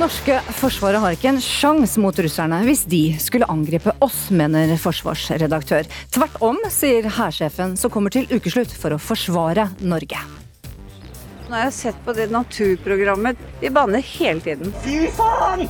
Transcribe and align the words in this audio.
Norske 0.00 0.36
forsvaret 0.56 1.00
har 1.02 1.14
ikke 1.14 1.28
en 1.34 1.42
sjanse 1.44 2.00
mot 2.00 2.16
russerne 2.16 2.62
hvis 2.64 2.86
de 2.88 3.02
skulle 3.20 3.48
angripe 3.52 3.92
oss, 4.04 4.28
mener 4.32 4.72
forsvarsredaktør. 4.80 5.88
Tvert 6.14 6.38
om, 6.44 6.58
sier 6.72 7.08
hærsjefen 7.18 7.76
som 7.80 7.92
kommer 7.92 8.14
til 8.14 8.28
ukeslutt 8.32 8.72
for 8.72 8.96
å 8.96 9.00
forsvare 9.00 9.68
Norge. 9.84 10.22
Nå 11.50 11.56
har 11.56 11.66
jeg 11.66 11.76
sett 11.76 12.00
på 12.06 12.14
det 12.16 12.28
naturprogrammet. 12.30 13.40
De 13.60 13.72
banner 13.74 14.04
hele 14.14 14.40
tiden. 14.44 14.72
Fy 14.84 15.10
faen! 15.16 15.66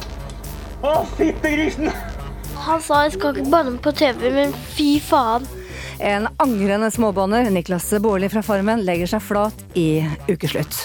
Å, 0.85 0.95
fittegrisen! 1.17 1.91
Han 2.61 2.83
sa 2.85 3.07
jeg 3.07 3.17
skal 3.17 3.41
ikke 3.41 3.53
banne 3.53 3.81
på 3.83 3.95
TV, 3.97 4.29
men 4.37 4.55
fy 4.77 4.93
faen. 5.03 5.49
En 6.01 6.29
angrende 6.41 6.93
småbanner, 6.93 7.51
Niklas 7.53 7.89
Baarli 8.01 8.31
fra 8.33 8.45
Farmen, 8.45 8.85
legger 8.87 9.17
seg 9.17 9.25
flat 9.25 9.65
i 9.77 10.05
ukeslutt. 10.31 10.85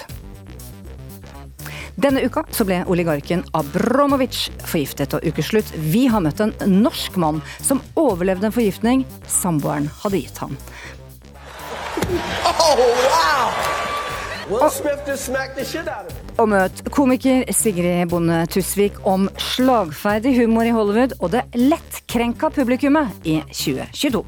Denne 1.96 2.26
uka 2.26 2.44
så 2.52 2.66
ble 2.68 2.82
oligarken 2.92 3.46
Abramovic 3.56 4.50
forgiftet, 4.68 5.16
og 5.16 5.24
ukeslutt 5.24 5.72
vi 5.80 6.06
har 6.12 6.24
møtt 6.26 6.42
en 6.44 6.54
norsk 6.68 7.16
mann 7.22 7.40
som 7.64 7.82
overlevde 8.00 8.50
en 8.50 8.56
forgiftning 8.56 9.06
samboeren 9.32 9.88
hadde 10.04 10.26
gitt 10.26 10.44
ham. 10.44 10.58
Oh, 12.52 12.76
wow! 12.78 13.66
Him. 14.46 15.88
Og 16.38 16.50
møt 16.52 16.82
komiker 16.94 17.48
Sigrid 17.50 18.12
Bonde 18.12 18.44
Tusvik 18.54 19.00
om 19.10 19.26
slagferdig 19.42 20.36
humor 20.38 20.70
i 20.70 20.74
Hollywood 20.76 21.18
og 21.18 21.34
det 21.34 21.48
lettkrenka 21.58 22.52
publikummet 22.54 23.26
i 23.26 23.40
2022. 23.50 24.22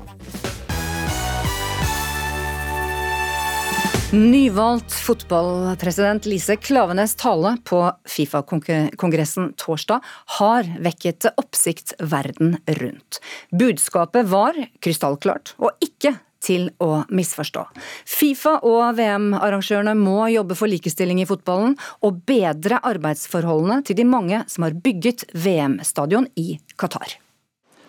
Nyvalgt 4.18 4.94
fotballpresident 4.94 6.26
Lise 6.26 6.56
Klavenes 6.56 7.16
tale 7.16 7.52
på 7.64 7.92
Fifa-kongressen 8.10 9.52
torsdag 9.54 10.00
har 10.40 10.70
vekket 10.82 11.28
oppsikt 11.38 11.94
verden 12.00 12.56
rundt. 12.80 13.20
Budskapet 13.54 14.26
var 14.26 14.58
krystallklart, 14.82 15.54
og 15.62 15.78
ikke 15.86 16.16
til 16.42 16.72
å 16.82 17.04
misforstå. 17.14 17.68
Fifa 18.10 18.56
og 18.66 18.98
VM-arrangørene 18.98 19.94
må 20.02 20.32
jobbe 20.34 20.58
for 20.58 20.74
likestilling 20.74 21.22
i 21.22 21.30
fotballen 21.30 21.78
og 22.02 22.26
bedre 22.26 22.82
arbeidsforholdene 22.90 23.84
til 23.86 24.02
de 24.02 24.10
mange 24.18 24.42
som 24.50 24.66
har 24.66 24.82
bygget 24.82 25.28
VM-stadion 25.38 26.26
i 26.34 26.58
Qatar. 26.74 27.20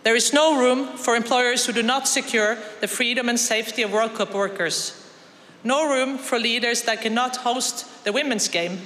There 0.04 0.16
is 0.16 0.34
no 0.36 0.60
room 0.60 0.88
for 1.00 1.16
employers 1.16 1.64
who 1.64 1.72
do 1.72 1.82
not 1.82 2.06
secure 2.06 2.58
the 2.82 2.86
freedom 2.86 3.30
and 3.30 3.40
safety 3.40 3.82
of 3.82 3.92
World 3.92 4.12
Cup 4.12 4.34
workers. 4.34 4.97
No 5.64 5.84
room 5.86 6.18
for 6.18 6.38
leaders 6.38 6.82
that 6.82 7.02
cannot 7.02 7.36
host 7.36 7.86
the 8.04 8.12
women's 8.12 8.48
game. 8.48 8.78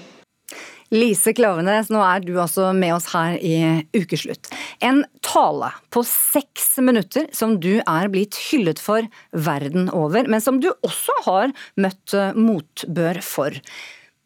Lise 0.92 1.32
Klavenes, 1.32 1.88
nå 1.88 2.00
er 2.04 2.20
du 2.20 2.34
altså 2.40 2.66
med 2.76 2.92
oss 2.92 3.06
her 3.14 3.38
i 3.40 3.54
Ukeslutt. 3.96 4.50
En 4.84 5.02
tale 5.24 5.70
på 5.92 6.02
seks 6.04 6.74
minutter 6.84 7.30
som 7.32 7.54
du 7.60 7.78
er 7.80 8.10
blitt 8.12 8.36
hyllet 8.50 8.80
for 8.80 9.08
verden 9.32 9.88
over, 9.88 10.28
men 10.28 10.44
som 10.44 10.60
du 10.60 10.68
også 10.72 11.16
har 11.28 11.54
møtt 11.80 12.12
eh, 12.16 12.36
motbør 12.36 13.22
for. 13.24 13.56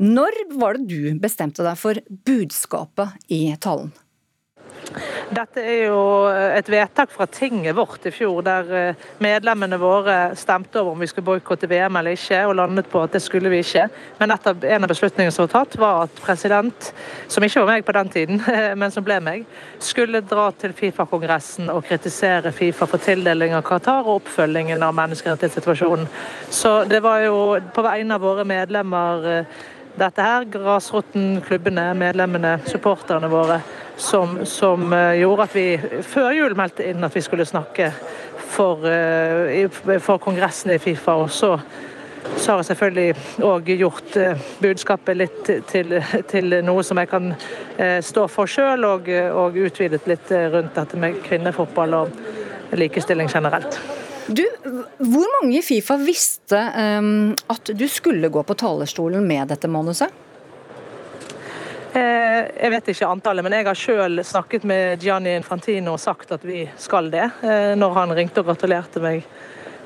Når 0.03 0.43
var 0.59 0.79
det 0.79 0.91
du 0.91 1.23
bestemte 1.23 1.63
deg 1.67 1.79
for 1.79 2.03
budskapet 2.27 3.31
i 3.31 3.45
talen? 3.63 3.95
Dette 5.35 5.63
er 5.63 5.89
jo 5.89 6.01
et 6.31 6.69
vedtak 6.71 7.11
fra 7.11 7.27
tinget 7.31 7.75
vårt 7.77 8.07
i 8.07 8.13
fjor, 8.15 8.39
der 8.47 8.71
eh, 8.77 9.05
medlemmene 9.23 9.79
våre 9.81 10.17
stemte 10.39 10.81
over 10.81 10.95
om 10.95 11.03
vi 11.03 11.09
skulle 11.11 11.27
boikotte 11.27 11.69
VM 11.71 11.99
eller 11.99 12.17
ikke, 12.17 12.43
og 12.47 12.55
landet 12.61 12.89
på 12.93 13.03
at 13.03 13.17
det 13.17 13.23
skulle 13.25 13.51
vi 13.53 13.61
ikke. 13.65 13.89
Men 14.21 14.35
av, 14.37 14.65
en 14.65 14.87
av 14.87 14.93
beslutningene 14.93 15.35
som 15.35 15.47
var 15.47 15.53
tatt, 15.57 15.79
var 15.83 16.07
at 16.07 16.23
president, 16.23 16.91
som 17.29 17.45
ikke 17.45 17.65
var 17.65 17.73
meg 17.75 17.87
på 17.87 17.97
den 17.99 18.13
tiden, 18.15 18.43
men 18.81 18.95
som 18.95 19.07
ble 19.07 19.19
meg, 19.25 19.47
skulle 19.83 20.23
dra 20.25 20.49
til 20.57 20.75
Fifa-kongressen 20.77 21.71
og 21.75 21.85
kritisere 21.89 22.55
Fifa 22.55 22.89
for 22.89 23.03
tildeling 23.03 23.57
av 23.59 23.67
Qatar 23.67 24.07
og 24.07 24.23
oppfølgingen 24.23 24.85
av 24.87 24.95
menneskerettighetssituasjonen. 24.99 26.07
Så 26.51 26.79
det 26.91 27.03
var 27.05 27.25
jo 27.27 27.41
på 27.75 27.87
vegne 27.87 28.17
av 28.17 28.25
våre 28.25 28.47
medlemmer 28.49 29.33
eh, 29.33 29.57
dette 29.97 30.21
her, 30.21 30.45
grasroten, 30.53 31.41
klubbene, 31.41 31.87
medlemmene, 31.97 32.59
supporterne 32.69 33.31
våre, 33.33 33.61
som, 33.97 34.47
som 34.47 34.93
uh, 34.93 35.15
gjorde 35.17 35.47
at 35.47 35.57
vi 35.57 35.67
før 36.05 36.31
jul 36.37 36.57
meldte 36.59 36.85
inn 36.91 37.05
at 37.07 37.17
vi 37.17 37.25
skulle 37.25 37.47
snakke 37.49 37.91
for, 38.53 38.85
uh, 38.85 39.99
for 40.03 40.23
kongressen 40.23 40.75
i 40.75 40.79
Fifa. 40.83 41.17
Og 41.25 41.31
så, 41.33 41.55
så 42.37 42.53
har 42.53 42.61
jeg 42.61 42.71
selvfølgelig 42.71 43.45
òg 43.49 43.71
gjort 43.77 44.19
uh, 44.21 44.49
budskapet 44.61 45.21
litt 45.23 45.53
til, 45.71 45.97
til, 46.29 46.59
noe 46.67 46.85
som 46.85 47.01
jeg 47.01 47.11
kan 47.13 47.33
stå 48.05 48.25
for 48.33 48.49
sjøl, 48.49 48.85
og, 48.89 49.09
og 49.37 49.57
utvidet 49.67 50.07
litt 50.09 50.31
rundt 50.33 50.77
dette 50.77 51.01
med 51.01 51.21
kvinnefotball 51.27 51.97
og 51.99 52.77
likestilling 52.77 53.29
generelt. 53.33 53.77
Du, 54.27 54.43
hvor 54.99 55.27
mange 55.37 55.59
i 55.61 55.63
Fifa 55.63 55.99
visste 56.01 56.59
um, 56.75 57.35
at 57.53 57.71
du 57.79 57.85
skulle 57.89 58.31
gå 58.33 58.43
på 58.43 58.57
talerstolen 58.59 59.23
med 59.29 59.53
dette 59.53 59.71
manuset? 59.71 60.11
Eh, 61.93 62.47
jeg 62.63 62.73
vet 62.73 62.89
ikke 62.93 63.09
antallet, 63.09 63.45
men 63.47 63.55
jeg 63.57 63.67
har 63.69 63.79
selv 63.79 64.23
snakket 64.27 64.65
med 64.69 65.03
Gianni 65.03 65.37
Infantino 65.37 65.95
og 65.95 66.03
sagt 66.03 66.33
at 66.35 66.45
vi 66.45 66.65
skal 66.81 67.11
det. 67.13 67.29
Eh, 67.47 67.75
når 67.79 67.95
han 68.01 68.15
ringte 68.17 68.43
og 68.43 68.51
gratulerte 68.51 69.03
meg 69.03 69.27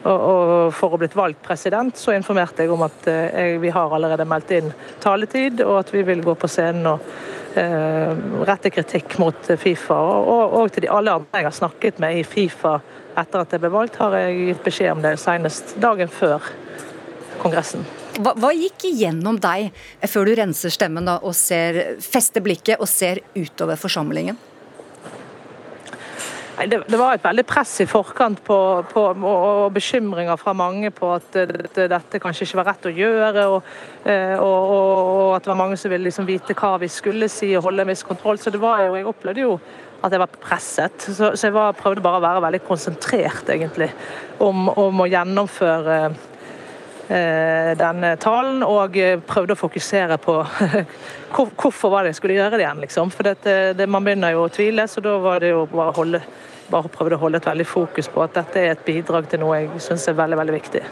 for 0.01 0.95
å 0.95 0.97
blitt 0.97 1.13
valgt 1.13 1.43
president, 1.45 1.99
så 2.01 2.15
informerte 2.17 2.65
jeg 2.65 2.73
om 2.73 2.87
at 2.87 3.09
eh, 3.11 3.59
vi 3.61 3.73
har 3.75 3.93
allerede 3.93 4.25
meldt 4.25 4.55
inn 4.57 4.73
taletid, 5.03 5.61
og 5.67 5.83
at 5.83 5.93
vi 5.93 6.07
vil 6.09 6.25
gå 6.25 6.35
på 6.41 6.49
scenen 6.49 6.89
og 6.95 7.13
rette 8.47 8.71
kritikk 8.71 9.17
mot 9.19 9.49
Fifa. 9.59 9.97
Og, 9.99 10.71
til 10.71 10.87
de 10.87 10.93
alle 10.95 11.19
andre 11.19 11.41
jeg 11.43 11.49
har 11.49 11.57
snakket 11.57 11.99
med 12.01 12.21
i 12.21 12.25
Fifa 12.25 12.77
etter 13.19 13.43
at 13.43 13.53
jeg 13.57 13.65
ble 13.65 13.75
valgt, 13.75 13.99
har 13.99 14.15
jeg 14.23 14.39
gitt 14.53 14.67
beskjed 14.71 14.95
om 14.95 15.03
det 15.03 15.17
senest 15.19 15.75
dagen 15.83 16.09
før 16.15 16.47
kongressen. 17.43 17.83
Hva, 18.21 18.35
hva 18.37 18.53
gikk 18.53 18.85
igjennom 18.91 19.39
deg 19.41 19.71
før 20.11 20.29
du 20.29 20.37
renser 20.39 20.73
stemmen 20.75 21.09
da, 21.09 21.19
og 21.25 21.35
ser, 21.37 21.97
fester 22.05 22.45
blikket 22.45 22.81
og 22.81 22.89
ser 22.91 23.23
utover 23.37 23.81
forsamlingen? 23.81 24.39
Det, 26.61 26.83
det, 26.93 26.97
var 27.01 27.15
et 27.17 27.25
veldig 27.25 27.45
press 27.49 27.71
i 27.81 27.87
forkant 27.89 28.43
på, 28.45 28.57
på, 28.91 29.05
og, 29.17 29.71
bekymringer 29.73 30.37
fra 30.37 30.53
mange 30.53 30.91
på 30.93 31.09
at 31.15 31.29
dette, 31.33 31.87
dette, 31.89 32.21
kanskje 32.21 32.45
ikke 32.45 32.59
var 32.61 32.69
rett 32.69 32.89
å 32.91 32.93
gjøre, 32.93 33.45
og, 33.55 33.71
eh, 34.05 34.35
og, 34.37 34.73
og 34.75 35.37
at 35.39 35.47
det 35.47 35.53
var 35.55 35.61
mange 35.63 35.79
som 35.81 35.93
ville 35.93 36.11
liksom 36.11 36.29
vite 36.29 36.57
hva 36.59 36.75
vi 36.83 36.91
skulle 36.93 37.31
si 37.33 37.55
og 37.55 37.65
holde 37.65 37.87
en 37.87 37.93
viss 37.95 38.05
kontroll. 38.05 38.41
Så 38.43 38.53
det 38.53 38.61
var 38.61 38.83
jo, 38.85 38.99
jeg 38.99 39.09
opplevde 39.09 39.47
jo 39.47 39.55
at 40.05 40.13
jeg 40.13 40.21
var 40.21 40.37
presset. 40.37 41.07
Så, 41.07 41.33
så 41.33 41.49
jeg 41.49 41.57
var, 41.57 41.79
prøvde 41.79 42.05
bare 42.05 42.21
å 42.21 42.27
være 42.27 42.45
veldig 42.45 42.63
konsentrert, 42.69 43.49
egentlig, 43.57 43.89
om, 44.45 44.69
om 44.69 45.01
å 45.01 45.09
gjennomføre 45.09 45.97
eh, 46.11 46.21
denne 47.11 48.13
talen. 48.23 48.63
Og 48.67 48.95
prøvde 49.27 49.57
å 49.57 49.61
fokusere 49.61 50.19
på 50.23 50.37
hvorfor 51.61 51.93
var 51.93 52.05
det 52.05 52.15
jeg 52.15 52.21
skulle 52.21 52.39
gjøre 52.39 52.57
det 52.57 52.65
igjen, 52.67 52.85
liksom. 52.87 53.11
For 53.15 53.31
det, 53.31 53.57
det, 53.79 53.89
man 53.91 54.07
begynner 54.07 54.37
jo 54.37 54.47
å 54.47 54.53
tvile, 54.53 54.87
så 54.91 55.03
da 55.05 55.17
var 55.23 55.43
det 55.43 55.55
jo 55.55 55.67
bare 55.73 55.91
å 55.95 55.99
holde 55.99 56.23
bare 56.71 56.91
prøvde 56.93 57.17
å 57.19 57.25
holde 57.25 57.41
et 57.41 57.49
veldig 57.49 57.67
fokus 57.67 58.07
på 58.13 58.23
at 58.23 58.37
dette 58.37 58.61
er 58.63 58.77
et 58.77 58.87
bidrag 58.87 59.27
til 59.31 59.43
noe 59.43 59.59
jeg 59.59 59.83
syns 59.83 60.07
er 60.07 60.19
veldig, 60.19 60.39
veldig 60.39 60.55
viktig. 60.55 60.83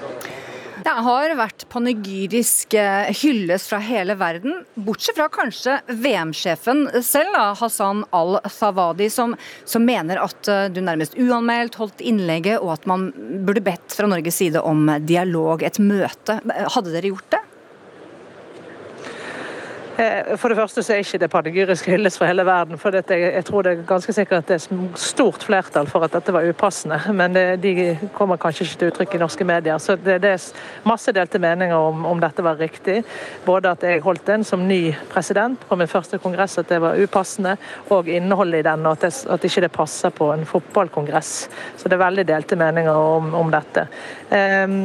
Det 0.84 0.94
har 1.04 1.32
vært 1.38 1.64
panegyrisk 1.72 2.74
eh, 2.78 3.10
hyllest 3.22 3.70
fra 3.70 3.80
hele 3.82 4.14
verden, 4.18 4.62
bortsett 4.86 5.18
fra 5.18 5.28
kanskje 5.32 5.78
VM-sjefen 5.88 6.86
selv, 7.04 7.34
Hassan 7.58 8.04
al-Thawadi, 8.14 9.08
som, 9.12 9.34
som, 9.64 9.86
mener 9.88 10.20
at 10.22 10.50
eh, 10.50 10.66
du 10.72 10.80
nærmest 10.84 11.18
uanmeldt 11.18 11.80
holdt 11.80 12.04
innlegget, 12.04 12.60
og 12.62 12.76
at 12.76 12.88
man 12.90 13.10
burde 13.46 13.64
bedt 13.66 13.96
fra 13.98 14.10
Norges 14.10 14.38
side 14.38 14.62
om 14.62 14.86
dialog, 15.08 15.64
et 15.66 15.80
møte. 15.82 16.38
Hadde 16.46 16.94
dere 16.94 17.10
gjort 17.10 17.30
det? 17.34 17.42
Eh, 19.98 20.36
for 20.38 20.52
det 20.52 20.54
første 20.60 20.82
så 20.86 20.92
er 20.94 21.00
ikke 21.02 21.18
det 21.18 21.28
panegyrisk 21.32 21.88
hyllest 21.90 22.20
for 22.20 22.30
hele 22.30 22.44
verden. 22.46 22.78
for 22.78 22.94
jeg, 22.94 23.04
jeg, 23.10 23.44
tror 23.44 23.62
det 23.66 23.72
er 23.72 23.86
ganske 23.86 24.12
sikkert 24.14 24.44
at 24.44 24.48
det 24.48 24.54
er 24.54 24.92
stort 24.94 25.42
flertall 25.42 25.88
for 25.90 26.06
at 26.06 26.12
dette 26.14 26.32
var 26.32 26.46
upassende. 26.46 27.00
Men 27.12 27.34
det, 27.34 27.62
de 27.62 27.98
kommer 28.14 28.38
kanskje 28.38 28.64
ikke 28.64 28.78
til 28.78 28.92
uttrykk 28.92 29.14
i 29.14 29.18
norske 29.18 29.44
medier. 29.44 29.78
Så 29.82 29.96
det, 29.96 30.20
det 30.22 30.30
er 30.36 30.44
masse 30.86 31.10
delte 31.12 31.40
meninger 31.42 31.74
om, 31.74 32.06
om, 32.06 32.20
dette 32.22 32.44
var 32.46 32.60
riktig. 32.62 33.00
Både 33.46 33.72
at 33.74 33.82
jeg 33.82 34.04
holdt 34.04 34.26
den 34.26 34.44
som 34.46 34.68
ny 34.68 34.94
president 35.10 35.66
på 35.66 35.76
min 35.76 35.90
første 35.90 36.22
kongress, 36.22 36.58
at 36.62 36.70
det 36.70 36.78
var 36.84 36.94
upassende, 37.02 37.56
og 37.90 38.06
innholdet 38.06 38.62
i 38.62 38.68
den, 38.68 38.86
og 38.86 38.92
at, 38.92 39.08
det, 39.08 39.26
at 39.26 39.48
ikke 39.50 39.66
det 39.66 39.72
passer 39.74 40.14
på 40.14 40.30
en 40.30 40.46
fotballkongress. 40.46 41.32
Så 41.74 41.90
det 41.90 41.98
er 41.98 42.04
veldig 42.04 42.26
delte 42.28 42.60
meninger 42.60 42.94
om, 42.94 43.34
om 43.34 43.50
dette. 43.50 43.88
Um, 44.30 44.78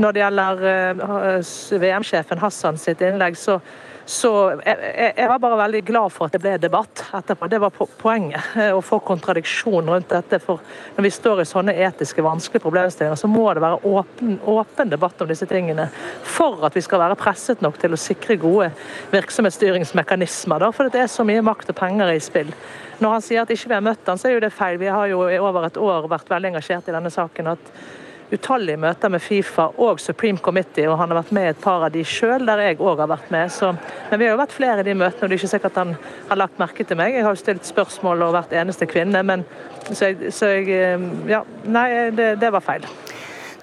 når 0.00 0.16
det 0.16 0.24
gjelder 0.24 0.66
uh, 1.04 1.80
VM-sjefen 1.84 2.40
Hassan 2.40 2.80
sitt 2.80 3.04
innlegg, 3.04 3.36
så 3.36 3.60
så 4.06 4.30
jeg, 4.62 5.12
jeg, 5.16 5.28
var 5.28 5.40
bare 5.42 5.56
veldig 5.58 5.80
glad 5.88 6.12
for 6.14 6.28
at 6.28 6.36
det 6.36 6.40
ble 6.44 6.52
debatt 6.62 7.00
etterpå. 7.18 7.48
Det 7.50 7.58
var 7.58 7.72
poenget. 7.74 8.52
Eh, 8.54 8.70
å 8.70 8.78
få 8.84 9.00
kontradiksjon 9.02 9.90
rundt 9.90 10.12
dette. 10.14 10.38
For 10.44 10.62
når 10.94 11.08
vi 11.08 11.10
står 11.10 11.42
i 11.42 11.46
sånne 11.50 11.74
etiske 11.88 12.22
vanskelige 12.22 12.62
problemstillinger, 12.62 13.18
så 13.18 13.30
må 13.30 13.48
det 13.50 13.64
være 13.64 13.80
åpen, 13.82 14.38
åpen 14.46 14.94
debatt 14.94 15.26
om 15.26 15.30
disse 15.32 15.50
tingene. 15.50 15.88
For 16.22 16.62
at 16.68 16.78
vi 16.78 16.84
skal 16.86 17.02
være 17.02 17.18
presset 17.18 17.66
nok 17.66 17.82
til 17.82 17.98
å 17.98 18.00
sikre 18.00 18.38
gode 18.38 18.70
virksomhetsstyringsmekanismer. 19.10 20.62
Da, 20.62 20.70
for 20.76 20.94
det 20.94 21.02
er 21.02 21.10
så 21.10 21.26
mye 21.26 21.42
makt 21.42 21.74
og 21.74 21.80
penger 21.82 22.14
i 22.14 22.22
spill. 22.22 22.54
Når 23.02 23.18
han 23.18 23.26
sier 23.26 23.42
at 23.42 23.50
ikke 23.50 23.74
vi 23.74 23.80
har 23.80 23.86
møtt 23.90 24.06
han, 24.06 24.22
så 24.22 24.30
er 24.30 24.38
jo 24.38 24.46
det 24.46 24.54
feil. 24.54 24.78
Vi 24.78 24.92
har 24.92 25.10
jo 25.10 25.26
i 25.26 25.42
over 25.42 25.66
et 25.66 25.82
år 25.82 26.06
vært 26.14 26.30
veldig 26.30 26.54
engasjert 26.54 26.86
i 26.86 26.94
denne 26.94 27.10
saken. 27.10 27.56
at 27.58 28.05
utallige 28.34 28.80
møter 28.80 29.12
med 29.12 29.22
Fifa 29.22 29.68
og 29.82 30.00
Supreme 30.02 30.40
Committee, 30.42 30.88
og 30.90 30.98
han 31.00 31.12
har 31.12 31.20
vært 31.20 31.32
med 31.36 31.46
i 31.46 31.52
et 31.52 31.62
par 31.62 31.84
av 31.86 31.92
de 31.94 32.02
sjøl, 32.06 32.46
der 32.48 32.62
jeg 32.64 32.80
òg 32.80 33.02
har 33.04 33.10
vært 33.12 33.30
med. 33.34 33.52
Så, 33.54 33.72
men 34.10 34.20
vi 34.20 34.26
har 34.26 34.34
jo 34.34 34.42
vært 34.42 34.56
flere 34.56 34.82
i 34.82 34.88
de 34.88 34.96
møtene, 34.98 35.22
og 35.22 35.30
det 35.30 35.36
er 35.36 35.42
ikke 35.42 35.54
sikkert 35.54 35.80
han 35.82 35.96
har 36.30 36.40
lagt 36.42 36.62
merke 36.62 36.86
til 36.86 36.98
meg. 36.98 37.14
Jeg 37.14 37.26
har 37.26 37.36
jo 37.36 37.42
stilt 37.42 37.68
spørsmål 37.68 38.26
og 38.26 38.36
vært 38.38 38.56
eneste 38.56 38.88
kvinne, 38.90 39.22
men 39.26 39.46
så 39.92 40.10
jeg, 40.10 40.32
så 40.34 40.54
jeg 40.56 40.70
eh, 40.74 41.10
Ja, 41.30 41.44
nei, 41.64 41.88
det, 42.16 42.34
det 42.42 42.50
var 42.54 42.64
feil. 42.64 42.86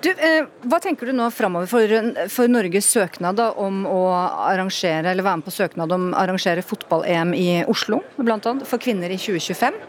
Du, 0.03 0.09
eh, 0.11 0.43
hva 0.67 0.81
tenker 0.83 1.07
du 1.07 1.13
nå 1.15 1.29
framover 1.31 1.69
for, 1.71 1.91
for, 2.31 2.51
Norges 2.51 2.89
søknad 2.91 3.37
da, 3.39 3.53
om 3.55 3.85
å 3.87 4.01
arrangere, 4.49 5.07
eller 5.13 5.23
være 5.23 5.39
med 5.39 5.47
på 5.47 5.55
søknad 5.55 5.95
om 5.95 6.09
å 6.11 6.17
arrangere 6.19 6.65
fotball-EM 6.65 7.31
i 7.39 7.47
Oslo, 7.71 8.01
annet, 8.19 8.65
for 8.67 8.83
kvinner 8.83 9.13
i 9.13 9.19
2025? 9.19 9.79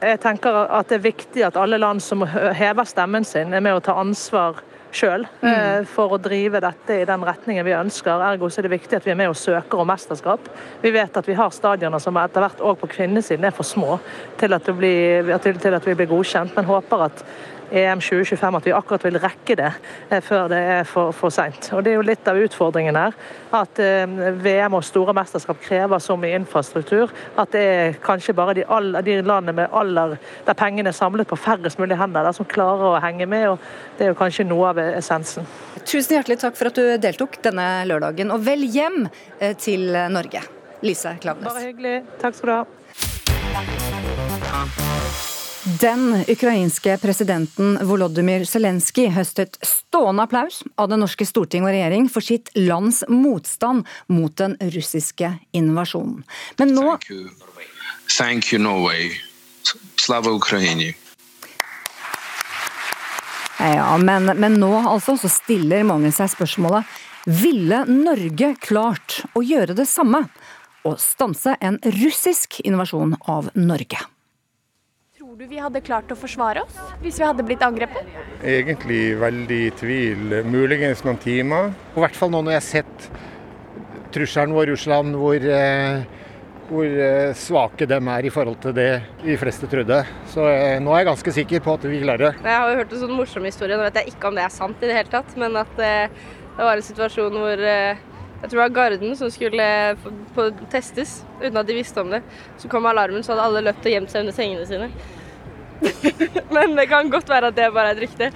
Jeg 0.00 0.20
tenker 0.22 0.62
at 0.64 0.88
det 0.88 0.96
er 0.96 1.08
viktig 1.10 1.42
at 1.44 1.58
alle 1.60 1.76
land 1.80 2.00
som 2.00 2.24
hever 2.24 2.88
stemmen 2.88 3.26
sin, 3.26 3.52
er 3.52 3.64
med 3.64 3.76
å 3.76 3.82
ta 3.84 3.98
ansvar 4.00 4.62
sjøl 4.90 5.26
mm. 5.40 5.50
Eh, 5.50 5.82
for 5.88 6.14
å 6.14 6.18
drive 6.22 6.60
dette 6.62 7.00
i 7.02 7.06
den 7.08 7.24
retningen 7.26 7.66
vi 7.66 7.76
ønsker. 7.76 8.22
Ergo 8.30 8.50
så 8.50 8.60
er 8.60 8.66
det 8.66 8.74
viktig 8.74 8.98
at 8.98 9.06
vi 9.06 9.12
er 9.14 9.18
med 9.20 9.30
og 9.30 9.38
søker 9.38 9.82
om 9.82 9.88
mesterskap. 9.90 10.50
Vi 10.82 10.92
vet 10.94 11.16
at 11.16 11.28
vi 11.28 11.36
har 11.38 11.52
stadioner 11.54 12.02
som 12.02 12.18
etter 12.20 12.44
hvert 12.44 12.64
òg 12.64 12.80
på 12.80 12.90
kvinnesiden 12.96 13.46
er 13.46 13.54
for 13.54 13.66
små 13.66 14.00
til 14.40 14.56
at, 14.56 14.72
blir, 14.76 15.30
til 15.38 15.78
at 15.78 15.86
vi 15.86 15.96
blir 15.98 16.10
godkjent, 16.10 16.56
men 16.56 16.70
håper 16.70 17.06
at 17.06 17.24
EM 17.70 18.00
2025 18.02 18.56
at 18.58 18.66
vi 18.66 18.72
akkurat 18.74 19.04
vil 19.06 19.18
rekke 19.22 19.56
det 19.58 19.70
eh, 20.10 20.20
før 20.24 20.48
det 20.50 20.58
er 20.74 20.84
for, 20.88 21.12
for 21.16 21.30
seint. 21.34 21.70
Det 21.70 21.92
er 21.92 21.98
jo 21.98 22.06
litt 22.06 22.28
av 22.28 22.38
utfordringen 22.40 22.96
her. 22.98 23.16
At 23.54 23.78
eh, 23.82 24.06
VM 24.42 24.74
og 24.78 24.84
store 24.86 25.14
mesterskap 25.16 25.60
krever 25.62 25.98
så 26.02 26.16
mye 26.18 26.38
infrastruktur 26.40 27.12
at 27.40 27.52
det 27.54 27.64
er 27.70 27.98
kanskje 28.02 28.34
bare 28.36 28.54
de, 28.58 28.64
all, 28.66 28.92
de 29.06 29.20
landene 29.22 29.56
med 29.62 29.76
aller, 29.76 30.16
der 30.46 30.58
pengene 30.58 30.90
er 30.90 30.96
samlet 30.96 31.28
på 31.30 31.38
færrest 31.38 31.78
mulig 31.80 31.98
hender, 32.00 32.26
der, 32.26 32.34
som 32.36 32.48
klarer 32.50 32.86
å 32.92 33.02
henge 33.02 33.26
med. 33.30 33.48
og 33.54 33.58
Det 33.98 34.04
er 34.06 34.12
jo 34.14 34.20
kanskje 34.20 34.48
noe 34.48 34.64
av 34.72 34.78
essensen. 34.84 35.46
Tusen 35.80 36.16
hjertelig 36.18 36.40
takk 36.42 36.58
for 36.58 36.66
at 36.70 36.78
du 36.78 36.84
deltok 37.00 37.32
denne 37.44 37.66
lørdagen, 37.88 38.32
og 38.34 38.44
vel 38.46 38.62
hjem 38.66 39.08
eh, 39.38 39.54
til 39.58 39.90
Norge. 40.12 40.42
Lise 40.82 41.16
Klaveness. 41.20 41.52
Bare 41.52 41.66
hyggelig. 41.68 41.96
Takk 42.22 42.34
skal 42.38 42.48
du 42.48 42.54
ha. 42.56 42.64
Den 45.64 46.24
ukrainske 46.28 46.94
presidenten 47.02 47.74
Volodymyr 47.84 48.46
Zelenskyj 48.48 49.10
høstet 49.12 49.58
stående 49.60 50.24
applaus 50.24 50.62
av 50.80 50.88
det 50.88 50.96
norske 51.02 51.26
storting 51.28 51.66
og 51.66 51.74
regjering 51.74 52.06
for 52.08 52.24
sitt 52.24 52.48
lands 52.56 53.02
motstand 53.12 53.84
mot 54.08 54.32
den 54.40 54.54
russiske 54.72 55.34
invasjonen. 55.52 56.22
Men 56.56 56.72
nå 56.72 56.86
Thank 56.94 57.10
you, 57.10 57.28
Thank 58.16 58.52
you 58.54 58.62
Norway. 58.62 59.10
Slava 60.00 60.32
Ukraini. 60.32 60.94
Ja, 63.60 63.98
men, 64.00 64.32
men 64.40 64.56
nå 64.62 64.70
altså 64.80 65.18
så 65.20 65.28
stiller 65.28 65.84
mange 65.84 66.08
seg 66.16 66.32
spørsmålet 66.32 66.88
ville 67.28 67.82
Norge 67.84 68.54
klart 68.64 69.18
å 69.36 69.44
gjøre 69.44 69.76
det 69.76 69.84
samme? 69.90 70.22
Å 70.88 70.94
stanse 70.96 71.58
en 71.60 71.76
russisk 72.00 72.62
invasjon 72.64 73.12
av 73.28 73.52
Norge? 73.60 74.00
Du 75.40 75.46
vi 75.48 75.56
hadde 75.56 75.80
klart 75.80 76.10
å 76.12 76.16
forsvare 76.20 76.60
oss 76.66 76.74
hvis 77.00 77.16
vi 77.16 77.24
hadde 77.24 77.44
blitt 77.48 77.62
angrepet? 77.64 78.08
Egentlig 78.44 79.14
veldig 79.16 79.60
i 79.64 79.68
tvil. 79.72 80.34
Muligens 80.44 81.00
noen 81.06 81.16
timer. 81.22 81.70
I 81.96 82.02
hvert 82.02 82.16
fall 82.18 82.28
nå 82.34 82.42
når 82.44 82.52
jeg 82.52 82.60
har 82.60 82.66
sett 82.66 83.06
trusselen 84.12 84.52
vår 84.52 84.74
Russland, 84.74 85.14
hvor, 85.16 85.38
eh, 85.40 86.02
hvor 86.68 86.84
eh, 87.06 87.30
svake 87.40 87.88
de 87.88 87.96
er 87.96 88.26
i 88.28 88.32
forhold 88.34 88.58
til 88.66 88.74
det 88.76 88.90
de 89.22 89.36
fleste 89.40 89.70
trodde. 89.72 90.02
Så 90.28 90.44
eh, 90.44 90.76
nå 90.82 90.92
er 90.92 91.00
jeg 91.00 91.08
ganske 91.08 91.34
sikker 91.38 91.64
på 91.64 91.76
at 91.78 91.86
vi 91.88 92.02
klarer 92.02 92.26
det. 92.26 92.32
Jeg 92.44 92.60
har 92.60 92.68
jo 92.68 92.80
hørt 92.82 92.92
en 92.92 93.02
sånn 93.06 93.16
morsom 93.16 93.48
historie, 93.48 93.78
nå 93.80 93.86
vet 93.86 93.96
jeg 94.02 94.12
ikke 94.12 94.28
om 94.28 94.36
det 94.36 94.44
er 94.44 94.52
sant 94.52 94.84
i 94.84 94.90
det 94.90 94.98
hele 94.98 95.14
tatt, 95.14 95.32
men 95.40 95.56
at 95.62 95.72
det 95.80 96.60
var 96.60 96.74
en 96.74 96.84
situasjon 96.84 97.38
hvor 97.40 97.64
jeg 97.64 98.48
tror 98.48 98.58
det 98.58 98.60
var 98.66 98.76
Garden 98.76 99.16
som 99.16 99.32
skulle 99.32 99.64
testes, 100.72 101.22
uten 101.40 101.56
at 101.60 101.68
de 101.68 101.80
visste 101.80 102.04
om 102.04 102.12
det. 102.12 102.20
Så 102.60 102.68
kom 102.72 102.92
alarmen, 102.92 103.24
så 103.24 103.32
hadde 103.32 103.48
alle 103.48 103.64
løpt 103.70 103.88
og 103.88 103.96
gjemt 103.96 104.12
seg 104.12 104.26
under 104.26 104.36
sengene 104.36 104.68
sine. 104.68 104.90
Men 106.54 106.74
det 106.76 106.86
kan 106.90 107.10
godt 107.10 107.28
være 107.30 107.50
at 107.50 107.56
det 107.56 107.68
bare 107.74 107.92
er 107.92 107.98
et 107.98 108.04
rykte. 108.04 108.30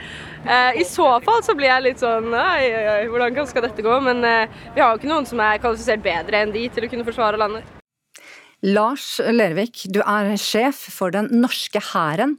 Eh, 0.44 0.80
I 0.80 0.84
så 0.88 1.06
fall 1.24 1.42
så 1.44 1.54
blir 1.56 1.70
jeg 1.70 1.86
litt 1.86 2.02
sånn 2.02 2.30
oi, 2.32 2.64
oi, 2.68 2.84
oi, 2.94 3.02
hvordan 3.12 3.48
skal 3.48 3.66
dette 3.66 3.84
gå? 3.84 3.96
Men 4.04 4.24
eh, 4.28 4.62
vi 4.74 4.82
har 4.82 4.92
jo 4.92 5.00
ikke 5.00 5.10
noen 5.10 5.28
som 5.28 5.42
er 5.44 5.60
kvalifisert 5.62 6.04
bedre 6.04 6.44
enn 6.44 6.54
de 6.54 6.66
til 6.72 6.86
å 6.86 6.92
kunne 6.92 7.06
forsvare 7.06 7.40
landet. 7.40 7.68
Lars 8.64 9.18
Lervik, 9.20 9.84
du 9.92 10.00
er 10.00 10.32
sjef 10.40 10.78
for 10.94 11.12
den 11.12 11.28
norske 11.42 11.82
hæren. 11.92 12.38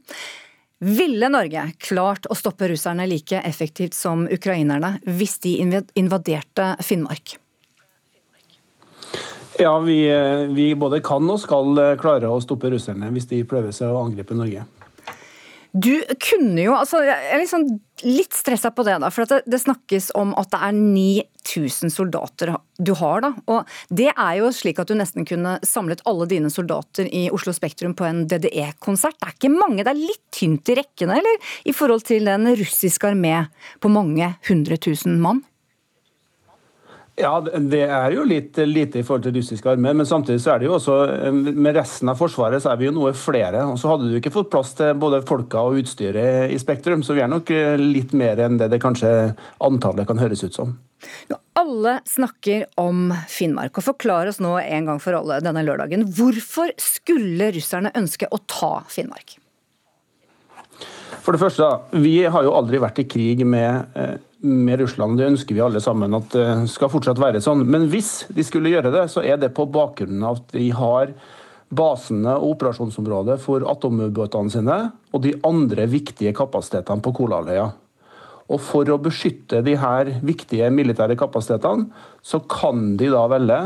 Ville 0.82 1.30
Norge 1.32 1.62
klart 1.80 2.26
å 2.28 2.36
stoppe 2.36 2.68
russerne 2.68 3.06
like 3.08 3.38
effektivt 3.48 3.94
som 3.96 4.26
ukrainerne 4.28 4.96
hvis 5.06 5.38
de 5.46 5.54
invaderte 5.96 6.72
Finnmark? 6.84 7.38
Ja, 9.56 9.72
vi, 9.80 10.02
eh, 10.12 10.50
vi 10.52 10.74
både 10.76 11.00
kan 11.00 11.30
og 11.32 11.40
skal 11.40 11.78
klare 12.02 12.28
å 12.28 12.42
stoppe 12.44 12.74
russerne 12.74 13.08
hvis 13.14 13.30
de 13.30 13.40
prøver 13.48 13.72
seg 13.72 13.94
å 13.94 14.02
angripe 14.02 14.36
Norge. 14.36 14.66
Du 15.76 15.92
kunne 16.22 16.62
jo 16.62 16.72
altså, 16.76 17.02
Jeg 17.04 17.32
er 17.34 17.42
liksom 17.42 17.66
litt 18.06 18.34
stressa 18.36 18.70
på 18.72 18.84
det, 18.86 18.98
da. 19.02 19.08
For 19.12 19.28
det, 19.28 19.42
det, 19.48 19.60
snakkes 19.62 20.10
om 20.18 20.34
at 20.36 20.50
det 20.52 20.60
er 20.66 20.76
9000 20.76 21.92
soldater 21.92 22.52
du 22.76 22.92
har, 23.00 23.24
da. 23.24 23.30
Og 23.48 23.72
det 23.88 24.10
er 24.12 24.34
jo 24.40 24.50
slik 24.54 24.80
at 24.82 24.90
du 24.90 24.96
nesten 24.98 25.24
kunne 25.28 25.56
samlet 25.66 26.04
alle 26.08 26.28
dine 26.28 26.52
soldater 26.52 27.08
i 27.08 27.26
Oslo 27.32 27.54
Spektrum 27.56 27.96
på 27.96 28.04
en 28.08 28.24
DDE-konsert. 28.28 29.16
Det 29.16 29.30
er 29.30 29.36
ikke 29.38 29.52
mange, 29.52 29.80
det 29.82 29.92
er 29.92 30.00
litt 30.00 30.22
tynt 30.36 30.72
i 30.72 30.78
rekkene, 30.80 31.18
eller? 31.22 31.50
I 31.64 31.76
forhold 31.76 32.04
til 32.08 32.28
den 32.28 32.52
russiske 32.60 33.12
armé 33.12 33.46
på 33.80 33.92
mange 33.92 34.34
hundre 34.48 34.80
tusen 34.80 35.16
mann? 35.24 35.40
Ja, 37.16 37.38
det 37.40 37.80
er 37.80 38.12
jo 38.12 38.26
litt 38.28 38.58
lite 38.68 39.00
i 39.00 39.04
forhold 39.06 39.24
til 39.24 39.38
russisk 39.38 39.64
armé, 39.70 39.94
men 39.96 40.04
samtidig 40.08 40.42
så 40.44 40.52
er 40.52 40.60
det 40.60 40.66
jo 40.68 40.74
også 40.76 40.96
eh, 41.14 41.32
Med 41.32 41.78
resten 41.78 42.10
av 42.12 42.18
Forsvaret 42.20 42.60
så 42.60 42.74
er 42.74 42.80
vi 42.80 42.90
jo 42.90 42.92
noe 42.92 43.14
flere. 43.16 43.62
og 43.64 43.78
Så 43.80 43.88
hadde 43.88 44.10
du 44.10 44.18
ikke 44.18 44.34
fått 44.34 44.50
plass 44.52 44.74
til 44.76 44.92
både 45.00 45.22
folka 45.28 45.62
og 45.64 45.80
utstyret 45.80 46.52
i 46.52 46.58
Spektrum, 46.60 47.04
så 47.06 47.16
vi 47.16 47.24
er 47.24 47.32
nok 47.32 47.52
eh, 47.54 47.78
litt 47.80 48.12
mer 48.12 48.42
enn 48.44 48.60
det 48.60 48.68
det 48.74 48.82
kanskje 48.84 49.12
antallet 49.64 50.08
kan 50.08 50.20
høres 50.20 50.44
ut 50.44 50.60
som. 50.60 50.76
Alle 51.56 51.96
snakker 52.04 52.66
om 52.80 53.08
Finnmark, 53.32 53.78
og 53.80 53.88
forklar 53.88 54.28
oss 54.28 54.42
nå 54.44 54.52
en 54.60 54.92
gang 54.92 55.00
for 55.00 55.16
alle 55.16 55.40
denne 55.44 55.64
lørdagen. 55.64 56.04
Hvorfor 56.18 56.74
skulle 56.80 57.48
russerne 57.56 57.94
ønske 57.96 58.28
å 58.28 58.42
ta 58.44 58.74
Finnmark? 58.92 59.38
For 61.24 61.32
det 61.32 61.40
første, 61.40 61.66
Vi 61.96 62.18
har 62.28 62.44
jo 62.44 62.54
aldri 62.54 62.78
vært 62.78 63.00
i 63.00 63.08
krig 63.08 63.40
med 63.48 63.96
eh, 63.96 64.18
med 64.46 64.80
Russland. 64.80 65.18
Det 65.18 65.30
ønsker 65.32 65.56
vi 65.56 65.62
alle 65.64 65.82
sammen 65.82 66.14
at 66.16 66.30
det 66.34 66.46
skal 66.72 66.90
fortsatt 66.92 67.20
være 67.20 67.42
sånn. 67.44 67.64
Men 67.68 67.88
hvis 67.92 68.26
de 68.32 68.44
skulle 68.46 68.72
gjøre 68.72 68.92
det, 68.94 69.06
så 69.12 69.24
er 69.26 69.40
det 69.42 69.54
på 69.56 69.68
bakgrunn 69.72 70.22
av 70.24 70.40
at 70.40 70.54
de 70.56 70.68
har 70.76 71.12
basene 71.76 72.36
og 72.38 72.54
operasjonsområdet 72.54 73.40
for 73.42 73.66
atomubåtene 73.66 74.52
sine 74.54 74.76
og 75.10 75.24
de 75.24 75.34
andre 75.46 75.88
viktige 75.90 76.34
kapasitetene 76.36 77.02
på 77.02 77.14
Kolaløya. 77.20 77.72
Og 78.46 78.62
For 78.62 78.86
å 78.86 79.00
beskytte 79.02 79.64
de 79.66 79.74
her 79.74 80.12
viktige 80.22 80.68
militære 80.70 81.16
kapasitetene, 81.18 81.88
så 82.22 82.38
kan 82.46 82.94
de 83.00 83.10
da 83.10 83.24
velge 83.32 83.58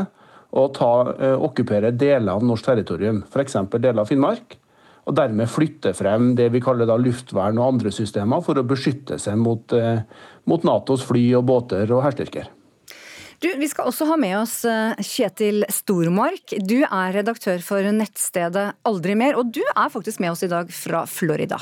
å 0.51 0.65
ta, 0.73 1.13
eh, 1.13 1.37
okkupere 1.37 1.93
deler 1.95 2.33
av 2.33 2.43
norsk 2.43 2.65
territorium, 2.65 3.23
f.eks. 3.29 3.53
deler 3.77 4.01
av 4.01 4.09
Finnmark 4.09 4.57
og 5.09 5.15
dermed 5.17 5.49
flytte 5.49 5.93
frem 5.97 6.33
det 6.37 6.51
vi 6.53 6.61
kaller 6.61 6.89
da 6.89 6.97
luftvern 6.99 7.57
og 7.59 7.75
andre 7.75 7.93
systemer 7.93 8.43
for 8.45 8.59
å 8.59 8.67
beskytte 8.67 9.17
seg 9.21 9.39
mot, 9.41 9.73
eh, 9.73 10.03
mot 10.49 10.63
Natos 10.67 11.05
fly 11.07 11.27
og 11.39 11.45
båter 11.49 11.91
og 11.93 12.03
hærstyrker. 12.05 12.49
Du, 13.41 13.49
Vi 13.57 13.67
skal 13.71 13.89
også 13.89 14.05
ha 14.05 14.15
med 14.21 14.35
oss 14.37 14.59
eh, 14.69 14.99
Kjetil 15.01 15.65
Stormark. 15.73 16.53
Du 16.61 16.83
er 16.83 17.15
redaktør 17.15 17.61
for 17.65 17.87
nettstedet 17.95 18.67
Aldri 18.85 19.15
mer, 19.17 19.39
og 19.39 19.49
du 19.49 19.63
er 19.65 19.89
faktisk 19.89 20.21
med 20.21 20.35
oss 20.35 20.45
i 20.45 20.51
dag 20.51 20.69
fra 20.69 21.07
Florida. 21.09 21.57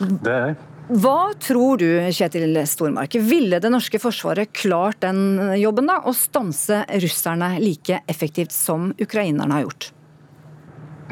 Det 0.00 0.32
er 0.32 0.46
jeg. 0.50 0.60
Hva 0.92 1.30
tror 1.38 1.78
du, 1.78 1.86
Kjetil 2.10 2.58
Stormark, 2.66 3.14
ville 3.22 3.60
det 3.62 3.70
norske 3.70 4.00
forsvaret 4.02 4.50
klart 4.52 4.98
den 5.04 5.38
jobben, 5.60 5.86
da? 5.86 6.00
Å 6.02 6.12
stanse 6.16 6.82
russerne 6.90 7.54
like 7.62 8.02
effektivt 8.10 8.52
som 8.52 8.90
ukrainerne 9.00 9.60
har 9.60 9.68
gjort? 9.68 9.92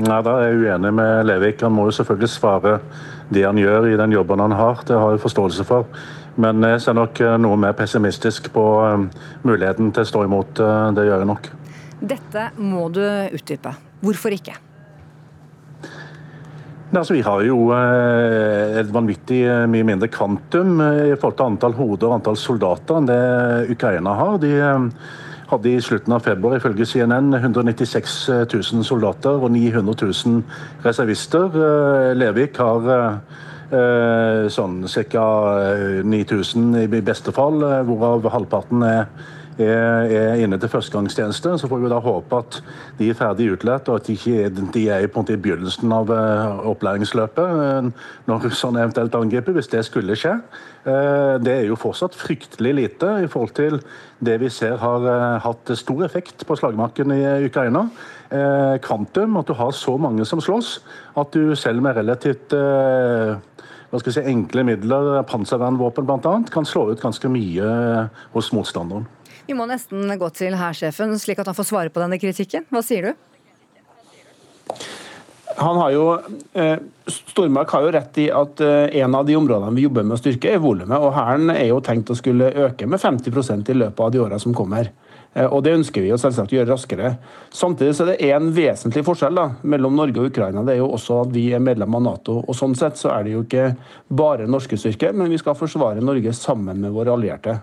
Nei, 0.01 0.21
Da 0.27 0.35
er 0.41 0.51
jeg 0.51 0.65
uenig 0.65 0.93
med 0.97 1.27
Levik. 1.29 1.63
Han 1.63 1.77
må 1.77 1.87
jo 1.87 1.95
selvfølgelig 2.01 2.33
svare 2.35 2.79
det 3.31 3.45
han 3.47 3.59
gjør 3.61 3.93
i 3.93 3.99
den 4.01 4.15
jobben 4.17 4.43
han 4.43 4.59
har. 4.59 4.83
Det 4.87 4.99
har 4.99 5.15
jeg 5.15 5.23
forståelse 5.23 5.67
for. 5.69 5.87
Men 6.41 6.65
jeg 6.65 6.81
ser 6.85 6.97
nok 6.97 7.21
eh, 7.25 7.37
noe 7.43 7.59
mer 7.61 7.77
pessimistisk 7.77 8.51
på 8.55 8.65
eh, 8.87 9.05
muligheten 9.47 9.93
til 9.93 10.05
å 10.05 10.09
stå 10.09 10.25
imot. 10.27 10.61
Eh, 10.63 10.89
det 10.97 11.07
gjør 11.09 11.23
jeg 11.23 11.31
nok. 11.31 11.53
Dette 12.01 12.49
må 12.57 12.89
du 12.95 13.05
utdype. 13.37 13.75
Hvorfor 14.01 14.35
ikke? 14.35 14.57
Altså, 16.91 17.15
vi 17.15 17.23
har 17.23 17.43
jo 17.47 17.69
et 17.71 18.89
vanvittig 18.91 19.45
mye 19.71 19.87
mindre 19.87 20.09
kvantum 20.11 20.81
i 20.83 21.13
forhold 21.13 21.37
til 21.39 21.45
antall 21.47 21.77
hoder 21.79 22.09
og 22.09 22.15
antall 22.17 22.39
soldater 22.41 22.99
enn 22.99 23.07
det 23.07 23.19
Ukraina 23.77 24.17
har. 24.19 24.41
De 24.43 24.51
hadde 25.53 25.71
i 25.71 25.85
slutten 25.87 26.17
av 26.17 26.25
februar 26.27 26.57
ifølge 26.59 26.89
CNN 26.91 27.31
196 27.37 28.17
000 28.51 28.83
soldater 28.89 29.39
og 29.39 29.55
900 29.55 29.95
000 30.03 30.43
reservister. 30.83 31.61
Levik 32.19 32.59
har 32.59 32.91
sånn 33.71 34.81
ca. 35.11 35.27
9000 36.03 36.75
eh, 36.75 36.89
i 36.89 37.03
beste 37.05 37.35
fall, 37.35 37.63
eh, 37.63 37.83
hvorav 37.87 38.27
halvparten 38.33 38.83
er, 38.87 39.07
er, 39.61 40.41
inne 40.41 40.57
til 40.57 40.71
førstegangstjeneste. 40.73 41.59
Så 41.61 41.69
får 41.69 41.83
vi 41.83 41.91
da 41.93 42.01
håpe 42.01 42.39
at 42.39 42.61
de 42.99 43.11
er 43.11 43.19
ferdig 43.19 43.51
utlært, 43.53 43.91
og 43.91 44.01
at 44.01 44.09
de, 44.09 44.17
ikke, 44.17 44.49
de 44.73 44.85
er 44.89 45.05
i 45.05 45.11
begynnelsen 45.11 45.93
av 45.93 46.09
opplæringsløpet 46.71 47.91
når 48.31 48.47
sånn 48.57 48.79
eventuelt 48.81 49.19
angriper, 49.19 49.53
hvis 49.53 49.69
det 49.69 49.85
skulle 49.85 50.17
skje. 50.17 50.39
Det 51.45 51.53
er 51.53 51.69
jo 51.69 51.77
fortsatt 51.77 52.17
fryktelig 52.17 52.73
lite 52.79 53.11
i 53.27 53.29
forhold 53.29 53.53
til 53.59 53.83
det 54.25 54.39
vi 54.41 54.49
ser 54.49 54.81
har 54.81 55.05
hatt 55.45 55.75
stor 55.77 56.07
effekt 56.09 56.47
på 56.49 56.57
slagmarken 56.57 57.13
i 57.13 57.21
Ukraina. 57.51 57.85
Kvantum, 58.81 59.37
at 59.43 59.51
du 59.51 59.59
har 59.61 59.77
så 59.77 59.99
mange 60.01 60.25
som 60.25 60.41
slåss, 60.41 60.79
at 61.21 61.37
du 61.37 61.53
selv 61.59 61.85
med 61.85 62.01
relativt 62.01 62.57
hva 63.91 63.99
skal 63.99 64.13
vi 64.13 64.17
si, 64.19 64.27
enkle 64.31 64.65
midler, 64.67 65.09
panservernvåpen 65.27 66.07
bl.a., 66.07 66.35
kan 66.53 66.69
slå 66.69 66.91
ut 66.93 67.03
ganske 67.03 67.31
mye 67.33 67.71
hos 68.35 68.53
motstanderen. 68.55 69.09
Vi 69.49 69.57
må 69.59 69.67
nesten 69.67 70.07
gå 70.19 70.29
til 70.37 70.55
hærsjefen, 70.55 71.17
slik 71.19 71.41
at 71.43 71.51
han 71.51 71.59
får 71.59 71.67
svare 71.73 71.91
på 71.91 72.03
denne 72.03 72.21
kritikken. 72.23 72.69
Hva 72.71 72.85
sier 72.87 73.11
du? 73.11 73.27
Han 75.59 75.77
har 75.77 75.91
jo, 75.91 76.05
eh, 76.55 76.79
Stormark 77.11 77.73
har 77.75 77.83
jo 77.83 77.91
rett 77.97 78.19
i 78.23 78.29
at 78.31 78.63
eh, 78.63 79.03
en 79.03 79.15
av 79.19 79.27
de 79.27 79.35
områdene 79.37 79.75
vi 79.75 79.89
jobber 79.89 80.07
med 80.07 80.17
å 80.17 80.21
styrke, 80.21 80.55
er 80.55 80.63
volumet. 80.63 80.95
Og 81.03 81.13
Hæren 81.17 81.51
er 81.53 81.67
jo 81.73 81.81
tenkt 81.85 82.13
å 82.13 82.17
skulle 82.17 82.53
øke 82.69 82.87
med 82.87 83.03
50% 83.03 83.69
i 83.69 83.77
løpet 83.83 84.05
av 84.07 84.15
de 84.15 84.23
årene 84.23 84.41
som 84.41 84.55
kommer. 84.57 84.93
Eh, 85.35 85.47
og 85.47 85.63
Det 85.65 85.75
ønsker 85.79 86.03
vi 86.05 86.13
å 86.15 86.19
selvsagt 86.21 86.53
gjøre 86.55 86.73
raskere. 86.73 87.15
Samtidig 87.55 87.95
så 87.97 88.07
er 88.07 88.13
det 88.13 88.31
en 88.35 88.51
vesentlig 88.55 89.05
forskjell 89.07 89.39
da, 89.39 89.47
mellom 89.63 89.97
Norge 89.99 90.23
og 90.23 90.31
Ukraina. 90.33 90.65
Det 90.67 90.77
er 90.77 90.83
jo 90.83 90.91
også 90.97 91.23
at 91.25 91.35
vi 91.35 91.51
er 91.55 91.63
medlem 91.63 91.95
av 91.99 92.07
Nato. 92.07 92.41
og 92.43 92.57
Sånn 92.57 92.77
sett 92.79 92.99
så 93.01 93.13
er 93.15 93.27
det 93.27 93.37
jo 93.37 93.45
ikke 93.47 93.73
bare 94.09 94.51
norske 94.51 94.79
styrker, 94.81 95.15
men 95.15 95.31
vi 95.31 95.39
skal 95.41 95.59
forsvare 95.59 96.03
Norge 96.05 96.35
sammen 96.37 96.83
med 96.83 96.95
våre 96.97 97.15
allierte. 97.15 97.61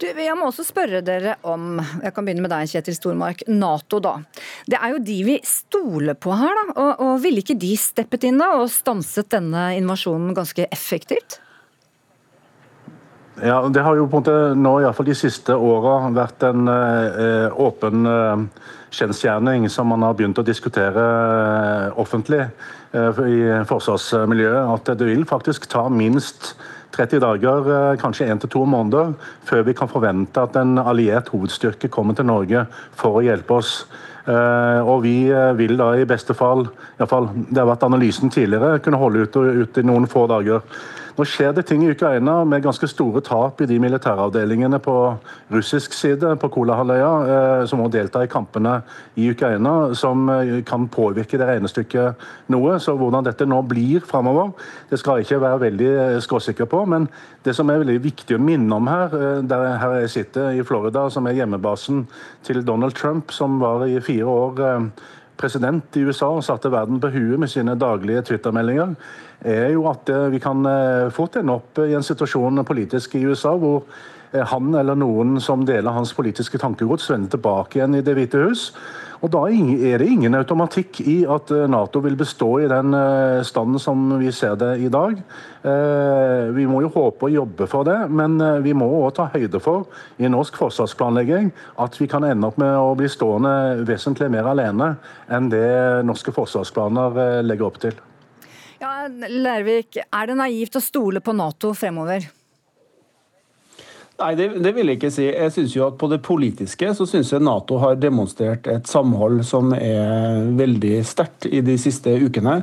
Du, 0.00 0.06
jeg 0.08 0.32
må 0.32 0.46
også 0.48 0.64
spørre 0.64 1.02
dere 1.04 1.34
om 1.44 1.74
jeg 1.76 2.12
kan 2.16 2.24
begynne 2.24 2.40
med 2.46 2.52
deg, 2.54 2.70
Kjetil 2.72 2.94
Stormark, 2.96 3.42
Nato. 3.52 3.98
da. 4.00 4.14
Det 4.64 4.78
er 4.80 4.94
jo 4.94 5.02
de 5.04 5.16
vi 5.26 5.34
stoler 5.44 6.16
på 6.16 6.32
her. 6.32 6.56
da, 6.56 6.64
og, 6.72 7.02
og 7.04 7.20
Ville 7.20 7.44
ikke 7.44 7.58
de 7.60 7.74
steppet 7.76 8.24
inn 8.24 8.40
da 8.40 8.54
og 8.62 8.70
stanset 8.72 9.28
denne 9.36 9.74
invasjonen 9.76 10.32
ganske 10.36 10.64
effektivt? 10.72 11.42
Ja, 13.42 13.68
Det 13.68 13.80
har 13.80 13.96
jo 13.96 14.06
på 14.06 14.18
en 14.18 14.22
måte 14.22 14.54
nå, 14.58 14.72
i 14.82 14.92
fall 14.92 15.06
de 15.08 15.14
siste 15.16 15.54
åra, 15.56 16.10
vært 16.12 16.42
en 16.44 16.68
eh, 16.68 17.48
åpen 17.56 18.04
eh, 18.08 18.42
kjensgjerning 18.92 19.68
som 19.72 19.88
man 19.88 20.04
har 20.04 20.16
begynt 20.18 20.40
å 20.40 20.44
diskutere 20.44 21.04
eh, 21.04 22.00
offentlig 22.00 22.42
eh, 22.42 23.22
i 23.24 23.40
forsvarsmiljøet. 23.70 24.74
At 24.74 24.92
det 25.00 25.08
vil 25.08 25.24
faktisk 25.28 25.70
ta 25.72 25.86
minst 25.88 26.52
30 26.96 27.24
dager, 27.24 27.72
eh, 27.78 27.96
kanskje 28.02 28.28
1-2 28.28 28.66
måneder, 28.68 29.14
før 29.48 29.64
vi 29.70 29.76
kan 29.78 29.88
forvente 29.88 30.44
at 30.44 30.60
en 30.60 30.76
alliert 30.82 31.32
hovedstyrke 31.32 31.88
kommer 31.88 32.18
til 32.18 32.28
Norge 32.28 32.66
for 32.92 33.20
å 33.20 33.24
hjelpe 33.24 33.60
oss. 33.62 33.74
Uh, 34.30 34.84
og 34.84 35.00
vi 35.02 35.30
uh, 35.32 35.54
vil 35.56 35.78
da 35.80 35.94
i 35.96 36.04
beste 36.06 36.36
fall, 36.36 36.66
i 37.00 37.06
fall, 37.08 37.30
det 37.48 37.56
har 37.56 37.70
vært 37.70 37.86
analysen 37.88 38.30
tidligere, 38.30 38.78
kunne 38.84 39.00
holde 39.00 39.24
ut, 39.24 39.38
ut 39.64 39.80
i 39.80 39.84
noen 39.88 40.04
få 40.06 40.26
dager. 40.30 40.60
Nå 41.18 41.24
skjer 41.26 41.52
det 41.56 41.64
ting 41.68 41.82
i 41.84 41.90
Ukraina 41.90 42.40
med 42.48 42.62
ganske 42.64 42.88
store 42.90 43.22
tap 43.24 43.60
i 43.60 43.68
de 43.68 43.78
militæravdelingene 43.82 44.78
på 44.82 44.94
russisk 45.52 45.94
side, 45.96 46.36
på 46.40 46.50
Kolahalvøya, 46.54 47.10
eh, 47.34 47.64
som 47.70 47.82
må 47.82 47.88
delta 47.90 48.22
i 48.24 48.30
kampene 48.30 48.80
i 49.18 49.30
Ukraina, 49.32 49.94
som 49.98 50.28
eh, 50.30 50.60
kan 50.66 50.88
påvirke 50.92 51.38
det 51.40 51.48
regnestykket 51.48 52.26
noe. 52.54 52.78
Så 52.82 52.96
hvordan 52.98 53.26
dette 53.26 53.48
nå 53.48 53.60
blir 53.68 54.06
framover, 54.06 54.52
det 54.90 55.00
skal 55.00 55.20
jeg 55.20 55.28
ikke 55.28 55.42
være 55.46 55.62
veldig 55.66 55.92
eh, 55.92 56.18
skråsikker 56.24 56.70
på. 56.70 56.84
Men 56.90 57.08
det 57.44 57.56
som 57.58 57.70
er 57.70 57.82
veldig 57.82 58.00
viktig 58.04 58.36
å 58.36 58.42
minne 58.42 58.76
om 58.76 58.90
her, 58.90 59.14
der 59.48 59.78
her 59.80 60.00
jeg 60.02 60.14
sitter 60.16 60.58
i 60.58 60.66
Florida, 60.66 61.08
som 61.10 61.26
er 61.26 61.38
hjemmebasen 61.40 62.04
til 62.46 62.62
Donald 62.66 62.94
Trump, 62.98 63.32
som 63.34 63.58
var 63.62 63.86
i 63.88 63.98
fire 64.04 64.28
år 64.28 64.60
president 65.40 65.96
i 65.96 66.04
USA 66.04 66.28
og 66.36 66.44
satte 66.44 66.70
verden 66.72 67.00
på 67.00 67.10
huet 67.14 67.40
med 67.40 67.50
sine 67.50 67.76
daglige 67.78 68.22
Twitter-meldinger, 68.28 68.94
er 69.40 69.72
jo 69.74 69.86
at 69.90 70.10
eh, 70.12 70.28
vi 70.34 70.40
kan 70.42 70.64
eh, 70.68 71.10
fort 71.14 71.38
ende 71.40 71.56
opp 71.56 71.80
i 71.80 71.94
en 71.96 72.04
situasjon 72.04 72.64
politisk 72.68 73.16
i 73.16 73.24
USA 73.24 73.54
hvor 73.56 73.86
eh, 74.32 74.44
han 74.52 74.74
eller 74.76 74.98
noen 75.00 75.38
som 75.40 75.64
deler 75.66 75.96
hans 75.96 76.12
politiske 76.16 76.60
tankegods, 76.60 77.08
vender 77.10 77.32
tilbake 77.36 77.80
igjen 77.80 77.96
i 77.96 78.04
Det 78.04 78.16
hvite 78.18 78.44
hus. 78.44 78.70
Og 79.20 79.28
Da 79.28 79.40
er 79.52 80.00
det 80.00 80.08
ingen 80.08 80.34
automatikk 80.38 81.02
i 81.04 81.18
at 81.28 81.50
eh, 81.52 81.66
Nato 81.68 82.00
vil 82.00 82.16
bestå 82.16 82.54
i 82.62 82.68
den 82.70 82.94
eh, 82.96 83.42
standen 83.44 83.80
som 83.82 84.06
vi 84.16 84.32
ser 84.32 84.56
det 84.60 84.70
i 84.80 84.88
dag. 84.92 85.18
Eh, 85.60 86.48
vi 86.56 86.64
må 86.68 86.80
jo 86.86 86.92
håpe 86.94 87.28
og 87.28 87.34
jobbe 87.34 87.68
for 87.68 87.84
det, 87.84 87.98
men 88.08 88.40
vi 88.64 88.72
må 88.72 88.88
òg 89.02 89.12
ta 89.18 89.28
høyde 89.34 89.60
for 89.60 89.90
i 90.16 90.30
norsk 90.32 90.56
forsvarsplanlegging 90.62 91.52
at 91.84 92.00
vi 92.00 92.08
kan 92.08 92.24
ende 92.24 92.48
opp 92.48 92.56
med 92.60 92.72
å 92.80 92.96
bli 92.96 93.12
stående 93.12 93.84
vesentlig 93.88 94.30
mer 94.32 94.48
alene 94.54 94.94
enn 95.28 95.52
det 95.52 95.68
norske 96.08 96.32
forsvarsplaner 96.32 97.44
legger 97.44 97.68
opp 97.68 97.80
til. 97.84 98.00
Ja, 98.80 99.04
Lærvik, 99.10 100.00
er 100.00 100.30
det 100.30 100.40
naivt 100.40 100.80
å 100.80 100.84
stole 100.84 101.20
på 101.20 101.36
Nato 101.36 101.74
fremover? 101.76 102.39
Nei, 104.20 104.34
det, 104.36 104.48
det, 104.60 104.72
vil 104.76 104.90
jeg 104.90 104.98
ikke 104.98 105.12
si. 105.14 105.26
Jeg 105.30 105.52
synes 105.54 105.74
jo 105.76 105.86
at 105.88 105.98
På 106.00 106.08
det 106.10 106.20
politiske 106.24 106.92
så 106.96 107.06
synes 107.08 107.30
jeg 107.32 107.44
Nato 107.44 107.78
har 107.80 107.96
demonstrert 108.00 108.68
et 108.68 108.88
samhold 108.88 109.40
som 109.48 109.72
er 109.76 110.50
veldig 110.58 110.98
sterkt 111.08 111.48
i 111.48 111.62
de 111.64 111.76
siste 111.80 112.12
ukene. 112.20 112.60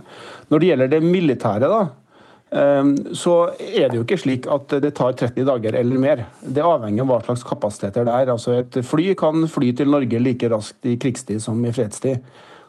Når 0.52 0.62
det 0.62 0.70
gjelder 0.70 0.92
det 0.92 1.00
militære, 1.06 1.72
da, 1.72 1.80
ehm, 2.54 2.94
så 3.18 3.38
er 3.58 3.90
det 3.90 3.98
jo 3.98 4.06
ikke 4.06 4.20
slik 4.22 4.46
at 4.54 4.78
det 4.84 4.94
tar 5.00 5.18
30 5.18 5.48
dager 5.50 5.80
eller 5.82 6.04
mer. 6.04 6.24
Det 6.42 6.66
avhenger 6.66 7.08
av 7.08 7.12
hva 7.16 7.20
slags 7.26 7.48
kapasiteter 7.48 8.06
det 8.06 8.14
er. 8.14 8.34
Altså 8.36 8.60
Et 8.60 8.80
fly 8.86 9.10
kan 9.18 9.50
fly 9.50 9.74
til 9.74 9.90
Norge 9.90 10.22
like 10.22 10.54
raskt 10.54 10.86
i 10.86 10.98
krigstid 11.02 11.42
som 11.42 11.66
i 11.66 11.74
fredstid. 11.74 12.22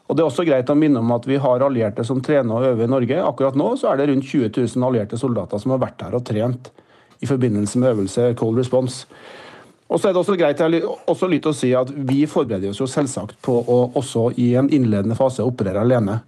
Og 0.09 0.17
Det 0.17 0.25
er 0.25 0.31
også 0.31 0.49
greit 0.49 0.71
å 0.73 0.79
minne 0.79 1.05
om 1.05 1.13
at 1.13 1.27
vi 1.29 1.37
har 1.37 1.61
allierte 1.61 2.05
som 2.09 2.23
trener 2.25 2.55
og 2.57 2.73
øver 2.73 2.89
i 2.89 2.93
Norge. 2.97 3.21
Akkurat 3.21 3.55
nå 3.55 3.75
så 3.77 3.93
er 3.93 4.01
det 4.01 4.09
rundt 4.09 4.25
20 4.25 4.55
000 4.57 4.89
allierte 4.89 5.21
soldater 5.21 5.61
som 5.61 5.77
har 5.77 5.85
vært 5.85 6.07
her 6.07 6.17
og 6.17 6.25
trent 6.25 6.71
i 7.21 7.27
forbindelse 7.27 7.79
med 7.79 7.93
øvelse 7.95 8.33
Cold 8.39 8.59
Response. 8.59 9.07
Og 9.89 10.01
så 10.01 10.09
er 10.09 10.13
det 10.13 10.21
også 10.21 10.37
greit 10.37 10.61
også 10.61 11.29
litt 11.31 11.47
å 11.49 11.55
si 11.57 11.71
at 11.77 11.91
Vi 11.91 12.27
forbereder 12.29 12.71
oss 12.71 12.81
jo 12.81 12.87
selvsagt 12.87 13.39
på 13.43 13.55
å 13.57 13.79
også 13.97 14.31
i 14.37 14.53
en 14.61 14.69
innledende 14.69 15.17
fase 15.17 15.45
operere 15.45 15.81
alene. 15.81 16.21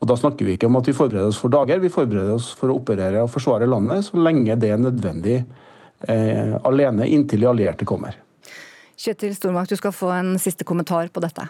Og 0.00 0.08
Da 0.08 0.16
snakker 0.16 0.48
vi 0.48 0.56
ikke 0.56 0.66
om 0.66 0.80
at 0.80 0.88
vi 0.88 0.96
forbereder 0.96 1.28
oss 1.28 1.38
for 1.38 1.52
dager, 1.52 1.78
vi 1.78 1.92
forbereder 1.92 2.34
oss 2.34 2.50
for 2.58 2.72
å 2.72 2.78
operere 2.80 3.22
og 3.22 3.30
forsvare 3.30 3.68
landet 3.68 4.08
så 4.08 4.18
lenge 4.18 4.56
det 4.58 4.72
er 4.72 4.80
nødvendig 4.80 5.44
eh, 6.08 6.56
alene 6.64 7.06
inntil 7.06 7.44
de 7.44 7.50
allierte 7.52 7.86
kommer. 7.86 8.16
Kjetil 8.98 9.36
Stormakt, 9.36 9.70
du 9.70 9.78
skal 9.78 9.94
få 9.94 10.10
en 10.14 10.34
siste 10.42 10.66
kommentar 10.66 11.12
på 11.12 11.22
dette. 11.22 11.46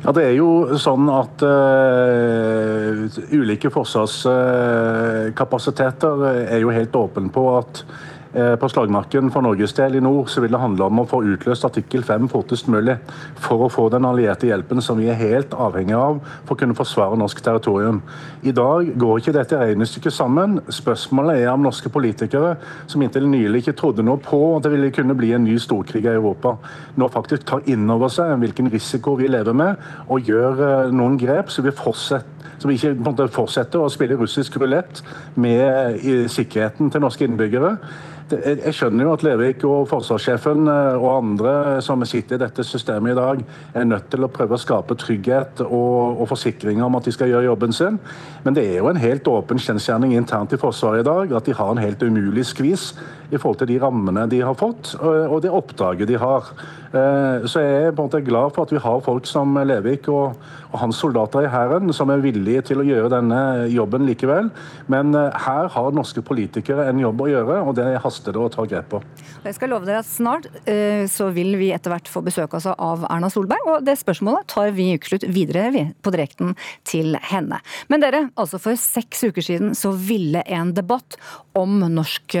Ja, 0.00 0.14
Det 0.16 0.22
er 0.24 0.32
jo 0.32 0.78
sånn 0.80 1.04
at 1.12 1.42
uh, 1.44 3.04
ulike 3.36 3.68
forsvarskapasiteter 3.74 6.22
er 6.46 6.62
jo 6.62 6.70
helt 6.72 6.96
åpne 6.96 7.28
på 7.34 7.42
at 7.58 7.82
på 8.30 8.68
slagmarken 8.70 9.30
for 9.34 9.42
Norges 9.42 9.72
del 9.74 9.96
i 9.98 10.02
nord 10.04 10.28
så 10.30 10.42
vil 10.44 10.52
det 10.54 10.60
handle 10.62 10.86
om 10.86 11.00
å 11.02 11.06
få 11.10 11.18
utløst 11.32 11.64
artikkel 11.66 12.04
5 12.06 12.28
fortest 12.30 12.68
mulig. 12.70 12.94
For 13.42 13.64
å 13.66 13.70
få 13.72 13.88
den 13.90 14.06
allierte 14.06 14.46
hjelpen 14.46 14.78
som 14.84 15.00
vi 15.00 15.08
er 15.10 15.18
helt 15.18 15.54
avhengig 15.56 15.96
av 15.98 16.20
for 16.44 16.54
å 16.54 16.60
kunne 16.60 16.76
forsvare 16.78 17.18
norsk 17.18 17.42
territorium. 17.42 17.98
I 18.46 18.54
dag 18.54 18.92
går 19.00 19.18
ikke 19.18 19.34
dette 19.34 19.58
regnestykket 19.58 20.14
sammen. 20.14 20.60
Spørsmålet 20.70 21.42
er 21.42 21.50
om 21.52 21.66
norske 21.66 21.90
politikere, 21.92 22.54
som 22.86 23.02
inntil 23.02 23.26
nylig 23.30 23.64
ikke 23.64 23.76
trodde 23.80 24.06
noe 24.06 24.22
på 24.22 24.40
at 24.56 24.66
det 24.66 24.74
ville 24.76 24.92
kunne 24.94 25.16
bli 25.18 25.32
en 25.34 25.44
ny 25.46 25.58
storkrig 25.60 26.04
i 26.06 26.12
Europa, 26.14 26.56
nå 26.96 27.10
faktisk 27.10 27.46
tar 27.48 27.66
inn 27.70 27.88
over 27.90 28.12
seg 28.12 28.36
hvilken 28.40 28.70
risiko 28.72 29.16
vi 29.18 29.30
lever 29.30 29.56
med, 29.56 29.80
og 30.08 30.28
gjør 30.30 30.62
eh, 30.66 30.92
noen 30.94 31.18
grep 31.20 31.50
så 31.50 31.66
vi 31.66 31.74
fortsetter 31.74 32.38
så 32.60 32.68
vi 32.68 32.74
ikke 32.76 33.28
fortsetter 33.32 33.80
å 33.80 33.88
spille 33.88 34.18
russisk 34.20 34.58
rulett 34.60 34.98
med 35.40 36.02
sikkerheten 36.28 36.90
til 36.92 37.00
norske 37.00 37.24
innbyggere 37.24 37.70
jeg 38.32 38.74
skjønner 38.76 39.06
jo 39.06 39.12
at 39.14 39.24
Levik 39.26 39.64
og 39.68 39.88
forsvarssjefen 39.90 40.68
eh, 40.70 40.96
og 40.98 41.08
andre 41.12 41.52
som 41.84 42.02
sitter 42.08 42.38
i 42.38 42.42
dette 42.42 42.64
systemet 42.66 43.14
i 43.14 43.18
dag, 43.18 43.42
er 43.74 43.88
nødt 43.88 44.10
til 44.12 44.26
å 44.26 44.30
prøve 44.32 44.56
å 44.56 44.60
skape 44.60 44.96
trygghet 45.00 45.62
og, 45.66 46.20
og 46.20 46.28
forsikringer 46.30 46.86
om 46.86 46.98
at 46.98 47.08
de 47.08 47.14
skal 47.14 47.32
gjøre 47.32 47.48
jobben 47.50 47.74
sin. 47.76 47.98
Men 48.44 48.56
det 48.56 48.66
er 48.68 48.80
jo 48.80 48.90
en 48.90 49.00
helt 49.00 49.28
åpen 49.30 49.60
kjensgjerning 49.60 50.14
internt 50.18 50.54
i 50.54 50.60
Forsvaret 50.60 51.04
i 51.04 51.08
dag 51.08 51.34
at 51.38 51.48
de 51.48 51.56
har 51.56 51.72
en 51.72 51.82
helt 51.82 52.02
umulig 52.02 52.46
skvis 52.50 52.90
i 53.30 53.38
forhold 53.38 53.62
til 53.62 53.72
de 53.72 53.80
rammene 53.82 54.26
de 54.30 54.42
har 54.44 54.58
fått, 54.58 54.94
og 55.00 55.40
det 55.44 55.52
oppdraget 55.54 56.10
de 56.10 56.18
har. 56.20 56.50
Eh, 56.90 57.46
så 57.46 57.62
jeg 57.62 57.74
er 57.86 57.92
på 57.94 58.02
en 58.02 58.08
måte 58.08 58.22
glad 58.26 58.50
for 58.54 58.66
at 58.66 58.72
vi 58.74 58.80
har 58.82 59.02
folk 59.04 59.28
som 59.30 59.54
Levik 59.62 60.08
og, 60.10 60.34
og 60.72 60.78
hans 60.80 60.98
soldater 60.98 61.46
i 61.46 61.50
Hæren 61.50 61.92
som 61.94 62.10
er 62.10 62.22
villige 62.24 62.64
til 62.66 62.82
å 62.82 62.86
gjøre 62.86 63.12
denne 63.12 63.68
jobben 63.70 64.08
likevel. 64.08 64.50
Men 64.90 65.14
eh, 65.14 65.36
her 65.46 65.70
har 65.70 65.94
norske 65.94 66.24
politikere 66.26 66.88
en 66.90 66.98
jobb 66.98 67.22
å 67.22 67.28
gjøre, 67.30 67.60
og 67.62 67.76
det 67.78 67.86
haster 68.02 68.34
det 68.34 68.42
å 68.42 68.50
ta 68.50 68.66
grep 68.66 68.90
på. 68.90 69.02
Jeg 69.44 69.56
skal 69.56 69.70
love 69.72 69.86
dere 69.86 70.02
at 70.02 70.10
snart 70.10 70.48
eh, 70.64 71.06
så 71.10 71.28
vil 71.36 71.54
vi 71.60 71.70
etter 71.74 71.94
hvert 71.94 72.10
få 72.10 72.24
besøk 72.26 72.58
av 72.58 73.06
Erna 73.06 73.30
Solberg, 73.30 73.70
og 73.70 73.86
det 73.86 73.94
spørsmålet 74.00 74.50
tar 74.50 74.74
vi 74.74 74.90
i 74.90 74.98
Ukeslutt 74.98 75.28
videre 75.30 75.86
på 76.02 76.14
direkten 76.14 76.56
til 76.88 77.14
henne. 77.30 77.60
Men 77.92 78.02
dere, 78.02 78.26
altså 78.34 78.58
for 78.62 78.78
seks 78.80 79.22
uker 79.30 79.46
siden 79.46 79.78
så 79.78 79.94
ville 79.94 80.42
en 80.50 80.74
debatt 80.74 81.14
om 81.58 81.78
norsk 81.94 82.34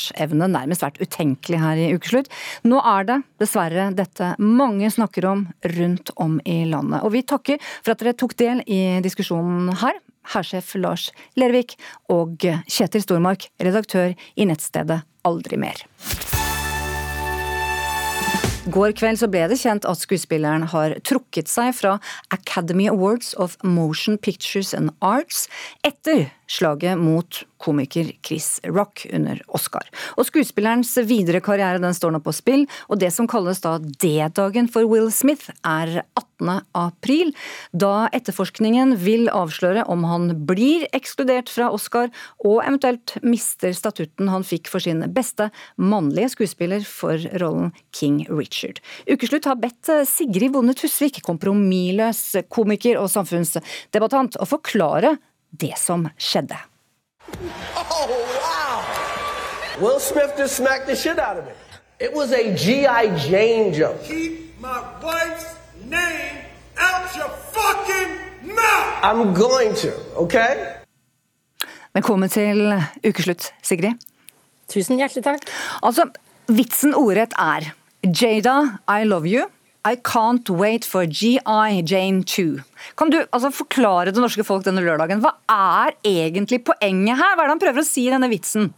forsvarsevne 0.00 0.48
nærmest 0.50 0.84
vært 0.84 1.00
utenkelig 1.00 1.60
her 1.60 1.76
i 1.78 1.90
Ukeslutt. 1.94 2.30
Nå 2.64 2.80
er 2.80 3.06
det 3.08 3.18
dessverre 3.40 3.90
dette 3.94 4.34
mange 4.38 4.90
snakker 4.90 5.26
om 5.28 5.46
rundt 5.76 6.10
om 6.16 6.40
i 6.44 6.64
landet. 6.64 7.02
Og 7.02 7.12
vi 7.12 7.22
takker 7.22 7.60
for 7.82 7.92
at 7.92 8.00
dere 8.00 8.16
tok 8.16 8.36
del 8.36 8.62
i 8.66 9.00
diskusjonen 9.02 9.72
her. 9.80 10.00
Hærsjef 10.30 10.74
Lars 10.76 11.10
Lervik 11.36 11.76
og 12.12 12.44
Kjetil 12.68 13.02
Stormark, 13.02 13.48
redaktør 13.58 14.12
i 14.36 14.46
nettstedet 14.46 15.00
Aldri 15.24 15.56
mer. 15.60 15.80
Går 18.70 18.92
kveld 18.92 19.16
så 19.18 19.26
ble 19.32 19.46
det 19.48 19.56
kjent 19.58 19.86
at 19.88 19.98
skuespilleren 19.98 20.66
har 20.70 20.92
trukket 21.08 21.48
seg 21.48 21.72
fra 21.74 21.96
Academy 22.30 22.90
Awards 22.92 23.32
of 23.40 23.56
Motion 23.64 24.18
Pictures 24.20 24.74
and 24.76 24.92
Arts 25.00 25.46
etter 25.82 26.28
slaget 26.46 27.00
mot 27.00 27.40
komiker 27.60 28.10
Chris 28.26 28.58
Rock 28.64 29.06
under 29.12 29.40
Oscar. 29.48 29.86
Og 30.16 30.26
Skuespillerens 30.28 30.92
videre 31.08 31.42
karriere 31.44 31.80
den 31.82 31.96
står 31.96 32.14
nå 32.14 32.22
på 32.24 32.34
spill, 32.34 32.66
og 32.88 33.00
det 33.02 33.12
som 33.14 33.28
kalles 33.30 33.62
da 33.64 33.76
D-dagen 33.80 34.70
for 34.70 34.88
Will 34.90 35.10
Smith 35.14 35.52
er 35.66 36.02
18. 36.18 36.62
april, 36.76 37.34
da 37.72 38.08
etterforskningen 38.16 38.96
vil 39.02 39.28
avsløre 39.32 39.84
om 39.92 40.06
han 40.08 40.30
blir 40.48 40.86
ekskludert 40.96 41.52
fra 41.52 41.68
Oscar 41.74 42.08
og 42.40 42.62
eventuelt 42.64 43.18
mister 43.26 43.74
statutten 43.76 44.30
han 44.32 44.46
fikk 44.46 44.70
for 44.72 44.82
sin 44.82 45.04
beste 45.14 45.50
mannlige 45.76 46.32
skuespiller 46.36 46.84
for 46.86 47.20
rollen 47.42 47.74
King 47.96 48.22
Richard. 48.30 48.80
Ukeslutt 49.10 49.48
har 49.50 49.60
bedt 49.60 49.92
Sigrid 50.08 50.54
Bonde 50.56 50.76
Tusvik, 50.78 51.20
kompromissløs 51.26 52.24
komiker 52.52 53.00
og 53.00 53.10
samfunnsdebattant, 53.12 54.40
å 54.40 54.48
forklare 54.48 55.16
det 55.50 55.76
som 55.80 56.08
skjedde. 56.16 56.69
Oh, 57.76 58.06
wow. 58.40 59.82
Will 59.82 60.00
Smith 60.00 60.32
just 60.36 60.56
smacked 60.56 60.86
the 60.86 60.96
shit 60.96 61.18
out 61.18 61.36
of 61.38 61.44
me. 61.44 61.52
It 61.98 62.12
was 62.12 62.32
a 62.32 62.54
G.I. 62.54 63.16
Jane 63.18 63.72
joke. 63.74 64.02
Keep 64.04 64.60
my 64.60 64.80
wife's 65.02 65.54
name 65.84 66.36
out 66.78 67.14
your 67.16 67.28
fucking 67.52 68.10
mouth! 68.54 69.04
I'm 69.04 69.34
going 69.34 69.74
to, 69.74 69.92
okay? 70.16 70.76
Velkommen 71.92 72.28
til 72.30 72.82
ukeslutt, 73.04 73.52
Sigrid. 73.62 73.98
Tusen 74.70 74.96
hjertelig 75.00 75.24
takk. 75.24 75.48
Altså, 75.82 76.06
Vitsen 76.48 76.94
ordrett 76.94 77.32
er 77.38 77.72
Jada, 78.04 78.78
I 78.88 79.04
love 79.04 79.26
you. 79.26 79.48
I 79.84 79.96
can't 79.96 80.50
wait 80.50 80.84
for 80.84 81.06
GI 81.06 81.82
Jane 81.86 82.22
2. 82.22 82.60
Kan 82.96 83.10
du 83.10 83.22
altså, 83.30 83.50
forklare 83.54 84.12
det 84.12 84.20
norske 84.20 84.44
folk 84.44 84.66
denne 84.66 84.82
lørdagen? 84.84 85.22
Hva 85.24 85.32
er 85.48 85.96
egentlig 86.04 86.60
poenget 86.66 87.16
her? 87.16 87.32
Hva 87.34 87.44
er 87.44 87.48
det 87.48 87.54
han 87.54 87.62
prøver 87.62 87.82
å 87.82 87.88
si 87.88 88.04
i 88.04 88.12
denne 88.12 88.28
vitsen? 88.32 88.68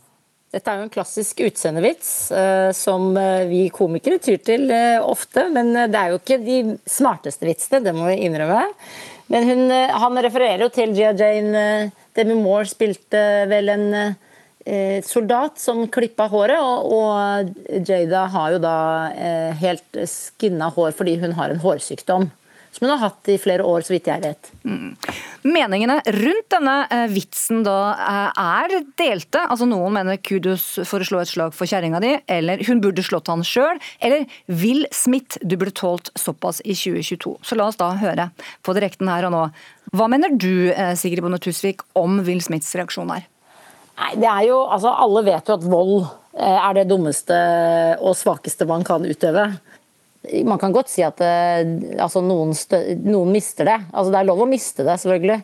Dette 0.53 0.69
er 0.69 0.79
jo 0.79 0.87
en 0.87 0.93
klassisk 0.93 1.41
utseendevits 1.47 2.09
uh, 2.37 2.71
som 2.77 3.15
uh, 3.17 3.49
vi 3.49 3.65
komikere 3.73 4.21
tyr 4.23 4.43
til 4.45 4.69
uh, 4.71 5.01
ofte. 5.03 5.49
Men 5.51 5.73
det 5.75 5.99
er 5.99 6.13
jo 6.13 6.21
ikke 6.21 6.43
de 6.45 6.59
smarteste 6.87 7.49
vitsene, 7.49 7.83
det 7.83 7.97
må 7.97 8.07
vi 8.11 8.21
innrømme. 8.29 8.67
Men 9.33 9.49
hun, 9.49 9.63
han 9.73 10.21
refererer 10.23 10.67
jo 10.67 10.75
til 10.75 10.93
Gia 10.95 11.15
Jane. 11.17 11.91
Demi 12.13 12.37
Moore 12.37 12.69
spilte 12.69 13.23
vel 13.49 13.73
en 13.73 13.87
Eh, 13.93 14.32
soldat 15.07 15.59
som 15.59 15.87
klippa 15.91 16.29
håret, 16.31 16.61
og, 16.63 17.51
Jada 17.89 18.27
har 18.31 18.53
jo 18.55 18.61
da 18.63 18.77
eh, 19.11 19.57
helt 19.63 19.99
skinna 20.07 20.71
hår 20.75 20.95
fordi 20.95 21.17
hun 21.23 21.35
har 21.39 21.51
en 21.51 21.63
hårsykdom. 21.63 22.29
Som 22.73 22.87
hun 22.87 22.95
har 22.95 23.03
hatt 23.03 23.29
i 23.29 23.35
flere 23.37 23.65
år, 23.69 23.83
så 23.85 23.93
vidt 23.93 24.07
jeg 24.09 24.23
vet. 24.23 24.49
Mm. 24.65 24.95
Meningene 25.45 25.99
rundt 26.17 26.47
denne 26.55 26.77
eh, 26.89 27.05
vitsen 27.13 27.61
da 27.67 27.77
eh, 27.93 28.41
er 28.41 28.77
delte. 28.97 29.43
Altså 29.45 29.69
Noen 29.69 29.93
mener 29.99 30.17
kudos 30.25 30.65
for 30.89 31.05
å 31.05 31.09
slå 31.09 31.21
et 31.21 31.29
slag 31.29 31.53
for 31.53 31.69
kjerringa 31.69 32.01
di, 32.01 32.15
eller 32.33 32.65
hun 32.65 32.81
burde 32.81 33.05
slått 33.05 33.29
han 33.29 33.45
sjøl, 33.45 33.81
eller 34.01 34.25
Will 34.49 34.87
Smith, 34.89 35.37
du 35.45 35.59
burde 35.59 35.77
tålt 35.77 36.09
såpass 36.17 36.63
i 36.65 36.73
2022. 36.73 37.35
Så 37.45 37.61
la 37.61 37.69
oss 37.69 37.81
da 37.81 37.93
høre 38.01 38.31
på 38.65 38.77
direkten 38.79 39.13
her 39.13 39.29
og 39.29 39.37
nå. 39.37 39.45
Hva 39.93 40.09
mener 40.09 40.33
du, 40.33 40.73
eh, 40.73 40.95
Sigrid 40.97 41.21
Bonde 41.21 41.43
Tusvik, 41.45 41.85
om 41.93 42.23
Will 42.25 42.41
Smiths 42.41 42.73
reaksjon 42.79 43.13
her? 43.13 43.29
Nei, 43.99 44.15
det 44.21 44.29
er 44.29 44.49
jo, 44.49 44.63
altså 44.73 44.95
Alle 45.05 45.25
vet 45.27 45.49
jo 45.49 45.59
at 45.59 45.69
vold 45.69 45.95
eh, 46.03 46.59
er 46.59 46.79
det 46.79 46.89
dummeste 46.91 47.37
og 48.01 48.17
svakeste 48.19 48.69
man 48.69 48.85
kan 48.87 49.05
utøve. 49.05 49.51
Man 50.47 50.61
kan 50.63 50.75
godt 50.75 50.91
si 50.93 51.03
at 51.05 51.21
eh, 51.25 51.63
altså 52.01 52.23
noen, 52.25 52.55
noen, 53.03 53.33
mister 53.35 53.69
det. 53.69 53.79
Altså 53.91 54.13
Det 54.15 54.21
er 54.21 54.29
lov 54.31 54.45
å 54.45 54.51
miste 54.51 54.87
det, 54.87 54.99
selvfølgelig. 55.03 55.41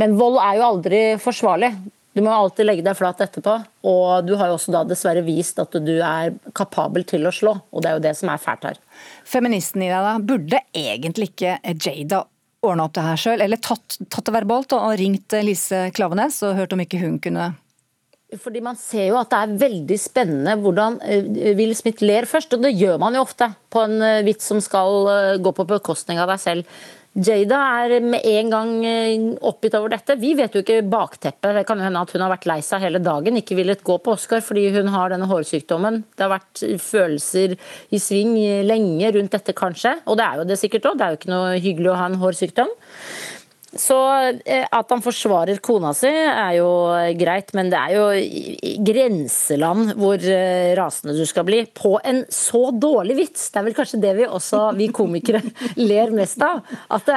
Men 0.00 0.16
vold 0.18 0.40
er 0.42 0.58
jo 0.58 0.68
aldri 0.70 1.02
forsvarlig. 1.22 1.74
Du 2.12 2.20
må 2.20 2.32
alltid 2.32 2.66
legge 2.66 2.84
deg 2.84 2.96
flat 2.96 3.20
etterpå. 3.24 3.54
Og 3.88 4.26
du 4.26 4.34
har 4.40 4.50
jo 4.50 4.58
også 4.58 4.74
da 4.74 4.82
dessverre 4.88 5.24
vist 5.24 5.60
at 5.62 5.76
du 5.80 5.94
er 6.00 6.34
kapabel 6.56 7.06
til 7.08 7.24
å 7.28 7.32
slå, 7.32 7.54
og 7.72 7.84
det 7.84 7.90
er 7.90 7.96
jo 7.96 8.04
det 8.04 8.12
som 8.18 8.32
er 8.32 8.42
fælt 8.42 8.68
her. 8.68 8.82
Feministen 9.28 9.84
i 9.84 9.88
deg, 9.88 10.04
da. 10.04 10.18
Burde 10.20 10.60
egentlig 10.76 11.32
ikke 11.32 11.56
Jada 11.72 12.26
ordna 12.62 12.86
opp 12.86 12.94
det 12.94 13.04
her 13.06 13.18
sjøl, 13.18 13.42
eller 13.42 13.58
tatt, 13.58 13.98
tatt, 14.06 14.26
det 14.28 14.36
verbalt 14.36 14.74
og 14.76 14.92
ringt 15.00 15.34
Lise 15.42 15.88
Klavenes 15.96 16.38
og 16.46 16.54
hørt 16.60 16.74
om 16.76 16.82
ikke 16.84 17.00
hun 17.02 17.16
kunne 17.22 17.48
fordi 18.40 18.62
Man 18.64 18.78
ser 18.80 19.10
jo 19.10 19.18
at 19.20 19.32
det 19.32 19.42
er 19.42 19.60
veldig 19.66 19.98
spennende 20.00 20.56
hvordan 20.62 20.98
eh, 21.04 21.52
Will 21.58 21.74
Smith 21.78 22.04
ler 22.04 22.28
først. 22.28 22.56
Og 22.56 22.64
det 22.64 22.74
gjør 22.78 22.98
man 23.02 23.16
jo 23.16 23.26
ofte 23.26 23.52
på 23.72 23.84
en 23.84 24.00
eh, 24.00 24.24
vits 24.26 24.48
som 24.48 24.62
skal 24.62 25.12
eh, 25.12 25.38
gå 25.42 25.54
på 25.56 25.68
bekostning 25.68 26.20
av 26.22 26.32
deg 26.32 26.42
selv. 26.42 26.82
Jada 27.12 27.58
er 27.82 27.98
med 28.00 28.24
en 28.24 28.48
gang 28.48 28.70
oppgitt 29.44 29.74
over 29.76 29.92
dette. 29.92 30.14
Vi 30.16 30.30
vet 30.32 30.54
jo 30.56 30.62
ikke 30.62 30.78
bakteppet. 30.88 31.58
Det 31.58 31.66
kan 31.68 31.82
hende 31.84 32.00
at 32.00 32.14
hun 32.14 32.24
har 32.24 32.32
vært 32.32 32.46
lei 32.48 32.56
seg 32.64 32.86
hele 32.86 33.02
dagen, 33.04 33.36
ikke 33.36 33.58
villet 33.58 33.84
gå 33.84 33.98
på 34.00 34.14
Oscar 34.14 34.40
fordi 34.40 34.70
hun 34.72 34.88
har 34.94 35.12
denne 35.12 35.28
hårsykdommen. 35.28 35.98
Det 36.16 36.24
har 36.24 36.32
vært 36.32 36.62
følelser 36.80 37.52
i 37.92 38.00
sving 38.00 38.32
lenge 38.64 39.12
rundt 39.12 39.36
dette, 39.36 39.52
kanskje. 39.52 39.98
Og 40.08 40.16
det 40.16 40.24
er 40.24 40.40
jo 40.40 40.48
det 40.48 40.56
sikkert 40.62 40.88
òg. 40.88 40.96
Det 40.96 41.04
er 41.04 41.12
jo 41.12 41.20
ikke 41.20 41.34
noe 41.34 41.52
hyggelig 41.60 41.92
å 41.92 41.98
ha 42.00 42.08
en 42.08 42.18
hårsykdom. 42.24 42.72
Så 43.78 43.96
eh, 44.44 44.66
at 44.68 44.90
han 44.92 45.02
forsvarer 45.04 45.60
kona 45.64 45.94
si 45.96 46.10
er 46.10 46.58
jo 46.58 46.68
greit, 47.16 47.54
men 47.56 47.70
det 47.72 47.78
er 47.80 47.94
jo 47.96 48.82
grenseland 48.84 49.94
hvor 49.96 50.20
eh, 50.20 50.74
rasende 50.76 51.16
du 51.16 51.24
skal 51.28 51.46
bli 51.48 51.62
på 51.72 51.94
en 52.04 52.22
så 52.32 52.66
dårlig 52.76 53.16
vits. 53.22 53.48
Det 53.48 53.62
er 53.62 53.68
vel 53.70 53.76
kanskje 53.78 54.02
det 54.02 54.12
vi 54.18 54.28
også, 54.28 54.64
vi 54.76 54.90
komikere, 54.92 55.40
ler 55.90 56.12
mest 56.16 56.42
av. 56.44 56.60
At 56.92 57.08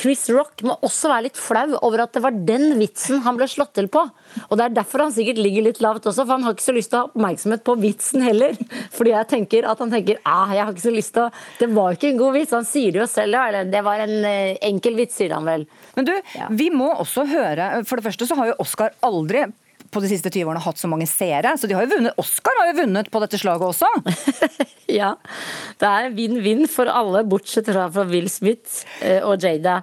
Chris 0.00 0.24
Rock 0.32 0.64
må 0.64 0.78
også 0.80 1.12
være 1.12 1.28
litt 1.28 1.40
flau 1.40 1.68
over 1.82 2.06
at 2.06 2.16
det 2.16 2.24
var 2.24 2.40
den 2.52 2.72
vitsen 2.80 3.20
han 3.26 3.36
ble 3.36 3.50
slått 3.50 3.74
til 3.76 3.92
på. 3.92 4.06
Og 4.48 4.58
Det 4.58 4.64
er 4.64 4.76
derfor 4.76 5.06
han 5.06 5.14
sikkert 5.14 5.40
ligger 5.42 5.66
litt 5.68 5.80
lavt 5.84 6.06
også, 6.08 6.24
for 6.24 6.36
han 6.36 6.46
har 6.46 6.56
ikke 6.56 6.66
så 6.66 6.76
lyst 6.76 6.92
til 6.92 7.00
å 7.00 7.04
ha 7.04 7.10
oppmerksomhet 7.10 7.64
på 7.66 7.76
vitsen 7.82 8.26
heller. 8.26 8.58
Fordi 8.96 9.14
jeg 9.14 9.30
tenker 9.32 9.68
at 9.70 9.82
han 9.82 9.92
tenker 9.92 10.20
ah, 10.28 10.52
jeg 10.54 10.64
har 10.64 10.74
ikke 10.74 10.86
så 10.88 10.94
lyst 10.94 11.14
til 11.16 11.26
å 11.26 11.30
Det 11.60 11.70
var 11.72 11.96
ikke 11.96 12.12
en 12.12 12.20
god 12.20 12.36
vits. 12.38 12.56
Han 12.56 12.68
sier 12.68 12.94
det 12.94 13.02
jo 13.02 13.08
selv, 13.10 13.38
ja. 13.38 13.48
Eller 13.50 13.72
det 13.72 13.82
var 13.86 14.04
en 14.04 14.28
eh, 14.28 14.60
enkel 14.68 14.98
vits, 14.98 15.16
sier 15.18 15.34
han 15.36 15.48
vel. 15.48 15.66
Men 15.96 16.08
du, 16.08 16.14
ja. 16.36 16.48
vi 16.50 16.70
må 16.72 16.88
også 17.02 17.26
høre 17.28 17.82
For 17.88 17.98
det 17.98 18.06
første 18.06 18.28
så 18.28 18.36
har 18.38 18.52
jo 18.52 18.60
Oscar 18.62 18.94
aldri 19.04 19.46
på 19.92 20.00
de 20.00 20.08
siste 20.08 20.30
20 20.32 20.48
årene 20.48 20.64
hatt 20.64 20.80
så 20.80 20.88
mange 20.90 21.06
seere. 21.10 21.52
Så 21.60 21.68
de 21.68 21.76
har 21.76 21.84
jo 21.84 21.92
vunnet, 21.92 22.16
Oscar 22.20 22.56
har 22.60 22.70
jo 22.70 22.78
vunnet 22.80 23.10
på 23.12 23.20
dette 23.22 23.40
slaget 23.40 23.68
også. 23.68 23.88
ja, 25.00 25.12
det 25.80 25.90
er 25.90 26.14
vinn-vinn 26.16 26.64
for 26.70 26.88
alle, 26.88 27.24
bortsett 27.28 27.68
fra 27.68 28.06
Will 28.08 28.30
Smith 28.32 28.86
eh, 29.04 29.20
og 29.20 29.42
Jada. 29.44 29.82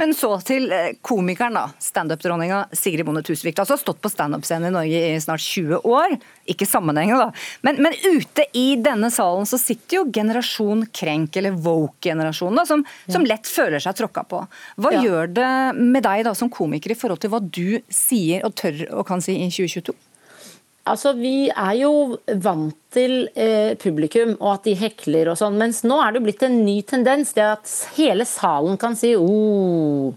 Men 0.00 0.14
så 0.16 0.32
til 0.46 0.70
eh, 0.74 0.92
komikeren, 1.04 1.56
da. 1.56 1.66
Standup-dronninga 1.82 2.64
Sigrid 2.76 3.06
Bonde 3.06 3.22
Tusvik. 3.26 3.54
Du 3.56 3.62
har 3.62 3.66
altså 3.68 3.80
stått 3.80 4.00
på 4.02 4.10
standup-scenen 4.12 4.70
i 4.70 4.74
Norge 4.74 5.02
i 5.10 5.20
snart 5.22 5.44
20 5.44 5.86
år. 5.88 6.16
Ikke 6.50 6.68
sammenhengende, 6.68 7.28
da. 7.28 7.46
Men, 7.66 7.80
men, 7.84 7.96
ute 8.16 8.46
i 8.56 8.74
denne 8.80 9.10
salen 9.14 9.48
så 9.48 9.58
sitter 9.60 10.00
jo 10.00 10.04
generasjon 10.14 10.86
krenk, 10.96 11.36
eller 11.40 11.56
woke-generasjonen, 11.56 12.64
som, 12.66 12.84
ja. 13.06 13.14
som, 13.14 13.26
lett 13.28 13.48
føler 13.50 13.82
seg 13.82 13.98
tråkka 14.00 14.26
på. 14.30 14.44
Hva 14.80 14.94
ja. 14.96 15.02
gjør 15.06 15.34
det 15.38 15.50
med 15.80 16.04
deg 16.06 16.26
da 16.26 16.34
som 16.36 16.50
komiker 16.52 16.94
i 16.94 16.98
forhold 16.98 17.22
til 17.22 17.32
hva 17.32 17.42
du 17.44 17.80
sier 17.92 18.46
og 18.46 18.56
tør 18.58 18.86
og 18.90 19.06
kan 19.08 19.22
si 19.24 19.36
i 19.38 19.50
2022? 19.50 19.96
Altså, 20.90 21.14
Vi 21.18 21.50
er 21.50 21.74
jo 21.80 21.92
vant 22.42 22.76
til 22.94 23.28
eh, 23.38 23.76
publikum 23.78 24.34
og 24.40 24.56
at 24.56 24.66
de 24.66 24.74
hekler 24.78 25.30
og 25.30 25.38
sånn, 25.38 25.58
mens 25.60 25.84
nå 25.86 26.00
er 26.02 26.16
det 26.16 26.24
blitt 26.24 26.42
en 26.46 26.62
ny 26.64 26.80
tendens. 26.82 27.34
Det 27.36 27.46
at 27.46 27.76
hele 27.98 28.26
salen 28.28 28.80
kan 28.80 28.98
si 28.98 29.14
oh. 29.18 30.10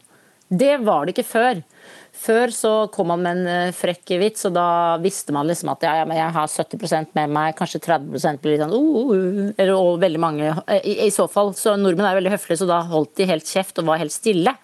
Det 0.54 0.76
var 0.86 1.06
det 1.06 1.16
ikke 1.16 1.30
før. 1.30 1.62
Før 2.24 2.52
så 2.54 2.72
kom 2.94 3.10
man 3.10 3.24
med 3.24 3.40
en 3.40 3.48
eh, 3.50 3.76
frekk 3.76 4.14
vits, 4.22 4.46
og 4.48 4.54
da 4.56 4.66
visste 5.04 5.34
man 5.36 5.48
liksom 5.50 5.72
at 5.74 5.84
ja, 5.84 5.96
ja, 6.00 6.06
jeg 6.16 6.36
har 6.36 6.52
70% 6.52 7.16
med 7.18 7.34
meg, 7.36 7.56
kanskje 7.58 7.82
30% 7.84 8.44
blir 8.44 8.54
litt 8.54 8.64
sånn 8.64 8.76
oh, 8.78 9.14
eller 9.58 9.74
og 9.74 9.98
veldig 10.04 10.22
mange. 10.22 10.54
I, 10.78 11.00
I, 11.08 11.10
så 11.12 11.26
fall, 11.32 11.52
så 11.58 11.74
Nordmenn 11.80 12.08
er 12.08 12.20
veldig 12.20 12.36
høflige, 12.36 12.62
så 12.62 12.70
da 12.70 12.84
holdt 12.92 13.18
de 13.20 13.28
helt 13.28 13.50
kjeft 13.50 13.82
og 13.82 13.90
var 13.90 14.00
helt 14.04 14.14
stille. 14.14 14.56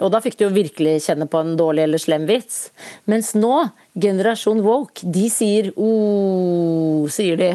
Og 0.00 0.12
da 0.14 0.22
fikk 0.24 0.38
du 0.38 0.46
jo 0.46 0.54
virkelig 0.54 1.02
kjenne 1.04 1.28
på 1.28 1.42
en 1.42 1.54
dårlig 1.58 1.84
eller 1.84 2.00
slem 2.00 2.24
vits. 2.30 2.64
Mens 3.10 3.34
nå, 3.36 3.52
generasjon 4.00 4.62
woke, 4.64 5.04
de 5.04 5.28
sier 5.32 5.72
oh, 5.76 7.04
sier 7.12 7.40
de. 7.40 7.52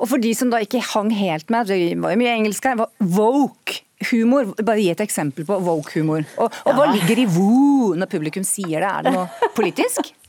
Og 0.00 0.06
for 0.08 0.20
de 0.20 0.32
som 0.36 0.52
da 0.52 0.60
ikke 0.64 0.84
hang 0.92 1.10
helt 1.16 1.52
med, 1.52 1.68
det 1.68 1.96
var 2.02 2.14
jo 2.14 2.20
mye 2.20 2.36
engelsk 2.36 2.68
her, 2.68 2.86
woke 3.00 3.80
humor. 4.10 4.52
Bare 4.60 4.82
gi 4.82 4.90
et 4.92 5.02
eksempel 5.04 5.46
på 5.48 5.58
woke-humor. 5.64 6.26
Og, 6.36 6.52
og 6.64 6.72
ja. 6.72 6.76
hva 6.76 6.92
ligger 6.92 7.22
i 7.22 7.26
woo 7.30 7.94
når 7.96 8.10
publikum 8.12 8.46
sier 8.46 8.80
det? 8.80 8.92
Er 8.92 9.08
det 9.08 9.16
noe 9.16 9.50
politisk? 9.56 10.12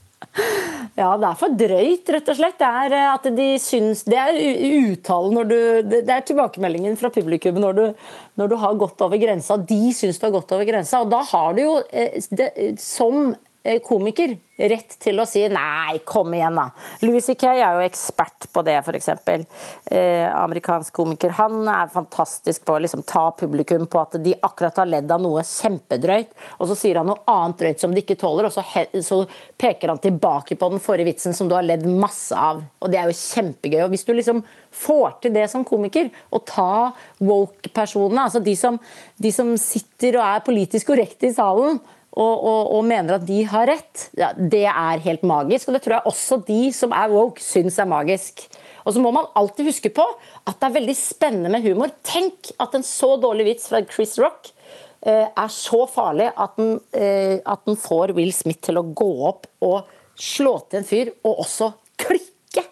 Ja, 0.98 1.12
det 1.20 1.28
er 1.28 1.36
for 1.38 1.54
drøyt, 1.54 2.08
rett 2.10 2.30
og 2.32 2.38
slett. 2.38 2.56
Det 2.58 2.68
er 2.82 2.94
eh, 2.96 3.08
at 3.12 3.26
de 3.36 3.48
syns 3.62 4.02
Det 4.08 4.18
er 4.18 4.38
uttalen 4.90 5.36
når 5.38 5.50
du 5.50 5.58
Det 5.92 6.10
er 6.10 6.24
tilbakemeldingen 6.26 6.98
fra 6.98 7.10
publikum 7.14 7.60
når 7.62 7.76
du, 7.76 7.84
når 8.40 8.50
du 8.50 8.56
har 8.58 8.78
gått 8.80 9.04
over 9.06 9.20
grensa. 9.20 9.58
De 9.62 9.92
syns 9.94 10.18
du 10.18 10.26
har 10.26 10.34
gått 10.34 10.54
over 10.56 10.66
grensa. 10.66 11.04
Og 11.04 11.12
da 11.12 11.22
har 11.30 11.54
du 11.54 11.62
jo, 11.62 11.76
eh, 11.92 12.18
det, 12.34 12.50
som 12.82 13.30
Eh, 13.30 13.47
komiker 13.84 14.36
rett 14.58 14.96
til 14.98 15.20
å 15.20 15.26
si 15.28 15.44
nei, 15.52 16.00
kom 16.06 16.32
igjen 16.34 16.56
da. 16.58 16.64
Louis 17.04 17.24
C.K. 17.24 17.46
er 17.52 17.76
jo 17.76 17.84
ekspert 17.86 18.48
på 18.52 18.62
det, 18.66 18.74
f.eks. 18.80 19.08
Eh, 19.92 20.26
amerikansk 20.26 20.94
komiker. 20.96 21.34
Han 21.38 21.62
er 21.70 21.92
fantastisk 21.92 22.64
på 22.66 22.74
å 22.74 22.80
liksom 22.82 23.04
ta 23.06 23.28
publikum 23.38 23.86
på 23.90 24.00
at 24.02 24.16
de 24.24 24.34
akkurat 24.34 24.80
har 24.82 24.90
ledd 24.90 25.12
av 25.14 25.22
noe 25.22 25.44
kjempedrøyt, 25.46 26.32
og 26.58 26.70
så 26.70 26.78
sier 26.78 26.98
han 26.98 27.10
noe 27.10 27.22
annet 27.30 27.62
drøyt 27.62 27.84
som 27.84 27.94
de 27.94 28.02
ikke 28.02 28.18
tåler, 28.18 28.48
og 28.48 28.54
så, 28.54 28.64
så, 29.04 29.20
peker 29.58 29.92
han 29.92 30.02
tilbake 30.02 30.58
på 30.58 30.70
den 30.72 30.82
forrige 30.82 31.12
vitsen 31.12 31.34
som 31.34 31.48
du 31.50 31.54
har 31.54 31.66
ledd 31.66 31.86
masse 31.86 32.34
av. 32.34 32.64
Og 32.82 32.90
det 32.90 32.98
er 33.00 33.10
jo 33.10 33.18
kjempegøy. 33.18 33.80
Og 33.84 33.92
hvis 33.94 34.06
du 34.06 34.12
liksom 34.14 34.42
får 34.74 35.20
til 35.22 35.34
det 35.34 35.46
som 35.50 35.66
komiker, 35.66 36.10
å 36.34 36.42
ta 36.46 36.90
woke-personene, 37.22 38.26
altså 38.26 38.42
de 38.42 38.54
som, 38.58 38.78
de 39.18 39.32
som 39.34 39.54
sitter 39.60 40.18
og 40.18 40.26
er 40.26 40.44
politisk 40.46 40.90
korrekte 40.90 41.30
i 41.30 41.34
salen, 41.34 41.80
og, 42.16 42.44
og, 42.44 42.70
og, 42.74 42.84
mener 42.88 43.18
at 43.18 43.26
de 43.28 43.42
har 43.46 43.68
rett, 43.68 44.08
ja, 44.18 44.32
det 44.34 44.64
er 44.70 45.02
helt 45.04 45.24
magisk. 45.28 45.68
Og 45.68 45.76
det 45.76 45.82
tror 45.84 45.98
jeg 45.98 46.10
også 46.10 46.40
de 46.48 46.62
som 46.74 46.94
er 46.96 47.12
woke, 47.12 47.42
syns 47.44 47.78
er 47.78 47.90
magisk. 47.90 48.46
Og 48.88 48.94
så 48.94 49.02
må 49.04 49.12
man 49.12 49.28
alltid 49.36 49.68
huske 49.68 49.92
på 49.92 50.04
at 50.48 50.56
det 50.56 50.70
er 50.70 50.76
veldig 50.78 50.96
spennende 50.96 51.52
med 51.52 51.66
humor. 51.66 51.92
Tenk 52.06 52.54
at 52.58 52.74
en 52.74 52.86
så 52.86 53.14
dårlig 53.20 53.50
vits 53.50 53.68
fra 53.68 53.82
Chris 53.84 54.16
Rock 54.20 54.50
eh, 55.04 55.28
er 55.28 55.52
så 55.52 55.84
farlig 55.90 56.30
at 56.32 56.56
den, 56.56 56.78
eh, 56.96 57.36
at 57.44 57.68
den 57.68 57.78
får 57.78 58.16
Will 58.16 58.32
Smith 58.34 58.64
til 58.64 58.80
å 58.80 58.86
gå 58.88 59.10
opp 59.28 59.46
og 59.68 59.92
slå 60.18 60.56
til 60.66 60.80
en 60.80 60.88
fyr, 60.88 61.12
og 61.22 61.44
også 61.44 61.70
klikke 62.00 62.64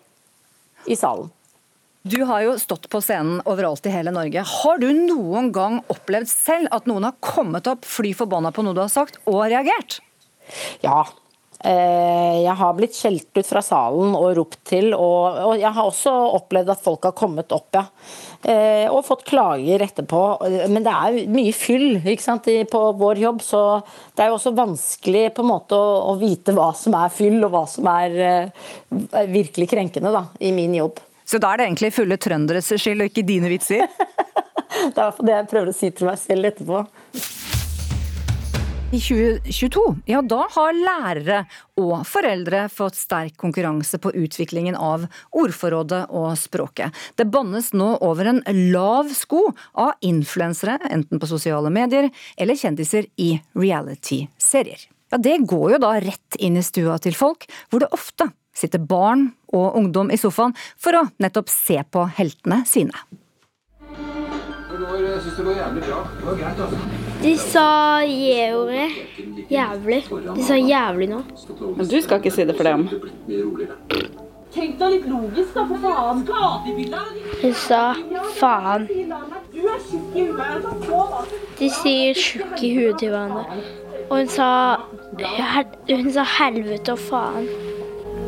i 0.90 0.96
salen. 0.99 1.29
Du 2.07 2.21
har 2.23 2.45
jo 2.45 2.53
stått 2.59 2.85
på 2.92 3.01
scenen 3.03 3.40
overalt 3.51 3.87
i 3.88 3.90
hele 3.90 4.12
Norge. 4.14 4.45
Har 4.47 4.79
du 4.79 4.87
noen 4.95 5.49
gang 5.55 5.81
opplevd 5.90 6.29
selv 6.31 6.71
at 6.75 6.87
noen 6.87 7.09
har 7.09 7.16
kommet 7.25 7.66
opp 7.66 7.87
fly 7.88 8.12
forbanna 8.14 8.53
på 8.55 8.62
noe 8.62 8.77
du 8.77 8.83
har 8.85 8.92
sagt, 8.92 9.19
og 9.27 9.40
reagert? 9.51 9.99
Ja. 10.85 11.01
Eh, 11.66 12.45
jeg 12.45 12.55
har 12.61 12.77
blitt 12.79 12.95
skjelt 12.95 13.27
ut 13.35 13.49
fra 13.49 13.62
salen 13.64 14.14
og 14.14 14.37
ropt 14.38 14.61
til, 14.71 14.92
og 14.95 15.57
jeg 15.59 15.73
har 15.73 15.88
også 15.88 16.12
opplevd 16.37 16.71
at 16.77 16.85
folk 16.85 17.09
har 17.09 17.16
kommet 17.16 17.51
opp, 17.57 17.75
ja. 17.75 17.83
Eh, 18.47 18.87
og 18.87 19.03
fått 19.09 19.25
klager 19.27 19.83
etterpå. 19.88 20.23
Men 20.71 20.87
det 20.87 20.95
er 20.95 21.19
mye 21.33 21.57
fyll 21.57 21.99
på 22.71 22.85
vår 23.01 23.25
jobb, 23.25 23.42
så 23.42 23.64
det 24.14 24.23
er 24.23 24.31
jo 24.31 24.38
også 24.38 24.55
vanskelig 24.55 25.27
på 25.35 25.42
en 25.42 25.51
måte 25.51 25.75
å 25.81 26.14
vite 26.23 26.55
hva 26.55 26.71
som 26.77 26.95
er 27.01 27.11
fyll, 27.11 27.40
og 27.49 27.51
hva 27.57 27.66
som 27.66 27.90
er 27.97 28.16
eh, 28.31 29.27
virkelig 29.33 29.73
krenkende 29.75 30.14
da, 30.14 30.27
i 30.38 30.55
min 30.55 30.79
jobb. 30.79 31.03
Så 31.27 31.41
da 31.43 31.53
er 31.53 31.59
det 31.59 31.71
egentlig 31.71 31.95
fulle 31.97 32.19
trønderes 32.23 32.71
skyld, 32.71 33.03
og 33.03 33.11
ikke 33.11 33.27
dine 33.27 33.51
vitser? 33.51 33.87
det 33.91 34.87
er 34.87 34.93
i 34.93 34.95
hvert 34.95 35.19
fall 35.19 35.27
det 35.27 35.35
jeg 35.35 35.51
prøver 35.51 35.73
å 35.73 35.77
si 35.77 35.91
til 35.91 36.11
meg 36.11 36.23
selv 36.23 36.53
etterpå. 36.53 36.85
I 38.95 39.01
2022 39.03 39.81
ja, 40.07 40.21
da 40.23 40.45
har 40.55 40.77
lærere 40.79 41.41
og 41.83 42.05
foreldre 42.07 42.69
fått 42.71 42.95
sterk 42.95 43.35
konkurranse 43.43 43.99
på 43.99 44.12
utviklingen 44.15 44.79
av 44.79 45.09
ordforrådet 45.35 46.05
og 46.15 46.29
språket. 46.39 46.95
Det 47.19 47.27
bannes 47.27 47.73
nå 47.75 47.97
over 48.07 48.31
en 48.31 48.41
lav 48.71 49.11
sko 49.11 49.43
av 49.75 49.97
influensere, 50.07 50.79
enten 50.87 51.19
på 51.19 51.27
sosiale 51.27 51.73
medier 51.75 52.12
eller 52.39 52.55
kjendiser 52.55 53.11
i 53.19 53.33
reality-serier. 53.59 54.87
Ja, 55.11 55.19
Det 55.19 55.41
går 55.51 55.75
jo 55.75 55.83
da 55.83 55.97
rett 55.99 56.39
inn 56.39 56.57
i 56.57 56.62
stua 56.62 57.01
til 57.03 57.19
folk, 57.19 57.51
hvor 57.71 57.83
det 57.83 57.91
ofte 57.95 58.31
sitter 58.57 58.83
barn 58.83 59.29
og 59.53 59.77
ungdom 59.79 60.11
i 60.11 60.19
sofaen 60.21 60.57
for 60.81 60.97
å 60.97 61.07
nettopp 61.23 61.53
se 61.53 61.79
på 61.92 62.07
heltene 62.19 62.62
sine. 62.69 63.07
De 67.23 67.38
sa 67.38 68.03
jævlig. 68.05 68.87
Jævlig. 69.51 70.01
De 70.37 70.42
sa 70.45 70.57
jævlig 70.57 71.09
nå. 71.11 71.21
Men 71.77 71.88
du 71.88 72.01
skal 72.03 72.21
ikke 72.21 72.33
si 72.35 72.45
det 72.45 72.57
for 72.57 72.69
dem? 72.69 72.88
Tenk 74.57 74.79
deg 74.81 74.92
litt 74.95 75.07
logisk, 75.11 75.53
da, 75.53 75.64
for 75.69 75.79
faen. 75.85 76.23
Hun 77.42 77.55
sa 77.61 77.81
faen. 78.38 78.87
De 81.59 81.71
sier 81.83 82.16
tjukk 82.16 82.62
i 82.64 82.73
huet 82.79 83.01
til 83.03 83.12
hverandre. 83.12 83.61
Og 84.07 84.21
hun 84.23 84.31
sa, 84.33 84.51
hun 85.90 86.12
sa 86.14 86.29
helvete 86.38 86.95
og 86.97 87.03
faen. 87.09 87.51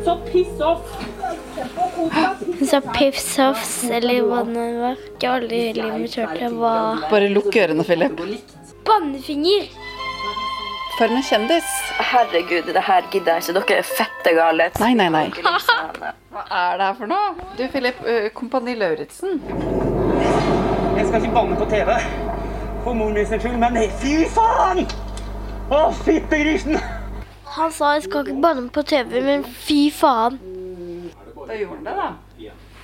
Så 0.05 0.15
piss 0.31 0.61
off! 0.61 0.95
Så 2.69 2.81
piss 2.81 3.39
off, 3.39 3.83
eller 3.91 4.21
hva 4.25 4.43
det 4.47 4.65
var. 4.79 5.03
Ikke 5.13 5.31
aldri 5.35 5.61
i 5.69 5.73
livet 5.77 6.15
det. 6.15 6.49
Var... 6.55 7.05
Bare 7.11 7.29
lukk 7.33 7.55
ørene, 7.55 7.85
Philip. 7.87 8.23
Bannefinger! 8.87 9.69
For 10.97 11.07
en 11.07 11.23
kjendis. 11.23 11.67
Herregud, 12.11 12.73
det 12.75 12.83
her 12.83 13.05
gidder 13.11 13.39
jeg 13.39 13.45
ikke. 13.45 13.55
Dere 13.59 13.79
er 13.79 13.87
fette 13.87 14.33
gale. 14.35 14.69
Nei, 14.83 14.93
nei, 14.99 15.07
nei. 15.13 15.25
Hva 15.39 16.43
er 16.43 16.79
det 16.81 16.89
her 16.89 16.97
for 16.97 17.11
noe? 17.11 17.49
Du, 17.55 17.63
Philip. 17.71 18.03
Kompani 18.35 18.75
Lauritzen. 18.79 19.39
Jeg 20.97 21.07
skal 21.07 21.23
ikke 21.23 21.35
banne 21.37 21.55
på 21.55 21.69
TV 21.71 21.95
for 22.83 22.93
moren 22.93 23.13
min 23.13 23.27
sin 23.27 23.39
skyld, 23.39 23.57
men 23.59 23.77
fy 23.99 24.15
faen! 24.33 24.85
Å, 25.69 25.81
fittegrisen! 26.03 26.79
Han 27.59 27.73
sa 27.75 27.93
jeg 27.97 28.05
skal 28.07 28.25
ikke 28.25 28.41
banne 28.43 28.69
på 28.71 28.83
TV, 28.87 29.19
men 29.25 29.43
fy 29.43 29.89
faen. 29.91 30.39
Da 31.49 31.57
gjorde 31.57 31.75
han 31.75 31.87
det, 31.87 31.95
da? 31.97 32.09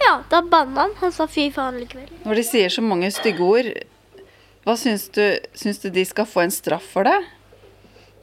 Ja, 0.01 0.13
da 0.29 0.41
banna 0.41 0.87
han. 0.87 0.95
Han 0.99 1.13
sa 1.15 1.27
fy 1.31 1.47
faen 1.53 1.77
likevel. 1.79 2.09
Når 2.25 2.41
de 2.41 2.43
sier 2.43 2.73
så 2.73 2.83
mange 2.83 3.11
stygge 3.15 3.45
ord, 3.45 3.69
hva 4.65 4.75
syns 4.79 5.07
du, 5.15 5.23
syns 5.55 5.79
du 5.83 5.91
de 5.93 6.03
skal 6.07 6.27
få 6.27 6.43
en 6.43 6.53
straff 6.53 6.85
for 6.95 7.07
det? 7.07 7.15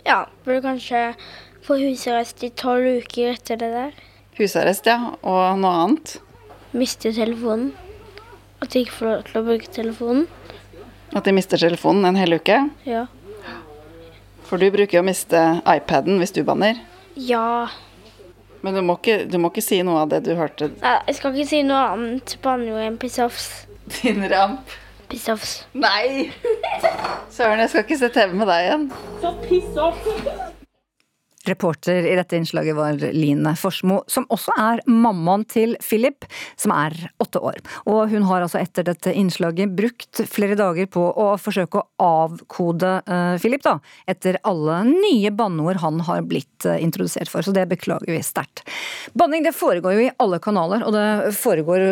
Ja, 0.04 0.24
burde 0.44 0.64
kanskje 0.66 1.02
få 1.62 1.78
husarrest 1.78 2.42
i 2.42 2.50
tolv 2.58 2.88
uker 3.04 3.36
etter 3.36 3.60
det 3.60 3.70
der. 3.72 3.96
Husarrest, 4.36 4.88
ja. 4.90 5.14
Og 5.22 5.60
noe 5.62 5.72
annet? 5.84 6.16
Miste 6.74 7.12
telefonen. 7.14 7.70
At 8.62 8.74
de 8.74 8.82
ikke 8.82 8.98
får 8.98 9.08
lov 9.08 9.24
til 9.28 9.40
å 9.40 9.44
bruke 9.46 9.72
telefonen. 9.78 10.26
At 11.12 11.26
de 11.28 11.34
mister 11.36 11.60
telefonen 11.60 12.08
en 12.08 12.18
hel 12.18 12.38
uke? 12.38 12.58
Ja. 12.88 13.06
For 14.52 14.60
du 14.60 14.68
bruker 14.68 14.98
jo 14.98 15.00
å 15.00 15.06
miste 15.08 15.40
iPaden 15.64 16.18
hvis 16.20 16.34
du 16.36 16.42
banner. 16.44 16.76
Ja. 17.16 17.70
Men 18.60 18.76
du 18.76 18.82
må, 18.84 18.98
ikke, 19.00 19.22
du 19.24 19.38
må 19.40 19.48
ikke 19.48 19.64
si 19.64 19.78
noe 19.80 20.02
av 20.04 20.12
det 20.12 20.18
du 20.26 20.34
hørte? 20.36 20.68
Nei, 20.82 20.98
jeg 21.08 21.16
skal 21.16 21.32
ikke 21.32 21.48
si 21.48 21.62
noe 21.64 21.80
annet 21.94 22.36
Banner 22.44 22.68
jo 22.68 22.82
en 22.84 23.00
pissoffs. 23.00 23.48
Din 24.02 24.20
ramp? 24.28 24.76
Piss-offs. 25.08 25.66
Nei! 25.72 26.30
Søren, 27.32 27.60
jeg 27.64 27.72
skal 27.72 27.84
ikke 27.84 28.00
se 28.00 28.12
TV 28.14 28.32
med 28.36 28.48
deg 28.48 28.68
igjen. 28.68 28.88
Så 29.20 29.36
piss 29.48 29.80
off! 29.80 30.60
Reporter 31.48 32.07
i 32.07 32.14
dette 32.14 32.37
innslaget 32.38 32.76
var 32.76 33.00
Line 33.12 33.55
Forsmo, 33.59 34.02
som 34.07 34.28
også 34.31 34.55
er 34.61 34.83
mammaen 34.87 35.42
til 35.50 35.74
Philip, 35.83 36.22
som 36.61 36.70
er 36.76 36.94
åtte 37.22 37.40
år. 37.42 37.59
Og 37.90 38.12
hun 38.12 38.26
har 38.28 38.44
altså 38.44 38.61
etter 38.61 38.87
dette 38.87 39.11
innslaget 39.11 39.72
brukt 39.74 40.22
flere 40.31 40.55
dager 40.59 40.87
på 40.87 41.02
å 41.02 41.33
forsøke 41.42 41.81
å 41.83 41.87
avkode 42.02 42.92
uh, 43.09 43.35
Philip, 43.42 43.62
da, 43.64 43.78
etter 44.07 44.38
alle 44.46 44.83
nye 44.87 45.33
banneord 45.35 45.81
han 45.83 45.98
har 46.07 46.22
blitt 46.31 46.68
uh, 46.68 46.76
introdusert 46.78 47.33
for, 47.33 47.42
så 47.42 47.55
det 47.57 47.66
beklager 47.72 48.12
vi 48.12 48.22
sterkt. 48.22 48.62
Banning 49.18 49.42
det 49.42 49.55
foregår 49.57 49.96
jo 49.96 50.07
i 50.07 50.12
alle 50.22 50.38
kanaler, 50.42 50.87
og 50.87 50.94
det 50.94 51.35
foregår 51.35 51.88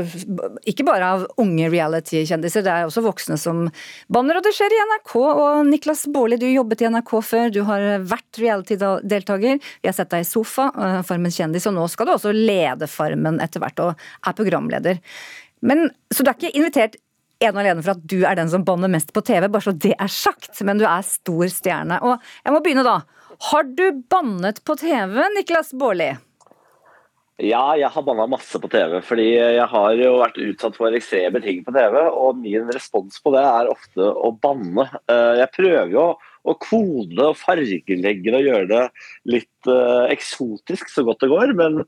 ikke 0.70 0.86
bare 0.86 1.10
av 1.16 1.26
unge 1.42 1.72
reality-kjendiser, 1.74 2.62
det 2.66 2.76
er 2.76 2.86
også 2.86 3.02
voksne 3.02 3.40
som 3.40 3.66
banner, 4.06 4.38
og 4.38 4.46
det 4.46 4.54
skjer 4.54 4.78
i 4.78 4.80
NRK. 4.92 5.16
Og 5.18 5.66
Niklas 5.72 6.06
Baarli, 6.14 6.38
du 6.38 6.46
jobbet 6.46 6.86
i 6.86 6.90
NRK 6.94 7.12
før, 7.26 7.50
du 7.50 7.62
har 7.66 8.06
vært 8.06 8.38
reality-deltaker 8.38 9.39
deltaker. 9.40 9.60
Vi 9.82 9.88
har 9.88 9.94
sett 9.96 10.10
deg 10.10 10.24
i 10.24 10.28
sofa, 10.28 10.70
uh, 10.76 11.02
Farmen 11.06 11.32
kjendis, 11.32 11.66
og 11.66 11.76
nå 11.76 11.86
skal 11.88 12.06
du 12.06 12.14
også 12.14 12.32
lede 12.34 12.88
Farmen 12.90 13.40
etter 13.40 13.60
hvert, 13.60 13.80
og 13.80 13.94
er 14.26 14.36
programleder. 14.36 15.00
Men, 15.60 15.90
så 16.12 16.24
du 16.24 16.30
er 16.30 16.36
ikke 16.38 16.56
invitert 16.56 16.96
en 17.40 17.54
og 17.54 17.62
alene 17.62 17.82
for 17.82 17.94
at 17.94 18.02
du 18.04 18.18
er 18.28 18.36
den 18.36 18.50
som 18.52 18.64
banner 18.64 18.90
mest 18.92 19.14
på 19.16 19.22
TV, 19.24 19.48
bare 19.48 19.64
så 19.64 19.72
det 19.72 19.94
er 19.96 20.12
sagt, 20.12 20.52
men 20.64 20.80
du 20.80 20.84
er 20.84 21.04
stor 21.06 21.48
stjerne. 21.48 22.00
Og 22.04 22.18
jeg 22.44 22.52
må 22.52 22.60
begynne 22.60 22.84
da. 22.84 23.00
Har 23.50 23.64
du 23.64 23.86
bannet 24.12 24.60
på 24.64 24.76
TV, 24.76 25.22
Niklas 25.36 25.72
Baarli? 25.72 26.12
Ja, 27.40 27.72
jeg 27.78 27.88
har 27.88 28.04
banna 28.04 28.26
masse 28.28 28.58
på 28.60 28.68
TV. 28.68 28.98
fordi 29.00 29.30
jeg 29.32 29.64
har 29.72 29.94
jo 29.96 30.18
vært 30.20 30.36
utsatt 30.44 30.76
for 30.76 30.92
ekstreme 30.92 31.40
ting 31.40 31.62
på 31.64 31.72
TV. 31.72 31.96
Og 32.12 32.36
min 32.36 32.68
respons 32.68 33.16
på 33.24 33.32
det 33.32 33.44
er 33.48 33.70
ofte 33.72 34.04
å 34.04 34.34
banne. 34.36 34.84
Eh, 35.08 35.40
jeg 35.40 35.52
prøver 35.56 35.94
jo 35.94 36.04
kode 36.62 37.26
og 37.26 37.36
fargelegge 37.38 38.32
og 38.36 38.46
gjøre 38.46 38.70
det 38.70 38.86
litt 39.28 39.68
uh, 39.68 40.08
eksotisk 40.08 40.90
så 40.92 41.04
godt 41.06 41.22
det 41.24 41.30
går. 41.32 41.54
Men 41.58 41.82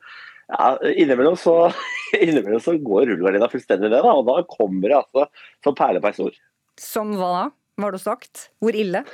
ja, 0.53 0.77
innimellom, 0.93 1.37
så, 1.41 1.57
innimellom 2.21 2.63
så 2.63 2.77
går 2.77 3.09
rullegardina 3.09 3.51
fullstendig 3.53 3.91
ned, 3.93 4.05
og 4.05 4.27
da 4.29 4.41
kommer 4.51 4.89
det 4.89 5.01
altså 5.01 5.29
som 5.65 5.77
perle 5.79 6.03
på 6.03 6.13
ei 6.13 6.19
snor. 6.19 6.39
Som 6.81 7.17
hva 7.19 7.35
da? 7.37 7.45
Hva 7.79 7.89
har 7.89 7.97
du 7.97 8.03
sagt? 8.03 8.49
Hvor 8.61 8.77
ille? 8.77 9.05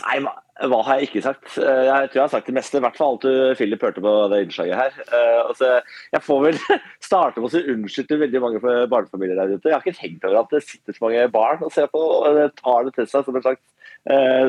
Nei, 0.00 0.16
hva, 0.24 0.32
hva, 0.70 0.78
har 0.86 0.98
jeg 0.98 1.10
ikke 1.10 1.22
sagt? 1.24 1.50
Eh, 1.60 1.82
jeg 1.88 2.08
tror 2.10 2.18
jeg 2.18 2.22
har 2.22 2.32
sagt 2.32 2.48
det 2.48 2.54
meste. 2.56 2.78
I 2.78 2.84
hvert 2.84 2.96
fall 2.96 3.16
alt 3.16 3.26
du 3.26 3.56
Philip 3.58 3.82
hørte 3.84 4.02
på 4.04 4.12
det 4.32 4.38
innslaget 4.46 4.78
her. 4.78 4.94
Uh, 5.10 5.40
altså, 5.50 5.68
jeg 6.14 6.24
får 6.24 6.40
vel 6.46 6.60
starte 7.08 7.42
med 7.42 7.48
å 7.48 7.52
si 7.52 7.62
unnskyld 7.74 8.08
til 8.08 8.22
veldig 8.22 8.42
mange 8.42 8.62
barnefamilier 8.92 9.38
der 9.38 9.52
ute. 9.52 9.68
Jeg 9.68 9.76
har 9.76 9.84
ikke 9.84 10.00
tenkt 10.00 10.26
over 10.28 10.40
at 10.40 10.54
det 10.54 10.62
sitter 10.64 10.96
så 10.96 11.04
mange 11.04 11.26
barn 11.34 11.66
og 11.66 11.74
ser 11.74 11.90
på 11.92 12.00
og 12.00 12.40
tar 12.62 12.88
det 12.88 12.94
til 12.96 13.10
seg 13.10 13.26
som 13.26 13.38
en 13.38 13.44
slags 13.44 13.62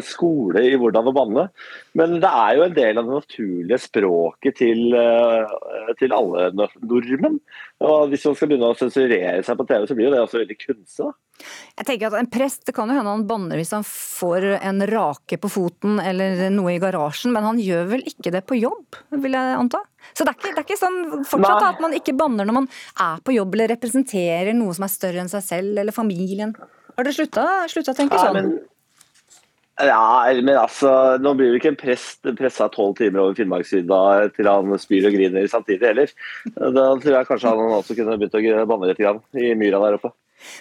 skole 0.01 0.63
i 0.65 0.77
hvordan 0.81 1.09
å 1.09 1.13
banne. 1.13 1.43
Men 1.93 2.15
det 2.23 2.29
er 2.29 2.55
jo 2.57 2.63
en 2.65 2.73
del 2.73 2.97
av 2.97 3.09
det 3.09 3.19
naturlige 3.19 3.77
språket 3.83 4.57
til, 4.57 4.95
uh, 4.97 5.91
til 5.99 6.15
alle 6.15 6.47
nordmenn. 6.57 7.37
Og 7.83 8.09
hvis 8.09 8.25
man 8.25 8.37
skal 8.39 8.49
begynne 8.49 8.71
å 8.71 8.79
sensurere 8.79 9.43
seg 9.45 9.59
på 9.59 9.67
TV, 9.69 9.85
så 9.85 9.97
blir 9.97 10.09
jo 10.09 10.15
det 10.15 10.23
også 10.23 10.41
veldig 10.41 10.57
kunstig. 10.57 11.11
Jeg 11.77 11.87
tenker 11.87 12.09
at 12.09 12.19
En 12.19 12.29
prest 12.29 12.65
det 12.67 12.75
kan 12.77 12.89
jo 12.89 12.97
hende 12.97 13.13
han 13.13 13.25
banner 13.29 13.59
hvis 13.59 13.73
han 13.75 13.85
får 13.87 14.45
en 14.59 14.85
rake 14.89 15.39
på 15.41 15.49
foten 15.51 15.97
eller 16.01 16.47
noe 16.53 16.75
i 16.75 16.81
garasjen, 16.81 17.33
men 17.33 17.47
han 17.47 17.61
gjør 17.61 17.89
vel 17.95 18.05
ikke 18.09 18.33
det 18.33 18.43
på 18.49 18.59
jobb, 18.59 18.99
vil 19.23 19.37
jeg 19.37 19.57
anta? 19.57 19.81
Så 20.13 20.25
det 20.25 20.33
er 20.33 20.37
ikke, 20.39 20.51
det 20.51 20.61
er 20.61 20.67
ikke 20.67 20.81
sånn 20.81 20.99
fortsatt 21.29 21.65
at 21.71 21.81
man 21.83 21.95
ikke 21.97 22.15
banner 22.19 22.47
når 22.47 22.57
man 22.61 22.69
er 23.01 23.23
på 23.25 23.35
jobb 23.35 23.55
eller 23.55 23.73
representerer 23.73 24.53
noe 24.57 24.75
som 24.75 24.85
er 24.85 24.93
større 24.93 25.23
enn 25.23 25.31
seg 25.31 25.45
selv 25.45 25.83
eller 25.83 25.95
familien. 25.95 26.53
Har 26.93 27.07
dere 27.07 27.15
slutta 27.15 27.47
å 27.65 27.97
tenke 27.97 28.19
sånn? 28.19 28.37
Nei, 28.37 28.43
men 28.43 28.53
ja, 29.81 30.33
men 30.41 30.57
altså, 30.57 30.89
Nå 31.21 31.33
blir 31.37 31.49
jo 31.49 31.59
ikke 31.59 31.71
en 31.73 31.79
prest 31.79 32.27
pressa 32.37 32.67
tolv 32.73 32.97
timer 32.99 33.23
over 33.23 33.37
Finnmarksvidda 33.37 34.01
til 34.35 34.49
han 34.49 34.75
spyr 34.81 35.07
og 35.09 35.15
griner 35.15 35.47
samtidig 35.49 35.89
heller. 35.89 36.11
Da 36.53 36.89
tror 37.01 37.15
jeg 37.17 37.29
kanskje 37.29 37.53
han 37.53 37.77
også 37.79 37.97
kunne 37.97 38.19
begynt 38.21 38.37
å 38.37 38.67
banne 38.69 38.91
litt 38.91 39.01
i 39.01 39.55
myra 39.57 39.81
der 39.85 39.97
oppe. 39.97 40.13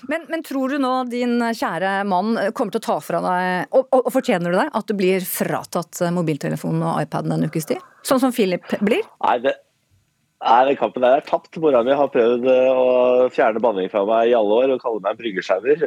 Men, 0.06 0.24
men, 0.30 0.44
tror 0.46 0.70
du 0.70 0.78
nå 0.78 0.92
din 1.10 1.40
kjære 1.42 2.04
mann 2.06 2.36
kommer 2.54 2.74
til 2.74 2.82
å 2.82 2.86
ta 2.86 2.96
fra 3.02 3.18
deg, 3.24 3.72
og, 3.74 3.88
og, 3.88 4.06
og 4.06 4.12
fortjener 4.14 4.54
du 4.54 4.58
det, 4.60 4.68
at 4.78 4.88
du 4.88 4.94
blir 4.94 5.26
fratatt 5.26 6.04
mobiltelefonen 6.14 6.84
og 6.86 7.02
iPaden 7.02 7.34
en 7.34 7.48
ukes 7.50 7.66
tid? 7.72 7.82
Sånn 8.06 8.22
som 8.22 8.34
Philip 8.34 8.66
blir? 8.80 9.02
Nei, 9.24 9.36
det, 9.42 9.56
nei, 10.42 10.60
den 10.68 10.78
kampen 10.80 11.04
der 11.04 11.18
er 11.18 11.26
tapt. 11.26 11.56
Mora 11.62 11.82
mi 11.86 11.94
har 11.96 12.10
prøvd 12.12 12.48
eh, 12.50 12.70
å 12.74 13.28
fjerne 13.32 13.62
banning 13.62 13.90
fra 13.92 14.04
meg 14.08 14.30
i 14.30 14.36
alle 14.38 14.60
år 14.64 14.74
og 14.74 14.82
kalle 14.82 15.02
meg 15.04 15.14
en 15.14 15.22
bryggesjauer. 15.22 15.86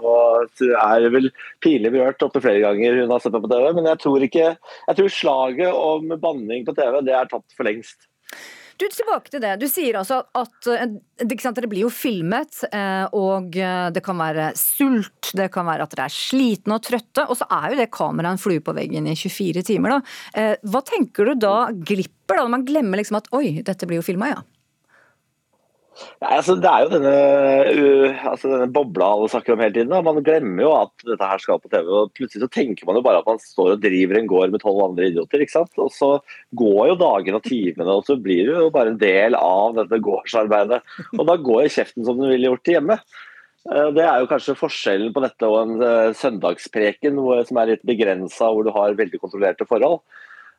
Og 0.00 0.20
og 0.30 0.62
er 0.62 1.08
vel 1.12 1.30
pinlig 1.62 1.92
berørt 1.94 2.22
opptil 2.24 2.44
flere 2.44 2.62
ganger 2.64 3.00
hun 3.00 3.12
har 3.12 3.22
sett 3.22 3.34
meg 3.34 3.44
på 3.44 3.52
TV. 3.52 3.66
Men 3.76 3.90
jeg 3.90 4.02
tror 4.04 4.26
ikke 4.26 4.46
Jeg 4.50 4.98
tror 4.98 5.14
slaget 5.16 5.82
om 5.90 6.14
banning 6.22 6.66
på 6.66 6.76
TV, 6.76 7.00
det 7.06 7.16
er 7.16 7.30
tapt 7.30 7.56
for 7.56 7.68
lengst. 7.68 8.08
Du, 8.80 8.86
tilbake 8.88 9.28
til 9.28 9.42
det. 9.44 9.56
Du 9.60 9.66
sier 9.68 9.98
altså 10.00 10.22
at 10.38 10.68
eh, 10.72 10.94
det 11.20 11.68
blir 11.68 11.82
jo 11.82 11.90
filmet, 11.92 12.62
eh, 12.72 13.04
og 13.16 13.56
eh, 13.60 13.88
det 13.92 14.02
kan 14.04 14.16
være 14.16 14.50
sult, 14.56 15.32
det 15.36 15.50
kan 15.52 15.68
være 15.68 15.84
at 15.84 15.92
dere 15.92 16.06
er 16.08 16.14
slitne 16.14 16.78
og 16.78 16.86
trøtte, 16.86 17.26
og 17.26 17.36
så 17.36 17.48
er 17.60 17.74
jo 17.74 17.80
det 17.82 17.90
kameraet 17.92 18.38
en 18.38 18.40
flue 18.40 18.64
på 18.64 18.74
veggen 18.76 19.10
i 19.10 19.16
24 19.18 19.66
timer, 19.68 19.98
da. 19.98 20.54
Hva 20.64 20.80
tenker 20.86 21.28
du 21.28 21.34
da 21.44 21.54
glipper, 21.74 22.38
da, 22.38 22.46
når 22.46 22.54
man 22.56 22.64
glemmer 22.68 23.00
liksom 23.00 23.20
at 23.20 23.28
oi, 23.36 23.60
dette 23.66 23.88
blir 23.88 24.00
jo 24.00 24.06
filma, 24.06 24.32
ja? 24.32 24.40
Nei, 26.20 26.30
altså, 26.36 26.54
det 26.60 26.68
er 26.70 26.84
jo 26.84 26.90
denne, 26.92 27.14
uh, 27.76 28.22
altså, 28.30 28.48
denne, 28.52 28.68
bobla 28.72 29.08
alle 29.14 29.30
snakker 29.32 29.54
om 29.54 29.62
hele 29.62 29.74
tiden. 29.74 29.92
Da. 29.92 30.00
Man 30.04 30.22
glemmer 30.24 30.64
jo 30.64 30.72
at 30.76 31.04
dette 31.06 31.30
her 31.32 31.42
skal 31.42 31.60
på 31.60 31.70
TV. 31.72 31.88
og 31.88 32.12
Plutselig 32.16 32.44
så 32.44 32.50
tenker 32.52 32.88
man 32.88 32.98
jo 32.98 33.04
bare 33.04 33.22
at 33.22 33.28
man 33.28 33.40
står 33.42 33.74
og 33.74 33.82
driver 33.82 34.20
en 34.20 34.30
gård 34.30 34.54
med 34.54 34.62
tolv 34.62 34.84
andre 34.86 35.10
idioter. 35.10 35.44
ikke 35.44 35.56
sant? 35.56 35.72
Og 35.82 35.90
Så 35.94 36.12
går 36.60 36.92
jo 36.92 37.00
dagene 37.00 37.40
og 37.40 37.48
timene, 37.48 37.88
og 37.98 38.06
så 38.08 38.16
blir 38.20 38.48
du 38.48 38.54
jo 38.56 38.70
bare 38.74 38.94
en 38.94 39.00
del 39.02 39.36
av 39.38 39.76
dette 39.80 40.00
gårdsarbeidet. 40.06 40.80
Og 41.18 41.26
da 41.28 41.36
går 41.50 41.72
kjeften 41.74 42.06
som 42.06 42.20
den 42.20 42.32
ville 42.32 42.52
gjort 42.52 42.72
hjemme. 42.72 43.00
Det 43.60 44.00
er 44.00 44.22
jo 44.22 44.28
kanskje 44.30 44.56
forskjellen 44.56 45.12
på 45.12 45.20
dette 45.20 45.44
og 45.44 45.58
en 45.60 46.14
søndagspreken 46.16 47.18
som 47.44 47.58
er 47.60 47.74
litt 47.74 47.82
begrensa, 47.84 48.48
hvor 48.48 48.64
du 48.64 48.72
har 48.72 48.96
veldig 48.96 49.20
kontrollerte 49.20 49.66
forhold. 49.68 50.00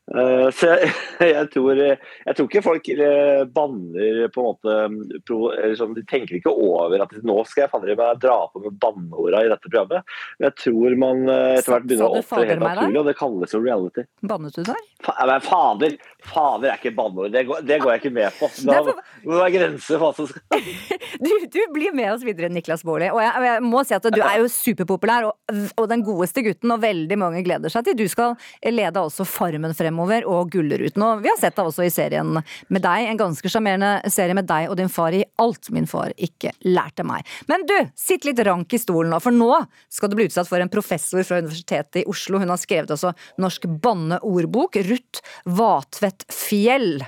Eh, 0.10 0.48
så 0.52 0.68
jeg, 0.68 0.92
jeg, 1.30 1.48
tror, 1.54 1.78
jeg, 1.80 2.36
tror, 2.36 2.48
ikke 2.50 2.64
folk 2.66 2.88
eh, 2.92 3.44
banner 3.54 4.26
på 4.34 4.42
en 4.42 4.48
måte 4.50 5.76
sånn, 5.78 5.94
De 5.96 6.04
tenker 6.10 6.40
ikke 6.40 6.52
over 6.52 7.04
at 7.06 7.14
nå 7.24 7.38
skal 7.48 7.64
jeg 7.64 7.72
fader 7.72 7.94
meg 7.96 8.20
dra 8.24 8.40
på 8.52 8.64
med 8.66 8.80
banneorda 8.82 9.44
i 9.46 9.52
dette 9.54 9.70
programmet. 9.70 10.16
Men 10.40 10.50
jeg 10.50 10.58
tror 10.66 10.98
man 11.06 11.24
eh, 11.30 11.60
etter 11.60 11.76
hvert 11.76 11.88
begynner 11.88 12.10
å 12.10 12.20
opptre 12.24 12.48
helt 12.50 12.66
naturlig, 12.66 13.04
og 13.04 13.12
det 13.12 13.18
kalles 13.22 13.56
jo 13.56 13.62
reality. 13.64 14.06
Bannet 14.32 14.58
du 14.58 14.66
deg? 14.72 14.90
Fa 15.06 15.16
men 15.30 15.46
fader! 15.46 15.96
Fader 16.32 16.74
er 16.74 16.82
ikke 16.82 16.94
banneord. 16.98 17.32
Det, 17.34 17.46
det, 17.66 17.80
går 17.82 17.96
jeg 17.96 18.04
ikke 18.04 18.14
med 18.18 18.36
på. 18.38 18.50
Da 18.68 18.82
må 18.84 18.92
det 18.92 19.40
være 19.40 19.54
grenser 19.56 20.02
for 20.02 20.04
hva 20.04 20.12
som 20.18 20.28
skal 20.30 20.68
du, 21.24 21.32
du, 21.50 21.62
blir 21.74 21.96
med 21.98 22.12
oss 22.12 22.26
videre, 22.26 22.52
Niklas 22.52 22.84
Baarli. 22.86 23.08
Og 23.14 23.22
jeg, 23.24 23.46
jeg, 23.48 23.64
må 23.66 23.86
si 23.88 23.96
at 23.96 24.06
du 24.12 24.20
er 24.20 24.42
jo 24.42 24.52
superpopulær 24.52 25.30
og, 25.30 25.64
og 25.80 25.88
den 25.90 26.04
godeste 26.06 26.44
gutten, 26.46 26.74
og 26.74 26.84
veldig 26.84 27.18
mange 27.22 27.42
gleder 27.46 27.72
seg 27.74 27.88
til 27.88 27.98
du 28.02 28.06
skal 28.12 28.36
lede 28.66 29.02
også 29.02 29.26
Farmen 29.28 29.74
fremover 29.78 29.91
fremover 29.92 30.26
og 30.30 30.52
Gullruten. 30.52 31.04
Og 31.04 31.22
vi 31.24 31.30
har 31.30 31.40
sett 31.40 31.56
det 31.58 31.66
også 31.66 31.86
i 31.86 31.92
serien 31.92 32.32
med 32.38 32.82
deg, 32.82 33.08
en 33.08 33.20
ganske 33.20 33.52
sjarmerende 33.52 34.10
serie 34.12 34.36
med 34.38 34.48
deg 34.48 34.70
og 34.72 34.78
din 34.80 34.92
far 34.92 35.14
i 35.14 35.24
Alt 35.42 35.72
min 35.72 35.88
far 35.88 36.14
ikke 36.18 36.54
lærte 36.64 37.04
meg. 37.04 37.26
Men 37.48 37.66
du, 37.68 37.76
sitt 37.96 38.26
litt 38.26 38.40
rank 38.46 38.72
i 38.74 38.80
stolen 38.82 39.12
nå, 39.12 39.20
for 39.22 39.36
nå 39.36 39.52
skal 39.92 40.10
du 40.10 40.18
bli 40.18 40.30
utsatt 40.30 40.50
for 40.50 40.62
en 40.62 40.72
professor 40.72 41.24
fra 41.28 41.42
Universitetet 41.42 42.04
i 42.04 42.06
Oslo. 42.10 42.40
Hun 42.40 42.54
har 42.54 42.62
skrevet 42.62 42.94
også 42.94 43.14
Norsk 43.42 43.68
banneordbok, 43.82 44.80
Ruth 44.88 45.26
Vatvedt 45.46 46.28
Fjell. 46.32 47.02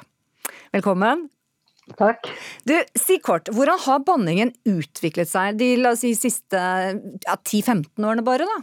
Velkommen. 0.74 1.30
Takk. 2.00 2.30
Du, 2.64 2.76
Si 2.96 3.20
kort, 3.20 3.50
hvordan 3.52 3.80
har 3.86 4.04
banningen 4.08 4.54
utviklet 4.70 5.30
seg 5.30 5.60
de 5.60 5.74
la 5.82 5.92
oss 5.94 6.04
si, 6.06 6.14
siste 6.16 6.58
ja, 6.58 7.36
10-15 7.36 8.00
årene 8.00 8.24
bare? 8.26 8.48
da? 8.48 8.62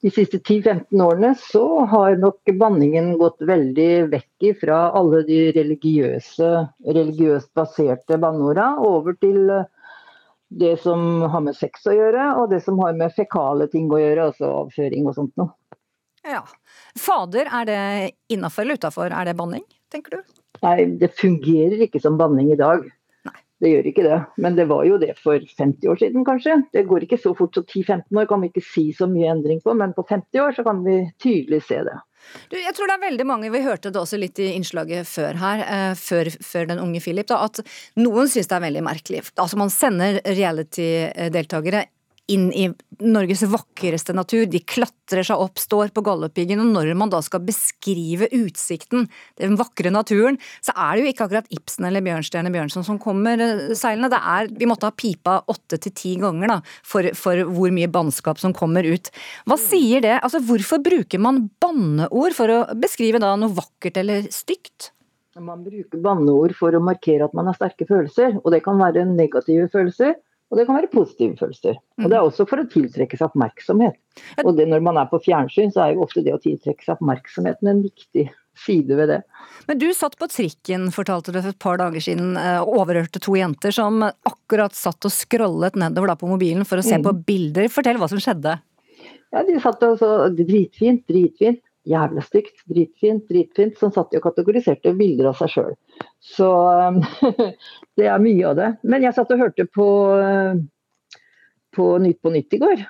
De 0.00 0.10
siste 0.10 0.38
10-15 0.38 1.02
årene 1.04 1.34
så 1.38 1.64
har 1.90 2.16
nok 2.18 2.50
banningen 2.58 3.12
gått 3.20 3.42
veldig 3.46 3.90
vekk 4.10 4.46
fra 4.62 4.80
alle 4.98 5.22
de 5.28 5.40
religiøse, 5.54 6.48
religiøst 6.86 7.52
baserte 7.54 8.18
banneorda 8.18 8.72
over 8.86 9.14
til 9.22 9.52
eh, 9.54 9.68
det 10.50 10.74
som 10.82 11.22
har 11.30 11.44
med 11.46 11.54
sex 11.54 11.86
å 11.86 11.94
gjøre, 11.94 12.24
og 12.40 12.50
det 12.50 12.58
som 12.64 12.80
har 12.82 12.96
med 12.98 13.14
fekale 13.14 13.68
ting 13.70 13.86
å 13.92 14.00
gjøre, 14.00 14.32
altså 14.32 14.48
avføring 14.64 15.06
og 15.06 15.14
sånt 15.14 15.36
noe. 15.38 15.54
Ja. 16.26 16.42
Fader, 16.98 17.46
er 17.46 17.68
det 17.68 17.82
innafor 18.34 18.66
eller 18.66 18.80
utafor? 18.80 19.14
Er 19.14 19.30
det 19.30 19.36
banning, 19.38 19.62
tenker 19.92 20.18
du? 20.18 20.40
Nei, 20.64 20.90
det 21.00 21.14
fungerer 21.16 21.86
ikke 21.86 22.02
som 22.02 22.18
banning 22.20 22.50
i 22.50 22.58
dag. 22.58 22.82
Det 23.60 23.70
gjør 23.70 23.88
ikke 23.90 24.04
det. 24.06 24.18
Men 24.40 24.56
det 24.56 24.66
var 24.70 24.86
jo 24.88 24.98
det 25.00 25.14
for 25.20 25.36
50 25.36 25.90
år 25.92 25.98
siden, 26.00 26.24
kanskje. 26.24 26.62
Det 26.72 26.86
går 26.88 27.04
ikke 27.04 27.20
så 27.20 27.34
fort, 27.36 27.56
så 27.56 27.64
10-15 27.64 28.20
år 28.22 28.28
kan 28.30 28.40
vi 28.40 28.48
ikke 28.52 28.64
si 28.64 28.86
så 28.96 29.08
mye 29.10 29.28
endring 29.34 29.60
på, 29.64 29.74
men 29.76 29.92
på 29.96 30.06
50 30.08 30.44
år 30.46 30.56
så 30.56 30.64
kan 30.66 30.80
vi 30.86 31.02
tydelig 31.20 31.60
se 31.68 31.82
det. 31.88 31.98
Du, 32.50 32.56
jeg 32.58 32.72
tror 32.76 32.90
det 32.90 32.96
er 32.98 33.06
veldig 33.06 33.26
mange, 33.26 33.50
Vi 33.52 33.62
hørte 33.64 33.92
det 33.92 34.00
også 34.00 34.18
litt 34.20 34.38
i 34.42 34.50
innslaget 34.52 35.08
før 35.08 35.38
her, 35.40 35.62
eh, 35.64 35.94
før, 35.96 36.28
før, 36.44 36.66
den 36.72 36.82
unge 36.82 37.00
Philip, 37.00 37.28
da, 37.28 37.44
at 37.48 37.62
noen 38.00 38.28
syns 38.28 38.50
det 38.50 38.58
er 38.58 38.66
veldig 38.66 38.84
merkelig. 38.84 39.22
Altså 39.36 39.60
Man 39.60 39.72
sender 39.72 40.20
reality-deltakere 40.24 41.86
inn 42.30 42.48
i 42.52 42.68
Norges 43.00 43.42
vakreste 43.48 44.14
natur. 44.16 44.44
De 44.50 44.60
klatrer 44.62 45.24
seg 45.26 45.40
opp, 45.40 45.60
står 45.60 45.92
på 45.94 46.04
Galdhøpiggen, 46.06 46.60
og 46.62 46.70
når 46.74 46.92
man 46.98 47.12
da 47.12 47.20
skal 47.24 47.42
beskrive 47.46 48.28
utsikten, 48.36 49.08
den 49.40 49.56
vakre 49.60 49.92
naturen, 49.94 50.38
så 50.64 50.74
er 50.76 50.96
det 50.96 51.04
jo 51.04 51.12
ikke 51.14 51.26
akkurat 51.28 51.50
Ibsen 51.54 51.88
eller 51.88 52.04
Bjørnstjerne 52.04 52.52
Bjørnson 52.54 52.86
som 52.86 53.00
kommer 53.02 53.40
eh, 53.40 53.74
seilende. 53.78 54.12
Det 54.12 54.20
er, 54.34 54.52
vi 54.60 54.68
måtte 54.70 54.90
ha 54.90 54.96
pipa 54.96 55.40
åtte 55.50 55.80
til 55.80 55.96
ti 55.96 56.14
ganger 56.20 56.54
da, 56.54 56.60
for, 56.86 57.10
for 57.18 57.44
hvor 57.50 57.74
mye 57.74 57.90
bannskap 57.90 58.40
som 58.42 58.54
kommer 58.56 58.86
ut. 58.86 59.12
Hva 59.48 59.58
sier 59.60 60.04
det? 60.04 60.16
Altså, 60.20 60.42
Hvorfor 60.50 60.80
bruker 60.82 61.20
man 61.22 61.44
banneord 61.62 62.34
for 62.36 62.50
å 62.52 62.62
beskrive 62.78 63.20
da 63.22 63.34
noe 63.38 63.52
vakkert 63.54 64.00
eller 64.00 64.26
stygt? 64.34 64.90
Man 65.38 65.62
bruker 65.62 66.00
banneord 66.02 66.56
for 66.58 66.74
å 66.74 66.82
markere 66.82 67.28
at 67.28 67.34
man 67.36 67.46
har 67.48 67.56
sterke 67.56 67.86
følelser. 67.88 68.40
Og 68.42 68.50
det 68.54 68.64
kan 68.64 68.80
være 68.80 69.06
negative 69.08 69.68
følelser, 69.72 70.16
og 70.50 70.58
det 70.58 70.66
kan 70.66 70.74
være 70.76 70.90
positive 70.90 71.36
følelser. 71.38 71.76
Og 72.02 72.10
det 72.10 72.16
er 72.18 72.26
også 72.26 72.46
for 72.50 72.58
å 72.58 72.66
tiltrekke 72.70 73.16
seg 73.16 73.28
oppmerksomhet. 73.30 73.94
Og 74.44 74.56
det, 74.58 74.66
når 74.68 74.82
man 74.82 74.98
er 74.98 75.06
på 75.10 75.20
fjernsyn, 75.22 75.70
så 75.70 75.84
er 75.84 75.94
jo 75.94 76.02
ofte 76.02 76.24
det 76.26 76.34
å 76.34 76.40
tiltrekke 76.42 76.82
seg 76.82 76.96
oppmerksomheten 76.96 77.70
en 77.70 77.82
viktig 77.84 78.26
side 78.60 78.96
ved 78.98 79.08
det. 79.12 79.20
Men 79.70 79.78
du 79.78 79.86
satt 79.94 80.18
på 80.18 80.26
trikken, 80.28 80.88
fortalte 80.92 81.32
du 81.32 81.38
for 81.38 81.52
et 81.52 81.60
par 81.62 81.78
dager 81.80 82.02
siden, 82.02 82.34
eh, 82.36 82.58
og 82.60 82.82
overhørte 82.82 83.22
to 83.22 83.36
jenter 83.38 83.72
som 83.72 84.02
akkurat 84.02 84.74
satt 84.76 85.06
og 85.06 85.14
scrollet 85.14 85.78
nedover 85.80 86.12
da 86.12 86.18
på 86.18 86.28
mobilen 86.28 86.66
for 86.66 86.82
å 86.82 86.84
se 86.84 86.98
Mm. 86.98 87.04
på 87.06 87.14
bilder. 87.30 87.68
Fortell 87.70 87.96
hva 87.96 88.08
som 88.10 88.18
skjedde. 88.18 88.58
Ja, 89.32 89.44
de 89.46 89.60
satt 89.62 89.82
og 89.86 89.98
så 90.00 90.10
dritfint, 90.34 91.06
dritfint, 91.06 91.62
jævla 91.88 92.22
stygt, 92.24 92.62
dritfint, 92.68 93.24
dritfint. 93.30 93.78
Som 93.80 93.92
satt 93.94 94.14
og 94.16 94.24
kategoriserte 94.24 94.92
bilder 94.98 95.30
av 95.30 95.40
seg 95.40 95.54
sjøl. 95.54 95.74
Så 96.20 96.50
um, 96.50 97.00
det 97.98 98.08
er 98.10 98.22
mye 98.22 98.52
av 98.52 98.58
det. 98.58 98.70
Men 98.82 99.06
jeg 99.06 99.16
satt 99.16 99.32
og 99.34 99.42
hørte 99.44 99.66
på, 99.70 99.88
uh, 100.20 101.20
på 101.76 101.90
Nytt 102.04 102.20
på 102.22 102.34
Nytt 102.34 102.58
i 102.58 102.62
går. 102.62 102.86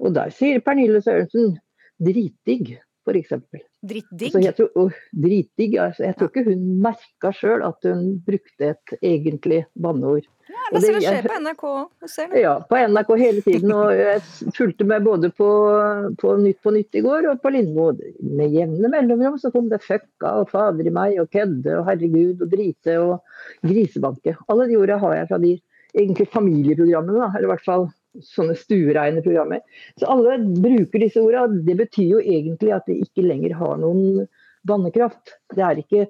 Og 0.00 0.14
der 0.16 0.32
sier 0.34 0.62
Pernille 0.64 1.02
Sørensen 1.04 1.58
dritdigg, 2.02 2.76
f.eks. 3.06 3.32
Drittdigg? 3.86 4.32
Altså, 4.34 4.40
jeg 4.42 4.54
tror, 4.58 4.70
oh, 4.76 4.96
dritdigg, 5.14 5.76
altså, 5.78 6.02
jeg 6.08 6.16
tror 6.18 6.30
ikke 6.32 6.46
hun 6.48 6.64
merka 6.82 7.30
sjøl 7.36 7.62
at 7.66 7.86
hun 7.86 8.06
brukte 8.26 8.72
et 8.74 8.96
egentlig 9.02 9.60
banneord. 9.78 10.26
Ja, 10.46 10.78
det- 10.80 10.94
det 10.94 11.02
skjer 11.02 11.26
på 11.26 11.38
NRK. 11.42 11.62
òg. 11.66 12.34
ja, 12.40 12.52
på 12.70 12.76
NRK 12.88 13.10
hele 13.18 13.42
tiden. 13.42 13.72
Og 13.72 13.90
jeg 13.92 14.20
fulgte 14.54 14.86
med 14.86 15.04
både 15.04 15.30
på, 15.34 15.48
på 16.18 16.36
Nytt 16.42 16.60
på 16.62 16.72
Nytt 16.74 16.94
i 16.94 17.02
går 17.02 17.30
og 17.30 17.42
på 17.42 17.50
Lindmo. 17.52 17.92
Med 18.22 18.54
jevne 18.54 18.88
mellomrom 18.90 19.38
så 19.38 19.50
kom 19.52 19.68
det 19.68 19.82
fucka 19.82 20.32
og 20.42 20.50
fader 20.50 20.86
i 20.86 20.90
meg 20.94 21.18
og 21.20 21.30
kødde 21.34 21.78
og 21.80 21.86
herregud 21.90 22.42
og 22.42 22.50
drite 22.50 22.98
og 23.02 23.20
grisebanke. 23.66 24.36
Alle 24.48 24.68
de 24.70 24.76
ordene 24.78 24.98
har 25.02 25.14
jeg 25.20 25.28
fra 25.28 25.38
de 25.42 25.54
egentlig 25.96 26.28
familieprogrammene, 26.28 27.18
da, 27.18 27.30
eller 27.36 27.48
i 27.48 27.52
hvert 27.54 27.64
fall 27.66 27.86
sånne 28.24 28.56
stuereine 28.58 29.22
programmer. 29.24 29.62
Så 30.00 30.08
alle 30.12 30.38
bruker 30.40 31.02
disse 31.02 31.22
ordene. 31.22 31.62
Det 31.66 31.76
betyr 31.80 32.16
jo 32.16 32.22
egentlig 32.22 32.74
at 32.76 32.88
de 32.88 32.98
ikke 33.04 33.26
lenger 33.26 33.56
har 33.58 33.76
noen 33.82 34.26
bannekraft. 34.66 35.36
Det 35.54 35.64
er 35.64 35.82
ikke 35.82 36.06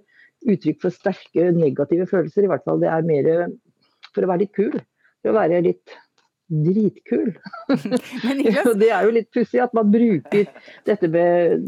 uttrykk 0.47 0.83
for 0.85 0.95
sterke 0.95 1.51
negative 1.57 2.09
følelser, 2.11 2.47
i 2.47 2.51
hvert 2.53 2.67
fall. 2.67 2.83
Det 2.83 2.91
er 2.93 3.07
mer 3.07 3.31
for 4.15 4.25
å 4.25 4.33
være 4.33 4.45
litt 4.47 4.57
kul. 4.57 4.77
For 5.23 5.33
å 5.33 5.39
være 5.39 5.65
litt 5.67 5.97
dritkul. 6.47 7.33
Det 8.81 8.91
er 8.91 9.07
jo 9.07 9.15
litt 9.15 9.33
pussig 9.35 9.63
at 9.63 9.75
man 9.77 9.91
bruker 9.91 10.47
dette 10.87 11.11
med 11.11 11.67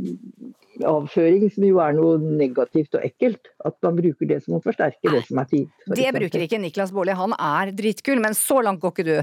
avføring, 0.87 1.49
som 1.51 1.65
jo 1.67 1.81
er 1.83 1.97
noe 1.97 2.19
negativt 2.23 2.95
og 2.99 3.07
ekkelt. 3.07 3.51
At 3.67 3.79
man 3.85 3.99
bruker 3.99 4.31
det 4.31 4.43
som 4.45 4.59
å 4.59 4.63
forsterke 4.65 5.13
det 5.15 5.25
som 5.27 5.41
er 5.43 5.51
fint. 5.51 5.89
Det 5.91 6.13
bruker 6.15 6.47
ikke 6.47 6.63
Niklas 6.63 6.95
Baarli. 6.95 7.17
Han 7.19 7.35
er 7.35 7.75
dritkul, 7.77 8.23
men 8.23 8.37
så 8.39 8.63
langt 8.65 8.83
går 8.85 8.95
ikke 8.95 9.09
du. 9.09 9.17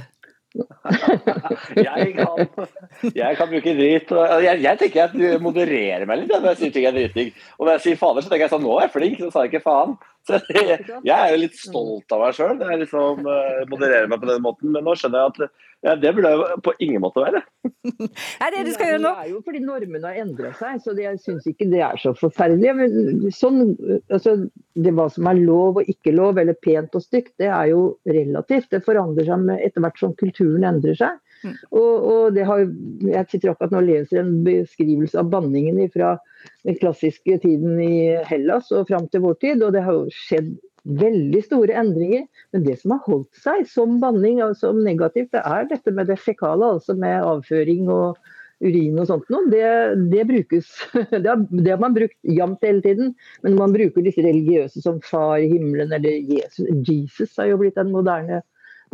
Jeg 1.76 2.12
kan, 2.16 2.50
jeg 3.16 3.38
kan 3.38 3.50
bruke 3.50 3.74
drit. 3.78 4.12
Jeg, 4.46 4.60
jeg 4.64 4.80
tenker 4.80 5.14
du 5.14 5.24
modererer 5.44 6.06
meg 6.08 6.22
litt 6.22 6.34
når 6.34 6.54
jeg 6.54 6.60
sier 6.60 6.74
ting 6.76 6.88
er 6.88 6.96
dritdigg. 6.96 7.32
Og 7.58 7.66
når 7.66 7.78
jeg 7.78 7.84
sier 7.86 8.00
fader, 8.00 8.24
så 8.24 8.32
tenker 8.32 8.46
jeg 8.46 8.54
sånn 8.54 8.64
Nå 8.66 8.76
er 8.78 8.86
jeg 8.86 8.94
flink, 8.94 9.18
så 9.20 9.32
sa 9.34 9.46
jeg 9.46 9.54
ikke 9.54 9.66
faen. 9.66 9.96
Så 10.26 10.40
jeg, 10.56 10.80
jeg 11.06 11.16
er 11.16 11.34
jo 11.34 11.42
litt 11.42 11.58
stolt 11.60 12.16
av 12.16 12.24
meg 12.24 12.38
sjøl. 12.38 12.62
Jeg 12.62 12.82
liksom 12.86 13.28
uh, 13.28 13.62
modererer 13.72 14.10
meg 14.12 14.22
på 14.24 14.30
den 14.32 14.46
måten. 14.46 14.72
Men 14.74 14.88
nå 14.88 14.96
skjønner 14.98 15.26
jeg 15.26 15.34
at 15.34 15.66
ja, 15.86 15.94
det 16.02 16.12
burde 16.18 16.32
jeg 16.34 16.62
på 16.66 16.74
ingen 16.82 17.04
måte 17.04 17.22
være. 17.22 17.42
Det 17.86 18.42
er 18.42 18.54
det 18.56 18.62
du 18.66 18.72
skal 18.74 18.90
gjøre 18.90 19.02
nå. 19.04 19.12
Det 19.14 19.26
er 19.26 19.32
jo 19.32 19.42
fordi 19.46 19.60
normene 19.62 20.10
har 20.10 20.18
endra 20.24 20.52
seg, 20.58 20.80
så 20.82 20.96
jeg 20.98 21.20
syns 21.22 21.46
ikke 21.50 21.68
det 21.70 21.82
er 21.86 22.00
så 22.02 22.16
forferdelig. 22.18 22.72
Men 22.80 23.34
sånn, 23.36 23.76
altså, 24.10 24.36
det 24.74 24.94
Hva 24.98 25.06
som 25.14 25.30
er 25.30 25.44
lov 25.46 25.82
og 25.82 25.92
ikke 25.92 26.16
lov, 26.16 26.40
eller 26.42 26.58
pent 26.66 26.98
og 26.98 27.04
stygt, 27.06 27.36
det 27.42 27.52
er 27.52 27.70
jo 27.72 27.84
relativt. 28.10 28.72
Det 28.74 28.82
forandrer 28.86 29.30
seg 29.30 29.46
med, 29.46 29.62
etter 29.66 29.86
hvert 29.86 30.02
som 30.02 30.18
kulturen 30.18 30.66
endrer 30.68 30.98
seg. 30.98 31.22
Og, 31.70 31.94
og 32.10 32.36
det 32.36 32.46
har, 32.48 32.64
jeg 33.06 33.30
sitter 33.30 33.52
akkurat 33.52 33.74
nå 33.76 33.82
og 33.84 33.90
leser 33.90 34.22
en 34.24 34.32
beskrivelse 34.46 35.20
av 35.22 35.30
banningen 35.34 35.78
fra 35.94 36.16
den 36.66 36.80
klassiske 36.82 37.38
tiden 37.44 37.78
i 37.84 38.16
Hellas 38.26 38.72
og 38.74 38.90
fram 38.90 39.06
til 39.12 39.26
vår 39.28 39.38
tid. 39.44 39.62
Og 39.62 39.76
det 39.76 39.86
har 39.86 40.00
jo 40.00 40.08
skjedd 40.14 40.56
veldig 40.86 41.42
store 41.46 41.76
endringer. 41.82 42.26
Men 42.54 42.66
det 42.66 42.80
som 42.82 42.96
har 42.96 43.04
holdt 43.08 43.42
seg 43.42 43.66
som 43.70 44.00
banning, 44.02 44.42
og 44.46 44.56
som 44.60 44.82
negativt, 44.86 45.32
det 45.36 45.44
er 45.44 45.70
dette 45.70 45.94
med 45.96 46.12
det 46.12 46.20
fekale, 46.22 46.76
altså 46.78 46.96
med 46.98 47.26
avføring 47.26 47.90
og 47.92 48.20
urin 48.64 49.00
og 49.02 49.10
sånt 49.10 49.30
noe. 49.34 49.50
Det, 49.52 49.66
det 50.14 50.26
brukes 50.30 50.72
det 51.12 51.26
har, 51.28 51.46
det 51.52 51.70
har 51.72 51.82
man 51.82 51.96
brukt 51.98 52.18
jevnt 52.38 52.66
hele 52.66 52.84
tiden. 52.86 53.14
Men 53.46 53.60
man 53.60 53.76
bruker 53.76 54.06
disse 54.06 54.24
religiøse 54.26 54.84
som 54.86 55.02
far 55.06 55.40
i 55.42 55.50
himmelen 55.52 55.94
eller 55.96 56.20
Jesus, 56.32 56.70
Jesus 56.88 57.36
har 57.40 57.52
jo 57.52 57.62
blitt 57.62 57.80
den 57.80 57.94
moderne 57.96 58.44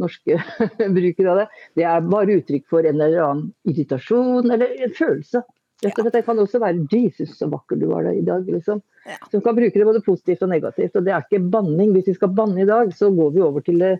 norske 0.01 0.37
bruker 0.97 1.31
av 1.33 1.43
det. 1.43 1.47
Det 1.77 1.87
er 1.87 2.05
bare 2.09 2.39
uttrykk 2.39 2.69
for 2.71 2.87
en 2.87 2.97
eller 2.97 3.25
annen 3.25 3.49
irritasjon 3.69 4.49
eller 4.49 4.79
en 4.87 4.95
følelse. 4.97 5.43
Rett 5.81 5.97
og 5.97 6.05
slett, 6.05 6.13
Det 6.13 6.25
kan 6.25 6.39
også 6.39 6.59
være 6.61 6.85
'Jesus, 6.91 7.37
så 7.37 7.49
vakker 7.49 7.79
du 7.79 7.87
var 7.89 8.05
i 8.11 8.21
dag'. 8.21 8.45
liksom. 8.45 8.81
Så 9.31 9.33
man 9.33 9.41
kan 9.41 9.55
bruke 9.55 9.79
det 9.79 9.85
både 9.85 10.01
positivt 10.05 10.43
og 10.43 10.49
negativt. 10.49 10.95
Og 10.95 11.05
det 11.05 11.13
er 11.13 11.23
ikke 11.25 11.49
banning. 11.49 11.91
Hvis 11.91 12.07
vi 12.07 12.13
skal 12.13 12.35
banne 12.35 12.61
i 12.61 12.69
dag, 12.69 12.93
så 12.93 13.09
går 13.09 13.33
vi 13.33 13.41
over 13.41 13.61
til 13.61 13.79
det 13.79 13.99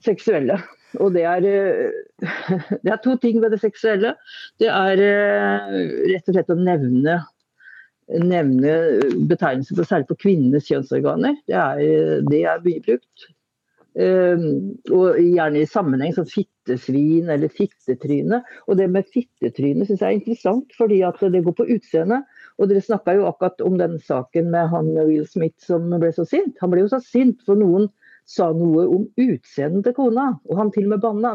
seksuelle. 0.00 0.58
Og 1.00 1.12
det 1.12 1.24
er, 1.24 1.44
eh, 1.44 1.90
det 2.84 2.92
er 2.92 3.02
to 3.04 3.16
ting 3.16 3.42
ved 3.42 3.50
det 3.50 3.60
seksuelle. 3.60 4.14
Det 4.58 4.68
er 4.68 5.04
eh, 5.04 5.78
rett 6.14 6.28
og 6.28 6.34
slett 6.34 6.50
å 6.50 6.60
nevne 6.60 7.24
nevne 8.08 8.72
betegnelser 9.28 9.78
på, 9.78 9.86
særlig 9.88 10.08
på 10.10 10.18
kvinnenes 10.26 10.66
kjønnsorganer. 10.68 11.38
Det 11.48 11.56
er, 11.56 12.20
det 12.28 12.42
er 12.44 12.64
mye 12.64 12.82
brukt. 12.84 13.30
Um, 13.94 14.74
og 14.90 15.20
gjerne 15.22 15.62
i 15.62 15.70
sammenheng 15.70 16.14
som 16.16 16.26
fittesvin 16.64 17.28
eller 17.28 17.48
fittetryne. 17.48 18.42
Og 18.68 18.78
det 18.78 18.88
med 18.90 19.04
fittetryne 19.12 19.86
syns 19.86 20.00
jeg 20.00 20.08
er 20.08 20.18
interessant, 20.18 20.72
fordi 20.76 21.02
at 21.02 21.20
det 21.20 21.44
går 21.44 21.56
på 21.56 21.68
utseendet. 21.76 22.24
Og 22.58 22.68
dere 22.70 22.80
snakka 22.80 23.14
jo 23.14 23.26
akkurat 23.28 23.60
om 23.60 23.78
den 23.78 23.98
saken 23.98 24.50
med 24.50 24.68
han 24.70 24.92
Will 25.06 25.26
Smith 25.26 25.58
som 25.64 25.90
ble 25.90 26.12
så 26.12 26.24
sint. 26.24 26.56
Han 26.60 26.70
ble 26.72 26.84
jo 26.84 26.92
så 26.92 27.00
sint 27.02 27.42
for 27.46 27.58
noen 27.58 27.88
sa 28.26 28.52
noe 28.56 28.86
om 28.88 29.06
utseendet 29.20 29.84
til 29.84 29.96
kona, 29.98 30.38
og 30.48 30.56
han 30.56 30.70
til 30.72 30.86
og 30.86 30.94
med 30.94 31.02
banna. 31.02 31.34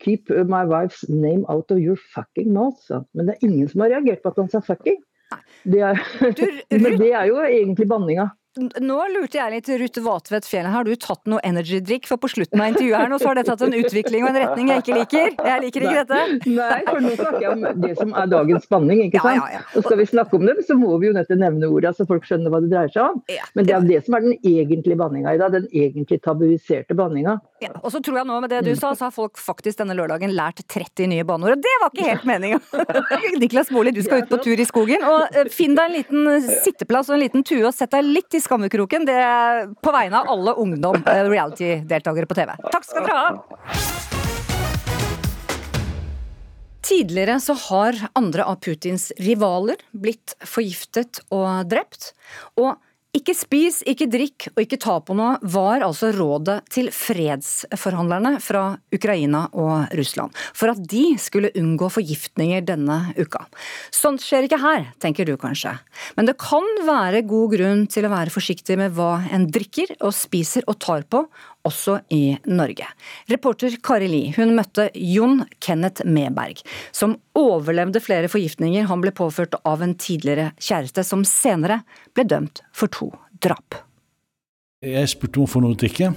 Keep 0.00 0.30
my 0.48 0.64
wife's 0.64 1.04
name 1.08 1.44
out 1.52 1.70
of 1.70 1.78
your 1.78 1.98
fucking 2.14 2.54
mouth, 2.54 2.80
sa. 2.80 3.02
Men 3.12 3.28
det 3.28 3.36
er 3.36 3.50
ingen 3.50 3.68
som 3.68 3.84
har 3.84 3.92
reagert 3.92 4.22
på 4.22 4.32
at 4.32 4.40
han 4.40 4.48
sa 4.48 4.62
fucking. 4.64 5.02
Det 5.68 5.82
er, 5.84 6.00
men 6.82 6.96
det 7.00 7.12
er 7.12 7.28
jo 7.28 7.42
egentlig 7.44 7.88
banninga. 7.90 8.30
Nå 8.60 8.98
lurte 9.08 9.38
jeg 9.38 9.48
litt, 9.48 9.68
Ruth 9.80 10.00
Vatvedt 10.04 10.44
Fjellen, 10.44 10.74
har 10.74 10.84
du 10.84 10.92
tatt 11.00 11.22
noe 11.30 11.40
energy-drikk? 11.48 12.04
For 12.10 12.20
på 12.20 12.28
slutten 12.28 12.60
av 12.60 12.74
intervjuet 12.74 12.98
her 13.00 13.08
nå 13.08 13.16
så 13.22 13.30
har 13.30 13.38
det 13.38 13.46
tatt 13.48 13.62
en 13.64 13.72
utvikling 13.78 14.26
og 14.26 14.28
en 14.28 14.36
retning 14.42 14.68
jeg 14.68 14.82
ikke 14.82 14.96
liker. 14.98 15.30
Jeg 15.48 15.62
liker 15.62 15.86
ikke 15.86 16.02
dette. 16.02 16.50
Nei, 16.52 16.80
for 16.84 17.00
nå 17.00 17.12
snakker 17.16 17.38
jeg 17.40 17.52
om 17.54 17.64
det 17.80 17.92
som 17.96 18.12
er 18.12 18.28
dagens 18.28 18.66
spanning, 18.68 19.00
ikke 19.06 19.22
sant. 19.24 19.40
ja, 19.40 19.46
ja. 19.54 19.62
ja. 19.62 19.78
Og 19.80 19.86
skal 19.86 20.00
vi 20.02 20.06
snakke 20.10 20.36
om 20.36 20.44
det, 20.44 20.56
så 20.68 20.76
må 20.76 20.90
vi 21.00 21.08
jo 21.08 21.14
nødt 21.16 21.30
til 21.32 21.38
å 21.38 21.42
nevne 21.46 21.70
orda, 21.72 21.94
så 21.96 22.04
folk 22.10 22.28
skjønner 22.28 22.52
hva 22.52 22.60
det 22.60 22.68
dreier 22.74 22.92
seg 22.92 23.06
om. 23.06 23.22
Men 23.56 23.70
det 23.70 23.76
er 23.78 23.88
det 23.88 24.02
som 24.04 24.18
er 24.18 24.26
den 24.26 24.36
egentlige 24.36 25.00
banninga 25.00 25.32
i 25.32 25.40
dag. 25.40 25.56
Den 25.56 25.70
egentlig 25.72 26.20
tabuiserte 26.20 26.98
banninga. 26.98 27.38
Ja, 27.64 27.72
og 27.80 27.88
så 27.94 28.02
tror 28.04 28.20
jeg 28.20 28.28
nå 28.28 28.36
med 28.42 28.52
det 28.52 28.60
du 28.68 28.72
sa, 28.76 28.92
så 28.92 29.08
har 29.08 29.16
folk 29.16 29.40
faktisk 29.40 29.80
denne 29.80 29.96
lørdagen 29.96 30.36
lært 30.36 30.60
30 30.66 31.08
nye 31.14 31.24
banneord. 31.24 31.56
Og 31.56 31.64
det 31.64 31.74
var 31.80 31.94
ikke 31.94 32.10
helt 32.10 32.28
meninga! 32.28 32.60
Niklas 33.40 33.72
Baarli, 33.72 33.96
du 33.96 34.02
skal 34.04 34.26
ut 34.26 34.32
på 34.34 34.42
tur 34.44 34.60
i 34.60 34.68
skogen. 34.68 35.08
Og 35.08 35.40
eh, 35.40 35.48
finn 35.52 35.78
deg 35.78 35.88
en 35.88 35.96
liten 35.96 36.52
sitteplass 36.66 37.08
og 37.08 37.16
en 37.16 37.24
liten 37.24 37.48
tue 37.48 37.64
og 37.64 37.72
sett 37.72 37.96
deg 37.96 38.04
litt 38.12 38.36
i 38.36 38.41
skammekroken. 38.42 39.06
Det 39.08 39.16
er 39.16 39.66
på 39.82 39.94
vegne 39.94 40.22
av 40.22 40.30
alle 40.34 40.56
ungdom 40.62 41.00
eh, 41.02 41.24
reality-deltakere 41.30 42.28
på 42.28 42.38
TV. 42.38 42.54
Takk 42.72 42.88
skal 42.88 43.06
dere 43.06 43.22
ha! 43.22 44.02
Tidligere 46.82 47.38
så 47.40 47.54
har 47.70 47.98
andre 48.18 48.44
av 48.44 48.58
Putins 48.60 49.12
rivaler 49.22 49.80
blitt 49.94 50.34
forgiftet 50.44 51.22
og 51.32 51.68
drept. 51.70 52.10
Og 52.58 52.74
ikke 53.12 53.34
spis, 53.36 53.82
ikke 53.84 54.06
drikk 54.08 54.46
og 54.54 54.62
ikke 54.62 54.78
ta 54.80 54.94
på 55.04 55.12
noe 55.16 55.34
var 55.52 55.84
altså 55.84 56.08
rådet 56.16 56.62
til 56.72 56.88
fredsforhandlerne 56.96 58.38
fra 58.40 58.62
Ukraina 58.94 59.44
og 59.52 59.92
Russland. 59.98 60.32
For 60.56 60.72
at 60.72 60.80
de 60.88 61.04
skulle 61.20 61.52
unngå 61.58 61.90
forgiftninger 61.92 62.64
denne 62.64 62.98
uka. 63.20 63.44
Sånt 63.92 64.24
skjer 64.24 64.48
ikke 64.48 64.62
her, 64.62 64.88
tenker 65.02 65.28
du 65.28 65.34
kanskje. 65.40 65.74
Men 66.16 66.30
det 66.30 66.38
kan 66.40 66.64
være 66.88 67.24
god 67.28 67.52
grunn 67.52 67.84
til 67.92 68.08
å 68.08 68.14
være 68.14 68.32
forsiktig 68.32 68.78
med 68.80 68.96
hva 68.96 69.18
en 69.28 69.44
drikker 69.52 69.92
og 70.00 70.16
spiser 70.16 70.64
og 70.64 70.80
tar 70.80 71.04
på, 71.04 71.26
også 71.68 71.98
i 72.14 72.36
Norge. 72.50 72.86
Reporter 73.30 73.76
Kari 73.84 74.08
Li 74.10 74.22
hun 74.36 74.54
møtte 74.56 74.88
Jon 74.94 75.44
Kenneth 75.62 76.06
Meberg, 76.06 76.62
som 76.94 77.16
overlevde 77.38 78.02
flere 78.02 78.30
forgiftninger 78.32 78.88
han 78.90 79.04
ble 79.04 79.14
påført 79.14 79.56
av 79.68 79.84
en 79.84 79.94
tidligere 79.94 80.50
kjæreste, 80.58 81.04
som 81.06 81.24
senere 81.28 81.82
ble 82.16 82.26
dømt 82.28 82.64
for 82.74 82.92
to 82.92 83.12
drap. 83.42 83.78
Jeg 84.82 85.10
spurte 85.12 85.38
om 85.38 85.46
å 85.46 85.50
få 85.50 85.62
noe 85.62 85.76
å 85.76 85.78
drikke. 85.78 86.12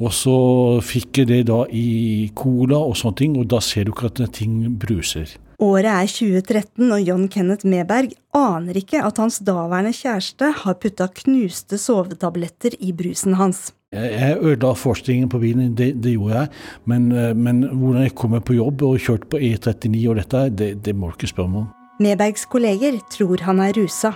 Og 0.00 0.12
så 0.16 0.34
fikk 0.80 1.20
jeg 1.20 1.28
det 1.28 1.40
da 1.50 1.62
i 1.68 2.30
cola 2.34 2.78
og 2.80 2.96
sånne 2.96 3.18
ting, 3.18 3.34
og 3.36 3.50
da 3.52 3.60
ser 3.62 3.86
du 3.86 3.92
ikke 3.92 4.08
at 4.08 4.22
ting 4.38 4.54
bruser. 4.80 5.34
Året 5.62 5.92
er 5.92 6.08
2013, 6.10 6.88
og 6.88 7.04
John 7.06 7.28
Kenneth 7.30 7.68
Meberg 7.68 8.16
aner 8.34 8.80
ikke 8.80 9.02
at 9.04 9.20
hans 9.22 9.38
daværende 9.44 9.92
kjæreste 9.94 10.48
har 10.64 10.80
putta 10.82 11.06
knuste 11.22 11.78
sovetabletter 11.78 12.74
i 12.80 12.90
brusen 12.96 13.36
hans. 13.38 13.68
Jeg 13.92 14.38
ødela 14.40 14.72
forskningen 14.72 15.28
på 15.28 15.38
bilen, 15.42 15.74
det, 15.76 15.90
det 16.00 16.14
gjorde 16.14 16.38
jeg. 16.38 16.48
Men, 16.88 17.12
eh, 17.12 17.34
men, 17.36 17.62
hvordan 17.68 18.06
jeg 18.06 18.14
kommer 18.16 18.40
på 18.40 18.56
jobb 18.56 18.82
og 18.88 19.00
kjørte 19.04 19.28
på 19.28 19.36
E39 19.36 20.08
og 20.08 20.16
dette, 20.16 20.44
det, 20.58 20.68
det 20.84 20.94
må 20.96 21.10
du 21.10 21.18
ikke 21.18 21.28
spørre 21.34 21.52
meg 21.52 21.64
om. 21.66 21.70
Medbergs 22.00 22.46
kolleger 22.48 22.96
tror 23.12 23.44
han 23.44 23.60
er 23.60 23.76
rusa, 23.76 24.14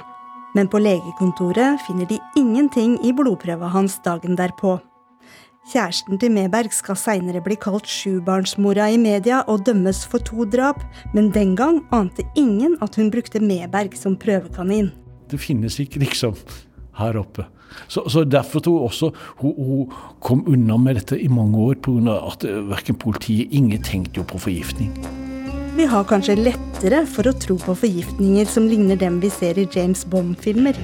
men 0.57 0.71
på 0.73 0.81
legekontoret 0.81 1.83
finner 1.85 2.09
de 2.09 2.17
ingenting 2.41 2.97
i 3.05 3.13
blodprøva 3.13 3.69
hans 3.75 3.99
dagen 4.05 4.39
derpå. 4.39 4.79
Kjæresten 5.67 6.21
til 6.23 6.31
Meberg 6.33 6.73
skal 6.73 6.97
seinere 6.97 7.43
bli 7.45 7.59
kalt 7.61 7.89
sjubarnsmora 7.91 8.87
i 8.95 9.01
media 9.03 9.43
og 9.51 9.65
dømmes 9.67 10.05
for 10.09 10.25
to 10.25 10.47
drap, 10.49 10.81
men 11.13 11.33
den 11.35 11.57
gang 11.59 11.83
ante 11.93 12.25
ingen 12.39 12.79
at 12.81 12.97
hun 12.97 13.11
brukte 13.13 13.43
Meberg 13.45 13.99
som 13.99 14.17
prøvekanin. 14.17 14.93
Det 15.29 15.43
finnes 15.43 15.77
ikke 15.83 16.01
liksom 16.07 16.39
her 16.97 17.19
oppe. 17.21 17.45
Så, 17.89 18.07
så 18.09 18.25
Derfor 18.25 18.61
tror 18.61 18.79
jeg 18.81 18.91
også 18.91 19.11
hun, 19.43 19.55
hun, 19.57 19.93
kom 20.21 20.43
unna 20.49 20.77
med 20.81 21.01
dette 21.01 21.21
i 21.21 21.29
mange 21.29 21.59
år, 21.59 21.79
pga. 21.83 22.19
at 22.33 22.45
verken 22.45 22.99
politiet 22.99 23.53
Ingen 23.53 23.83
tenkte 23.83 24.21
jo 24.21 24.27
på 24.27 24.39
forgiftning. 24.39 24.93
Vi 25.77 25.85
har 25.85 26.07
kanskje 26.09 26.39
lettere 26.41 27.03
for 27.05 27.29
å 27.29 27.35
tro 27.37 27.59
på 27.61 27.75
forgiftninger 27.77 28.49
som 28.49 28.65
ligner 28.65 28.97
dem 28.97 29.19
vi 29.21 29.29
ser 29.29 29.59
i 29.61 29.67
James 29.75 30.07
Bond-filmer. 30.09 30.79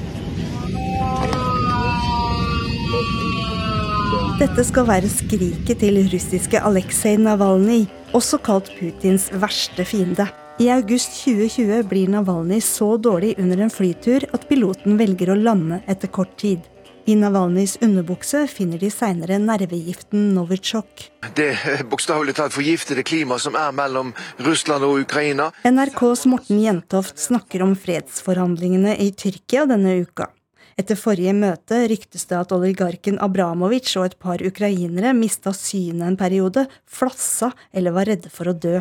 Dette 4.43 4.65
skal 4.69 4.85
være 4.89 5.09
skriket 5.09 5.81
til 5.81 6.01
russiske 6.13 6.61
Aleksej 6.67 7.17
Navalnyj, 7.23 7.87
også 8.13 8.41
kalt 8.45 8.69
Putins 8.77 9.29
verste 9.39 9.87
fiende. 9.89 10.27
I 10.61 10.69
august 10.75 11.15
2020 11.23 11.87
blir 11.89 12.11
Navalnyj 12.13 12.61
så 12.67 12.91
dårlig 13.01 13.37
under 13.41 13.63
en 13.65 13.73
flytur 13.73 14.27
at 14.35 14.45
piloten 14.51 14.99
velger 15.01 15.33
å 15.33 15.39
lande 15.39 15.81
etter 15.89 16.13
kort 16.13 16.37
tid. 16.43 16.61
I 17.05 17.17
Navalnyjs 17.19 17.81
underbukse 17.83 18.45
finner 18.47 18.79
de 18.79 18.87
seinere 18.91 19.35
nervegiften 19.43 20.29
Novichok. 20.37 21.09
Det 21.35 21.49
bokstavelig 21.91 22.37
talt 22.39 22.55
forgiftede 22.55 23.03
klimaet 23.03 23.43
som 23.43 23.59
er 23.59 23.75
mellom 23.75 24.13
Russland 24.47 24.87
og 24.87 25.01
Ukraina. 25.03 25.49
NRKs 25.67 26.29
Morten 26.31 26.63
Jentoft 26.63 27.19
snakker 27.19 27.67
om 27.67 27.75
fredsforhandlingene 27.75 28.95
i 29.03 29.11
Tyrkia 29.19 29.67
denne 29.67 29.97
uka. 30.05 30.31
Etter 30.79 30.97
forrige 30.97 31.35
møte 31.35 31.83
ryktes 31.91 32.29
det 32.31 32.39
at 32.39 32.55
oligarken 32.55 33.19
Abramovic 33.19 33.91
og 33.99 34.07
et 34.07 34.19
par 34.23 34.39
ukrainere 34.39 35.11
mista 35.19 35.51
synet 35.51 36.07
en 36.07 36.17
periode, 36.17 36.69
flassa 36.87 37.51
eller 37.75 37.99
var 37.99 38.13
redde 38.15 38.31
for 38.31 38.47
å 38.47 38.55
dø. 38.55 38.79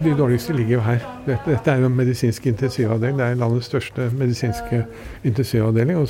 De 0.00 0.14
dårligste 0.16 0.54
ligger 0.54 0.78
jo 0.78 0.82
her. 0.86 1.02
Dette, 1.26 1.50
dette 1.50 1.74
er 1.74 1.82
jo 1.82 1.90
en 1.90 1.98
medisinsk 1.98 2.46
intensivavdeling. 2.46 3.18
Det 3.18 3.26
er 3.26 3.40
landets 3.42 3.66
største 3.68 4.12
medisinske 4.14 4.86
intensivavdeling 5.28 5.98
og 5.98 6.06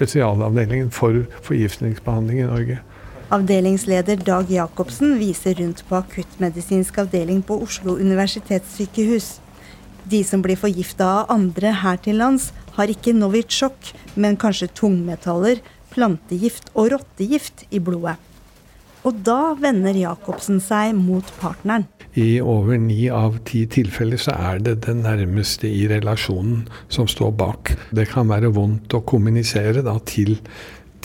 spesialavdelingen 0.00 0.88
for 0.94 1.26
forgiftningsbehandling 1.44 2.40
i 2.40 2.48
Norge. 2.48 2.78
Avdelingsleder 3.30 4.16
Dag 4.26 4.48
Jacobsen 4.50 5.18
viser 5.20 5.54
rundt 5.60 5.84
på 5.86 6.00
akuttmedisinsk 6.00 6.96
avdeling 7.04 7.44
på 7.46 7.60
Oslo 7.62 7.94
universitetssykehus. 8.00 9.36
De 10.10 10.24
som 10.26 10.42
blir 10.42 10.58
forgifta 10.58 11.06
av 11.20 11.30
andre 11.36 11.74
her 11.84 12.00
til 12.02 12.18
lands, 12.18 12.48
har 12.74 12.90
ikke 12.90 13.14
Novitsjok, 13.14 13.92
men 14.16 14.38
kanskje 14.40 14.70
tungmetaller, 14.80 15.60
plantegift 15.92 16.72
og 16.74 16.90
rottegift 16.94 17.66
i 17.70 17.78
blodet. 17.78 18.16
Og 19.08 19.22
da 19.24 19.54
vender 19.60 19.96
Jacobsen 19.96 20.60
seg 20.62 20.92
mot 20.98 21.26
partneren. 21.40 21.86
I 22.18 22.40
over 22.42 22.74
ni 22.80 23.04
av 23.14 23.38
ti 23.46 23.62
tilfeller 23.70 24.18
så 24.18 24.34
er 24.34 24.58
det 24.66 24.80
det 24.86 24.96
nærmeste 24.98 25.70
i 25.70 25.84
relasjonen 25.90 26.64
som 26.90 27.06
står 27.08 27.30
bak. 27.38 27.72
Det 27.94 28.08
kan 28.10 28.28
være 28.32 28.50
vondt 28.56 28.96
å 28.98 29.02
kommunisere 29.06 29.84
da, 29.86 29.94
til, 30.02 30.34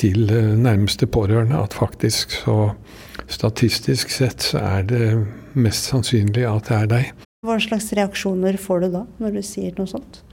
til 0.01 0.25
eh, 0.33 0.55
nærmeste 0.57 1.05
pårørende 1.05 1.61
at 1.61 1.77
faktisk 1.77 2.33
så 2.41 2.73
statistisk 3.29 4.09
sett 4.13 4.49
så 4.49 4.63
er 4.65 4.89
det 4.89 5.05
mest 5.53 5.91
sannsynlig 5.93 6.49
at 6.49 6.71
det 6.71 6.81
er 6.81 6.91
deg. 6.95 7.25
Hva 7.45 7.59
slags 7.61 7.91
reaksjoner 7.93 8.57
får 8.57 8.87
du 8.87 8.93
da, 8.97 9.05
når 9.21 9.37
du 9.37 9.43
sier 9.45 9.77
noe 9.77 9.89
sånt? 9.89 10.24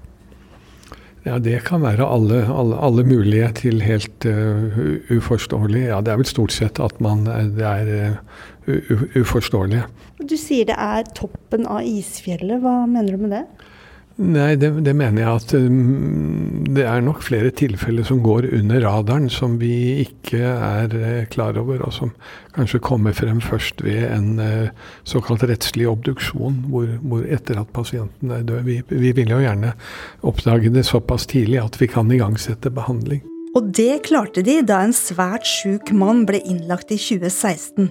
Ja, 1.23 1.39
Det 1.39 1.61
kan 1.69 1.83
være 1.85 2.03
alle, 2.03 2.43
alle, 2.51 2.79
alle 2.83 3.05
mulige 3.07 3.49
til 3.61 3.83
helt 3.83 4.27
uh, 4.27 4.79
uforståelig. 5.15 5.85
Ja, 5.87 6.01
Det 6.01 6.13
er 6.13 6.19
vel 6.19 6.27
stort 6.27 6.53
sett 6.53 6.81
at 6.83 6.99
man 7.01 7.27
det 7.27 7.63
er 7.63 8.17
uh, 8.67 9.05
uforståelig. 9.21 9.85
Du 10.23 10.37
sier 10.39 10.67
det 10.67 10.79
er 10.79 11.07
toppen 11.15 11.67
av 11.67 11.87
isfjellet. 11.87 12.63
Hva 12.63 12.83
mener 12.91 13.15
du 13.15 13.23
med 13.23 13.37
det? 13.39 13.45
Nei, 14.21 14.57
det, 14.61 14.69
det, 14.85 14.93
mener 14.97 15.23
jeg 15.23 15.41
at 15.41 15.53
um, 15.57 16.65
det 16.69 16.85
er 16.85 17.01
nok 17.05 17.23
flere 17.25 17.53
tilfeller 17.57 18.05
som 18.05 18.21
går 18.25 18.51
under 18.59 18.83
radaren, 18.85 19.31
som 19.33 19.57
vi 19.61 20.03
ikke 20.03 20.43
er 20.43 20.93
uh, 20.93 21.23
klar 21.33 21.57
over, 21.61 21.81
og 21.87 21.95
som 21.97 22.13
kanskje 22.53 22.83
kommer 22.85 23.17
frem 23.17 23.41
først 23.41 23.81
ved 23.87 24.05
en 24.11 24.37
uh, 24.37 24.93
såkalt 25.09 25.47
rettslig 25.49 25.89
obduksjon, 25.89 26.61
hvor, 26.69 26.91
hvor, 27.01 27.25
etter 27.25 27.63
at 27.63 27.73
pasienten 27.73 28.35
er 28.37 28.45
død. 28.49 28.63
Vi, 28.69 28.79
vi 28.93 29.15
vil 29.17 29.33
jo 29.33 29.41
gjerne 29.41 29.73
oppdage 30.29 30.73
det 30.75 30.85
såpass 30.89 31.27
tidlig 31.33 31.63
at 31.63 31.81
vi 31.81 31.89
kan 31.91 32.13
igangsette 32.13 32.73
behandling. 32.75 33.25
Og 33.57 33.73
det 33.77 34.05
klarte 34.07 34.45
de 34.45 34.61
da 34.65 34.81
en 34.85 34.95
svært 34.97 35.49
sjuk 35.49 35.93
mann 35.97 36.25
ble 36.29 36.41
innlagt 36.41 36.93
i 36.93 37.01
2016. 37.01 37.91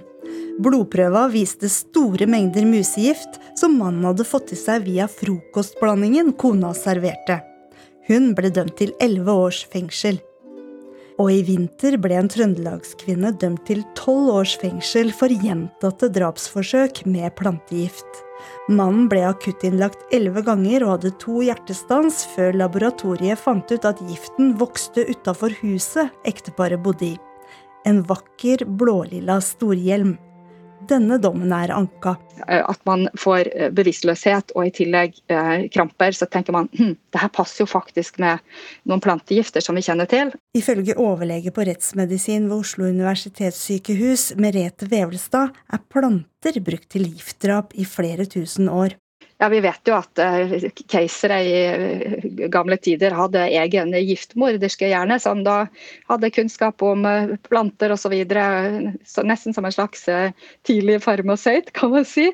Blodprøva 0.60 1.28
viste 1.32 1.68
store 1.72 2.26
mengder 2.28 2.66
musegift 2.68 3.38
som 3.58 3.78
mannen 3.80 4.04
hadde 4.04 4.26
fått 4.28 4.52
i 4.52 4.58
seg 4.58 4.84
via 4.84 5.06
frokostblandingen 5.08 6.34
kona 6.36 6.74
serverte. 6.76 7.38
Hun 8.08 8.32
ble 8.36 8.50
dømt 8.52 8.76
til 8.80 8.92
elleve 9.00 9.32
års 9.46 9.62
fengsel. 9.72 10.18
Og 11.20 11.30
i 11.30 11.42
vinter 11.46 11.96
ble 12.02 12.16
en 12.18 12.28
trøndelagskvinne 12.32 13.32
dømt 13.40 13.64
til 13.68 13.82
tolv 13.96 14.32
års 14.40 14.56
fengsel 14.60 15.12
for 15.14 15.32
gjentatte 15.32 16.10
drapsforsøk 16.12 17.04
med 17.06 17.30
plantegift. 17.38 18.22
Mannen 18.68 19.06
ble 19.10 19.22
akuttinnlagt 19.28 20.02
elleve 20.14 20.42
ganger 20.46 20.84
og 20.84 20.96
hadde 20.96 21.14
to 21.22 21.44
hjertestans 21.46 22.24
før 22.34 22.56
laboratoriet 22.58 23.40
fant 23.40 23.70
ut 23.70 23.86
at 23.88 24.02
giften 24.08 24.56
vokste 24.60 25.06
utafor 25.08 25.54
huset 25.62 26.10
ekteparet 26.28 26.82
bodde 26.82 27.12
i. 27.12 27.16
En 27.86 28.02
vakker 28.06 28.66
blålilla 28.66 29.40
storhjelm. 29.42 30.16
Denne 30.90 31.18
dommen 31.22 31.52
er 31.54 31.70
anka. 31.74 32.16
Eh, 32.48 32.62
at 32.62 32.80
man 32.88 33.06
får 33.18 33.50
eh, 33.52 33.70
bevisstløshet 33.74 34.54
og 34.56 34.66
i 34.66 34.72
tillegg 34.74 35.18
eh, 35.30 35.66
kramper, 35.72 36.14
så 36.16 36.26
tenker 36.30 36.54
man 36.56 36.68
hm, 36.74 36.94
det 37.12 37.22
her 37.22 37.30
passer 37.34 37.62
jo 37.62 37.68
faktisk 37.70 38.18
med 38.22 38.42
noen 38.88 39.02
plantegifter 39.04 39.64
som 39.64 39.78
vi 39.78 39.84
kjenner 39.86 40.10
til. 40.10 40.32
Ifølge 40.58 40.96
overlege 41.00 41.52
på 41.54 41.66
rettsmedisin 41.68 42.48
ved 42.50 42.64
Oslo 42.64 42.88
universitetssykehus, 42.90 44.32
Merete 44.40 44.88
Vevelstad, 44.90 45.54
er 45.72 45.84
planter 45.92 46.58
brukt 46.64 46.90
til 46.92 47.06
giftdrap 47.10 47.76
i 47.78 47.86
flere 47.88 48.26
tusen 48.26 48.70
år. 48.72 48.98
Ja, 49.42 49.48
Vi 49.48 49.58
vet 49.60 49.88
jo 49.90 49.96
at 49.98 50.20
uh, 50.22 50.52
keisere 50.86 51.36
i 51.42 51.54
uh, 51.66 52.26
gamle 52.52 52.76
tider 52.78 53.10
hadde 53.18 53.40
egen 53.58 53.90
giftmorderske 53.90 54.86
hjerne, 54.86 55.16
som 55.18 55.40
da 55.42 55.64
hadde 56.06 56.30
kunnskap 56.30 56.84
om 56.86 57.02
uh, 57.02 57.32
planter 57.48 57.90
osv. 57.90 58.14
Nesten 58.22 59.56
som 59.56 59.66
en 59.66 59.74
slags 59.74 60.06
tidlig 60.62 61.00
farmasøyt, 61.02 61.72
kan 61.74 61.90
man 61.90 62.06
si. 62.06 62.28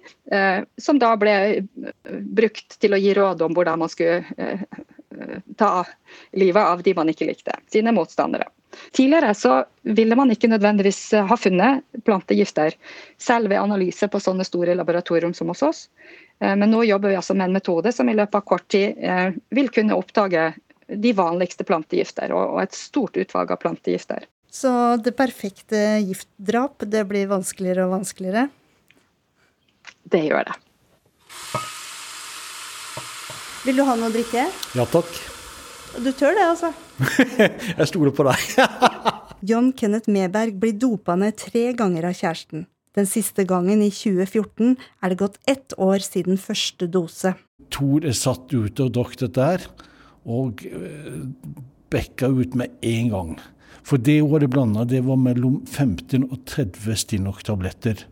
som 0.77 1.01
da 1.01 1.15
ble 1.17 1.33
brukt 2.37 2.77
til 2.77 2.93
å 2.93 3.01
gi 3.01 3.17
råd 3.17 3.41
om 3.47 3.57
hvordan 3.57 3.81
man 3.81 3.89
skulle 3.89 4.21
ta 5.57 5.85
livet 6.33 6.63
av 6.63 6.83
de 6.83 6.95
man 6.95 7.11
ikke 7.13 7.29
likte, 7.29 7.57
sine 7.73 7.93
motstandere. 7.97 8.49
Tidligere 8.93 9.35
så 9.35 9.65
ville 9.83 10.17
man 10.17 10.31
ikke 10.31 10.51
nødvendigvis 10.51 11.01
ha 11.29 11.37
funnet 11.37 11.85
plantegifter, 12.05 12.75
selv 13.19 13.51
ved 13.51 13.61
analyse 13.61 14.09
på 14.09 14.21
sånne 14.21 14.47
store 14.47 14.77
laboratorium 14.79 15.35
som 15.35 15.51
hos 15.53 15.65
oss. 15.65 15.85
Eh, 16.41 16.55
men 16.55 16.71
nå 16.71 16.85
jobber 16.87 17.13
vi 17.13 17.19
altså 17.21 17.37
med 17.37 17.49
en 17.49 17.59
metode 17.59 17.93
som 17.93 18.09
i 18.09 18.17
løpet 18.17 18.41
av 18.41 18.47
kort 18.49 18.69
tid 18.73 18.99
eh, 18.99 19.31
vil 19.55 19.71
kunne 19.75 19.97
oppdage 19.99 20.51
de 20.89 21.13
vanligste 21.13 21.67
plantegifter, 21.69 22.33
og 22.33 22.63
et 22.63 22.77
stort 22.77 23.17
utvalg 23.21 23.51
av 23.53 23.61
plantegifter. 23.61 24.25
Så 24.51 24.71
det 25.05 25.13
perfekte 25.19 25.99
giftdrap, 26.01 26.87
det 26.89 27.05
blir 27.11 27.29
vanskeligere 27.29 27.85
og 27.85 27.99
vanskeligere? 27.99 28.47
Det 30.09 30.23
gjør 30.25 30.49
det. 30.49 30.57
Vil 33.69 33.77
du 33.77 33.83
ha 33.85 33.99
noe 34.01 34.09
å 34.09 34.13
drikke? 34.15 34.47
Ja 34.73 34.85
takk. 34.89 35.09
Du 36.01 36.09
tør 36.17 36.33
det, 36.33 36.45
altså? 36.55 36.71
Jeg 37.77 37.89
stoler 37.91 38.15
på 38.17 38.25
deg. 38.25 38.47
John 39.51 39.75
Kenneth 39.77 40.09
Meberg 40.09 40.57
blir 40.63 40.73
dopa 40.81 41.19
ned 41.21 41.37
tre 41.37 41.67
ganger 41.77 42.07
av 42.09 42.17
kjæresten. 42.17 42.65
Den 42.97 43.05
siste 43.05 43.45
gangen, 43.45 43.83
i 43.85 43.91
2014, 43.93 44.73
er 45.05 45.13
det 45.13 45.21
gått 45.21 45.37
ett 45.45 45.77
år 45.77 46.01
siden 46.01 46.41
første 46.41 46.89
dose. 46.89 47.35
Tor 47.69 48.09
er 48.09 48.17
satt 48.17 48.49
ute 48.57 48.89
og 48.89 48.97
drakk 48.97 49.19
dette 49.21 49.37
der, 49.37 49.69
og 50.25 50.65
eh, 50.65 51.21
bekka 51.93 52.33
ut 52.33 52.57
med 52.57 52.73
en 52.81 53.13
gang. 53.13 53.39
For 53.85 54.01
det 54.01 54.23
hadde 54.33 54.49
blanda, 54.49 54.89
det 54.89 55.05
var 55.05 55.21
mellom 55.21 55.61
15 55.67 56.25
og 56.31 56.41
30 56.49 57.05
Stinnock-tabletter. 57.05 58.07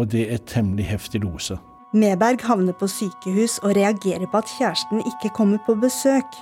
Og 0.00 0.08
det 0.16 0.30
er 0.32 0.46
temmelig 0.48 0.88
heftig 0.88 1.26
dose. 1.28 1.60
Meberg 1.96 2.42
havner 2.44 2.74
på 2.76 2.84
sykehus 2.90 3.56
og 3.64 3.72
reagerer 3.78 4.28
på 4.28 4.42
at 4.42 4.50
kjæresten 4.58 5.00
ikke 5.08 5.30
kommer 5.36 5.60
på 5.64 5.72
besøk. 5.80 6.36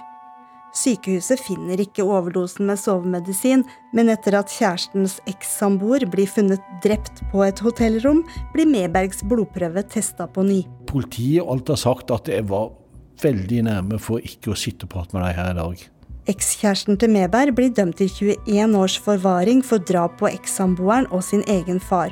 Sykehuset 0.77 1.41
finner 1.41 1.79
ikke 1.81 2.05
overdosen 2.05 2.67
med 2.67 2.81
sovemedisin, 2.83 3.63
men 3.95 4.11
etter 4.13 4.35
at 4.37 4.51
kjærestens 4.53 5.21
ekssamboer 5.31 6.05
blir 6.11 6.27
funnet 6.29 6.65
drept 6.85 7.23
på 7.31 7.47
et 7.47 7.63
hotellrom, 7.63 8.25
blir 8.53 8.69
Mebergs 8.69 9.23
blodprøve 9.23 9.87
testa 9.87 10.27
på 10.27 10.45
ny. 10.45 10.65
Politiet 10.91 11.47
og 11.47 11.55
alt 11.55 11.73
har 11.77 11.81
sagt 11.85 12.13
at 12.13 12.29
jeg 12.29 12.49
var 12.51 12.75
veldig 13.23 13.63
nærme 13.71 14.03
for 14.03 14.19
ikke 14.19 14.53
å 14.53 14.59
sitte 14.59 14.91
og 14.91 14.97
prate 14.99 15.17
med 15.17 15.29
deg 15.29 15.39
her 15.39 15.55
i 15.55 15.59
dag. 15.63 15.89
Ekskjæresten 16.27 16.99
til 16.99 17.15
Meberg 17.15 17.55
blir 17.55 17.71
dømt 17.71 18.03
til 18.03 18.11
21 18.11 18.75
års 18.83 18.99
forvaring 18.99 19.63
for 19.65 19.79
drap 19.79 20.19
på 20.19 20.27
ekssamboeren 20.35 21.07
og 21.15 21.23
sin 21.23 21.47
egen 21.47 21.79
far. 21.79 22.11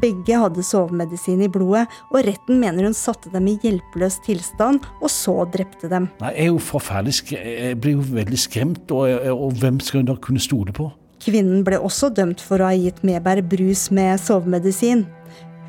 Begge 0.00 0.38
hadde 0.40 0.64
sovemedisin 0.66 1.42
i 1.44 1.50
blodet, 1.52 1.86
og 2.10 2.24
retten 2.26 2.60
mener 2.62 2.88
hun 2.88 2.96
satte 2.96 3.32
dem 3.32 3.48
i 3.50 3.56
hjelpeløs 3.62 4.20
tilstand, 4.26 4.84
og 5.00 5.12
så 5.12 5.36
drepte 5.54 5.90
dem. 5.92 6.08
Nei, 6.22 6.34
Jeg 6.34 6.48
er 6.48 6.52
jo 6.52 6.60
forferdelig 6.62 7.32
Jeg 7.34 7.80
blir 7.80 7.98
jo 7.98 8.06
veldig 8.14 8.40
skremt, 8.40 8.90
og, 8.94 9.08
og 9.32 9.58
hvem 9.60 9.80
skal 9.80 10.02
hun 10.02 10.12
da 10.12 10.16
kunne 10.20 10.42
stole 10.42 10.74
på? 10.74 10.90
Kvinnen 11.24 11.62
ble 11.64 11.78
også 11.80 12.10
dømt 12.12 12.42
for 12.44 12.60
å 12.60 12.68
ha 12.68 12.76
gitt 12.76 13.04
Meberg 13.06 13.46
brus 13.48 13.88
med 13.94 14.20
sovemedisin. 14.20 15.06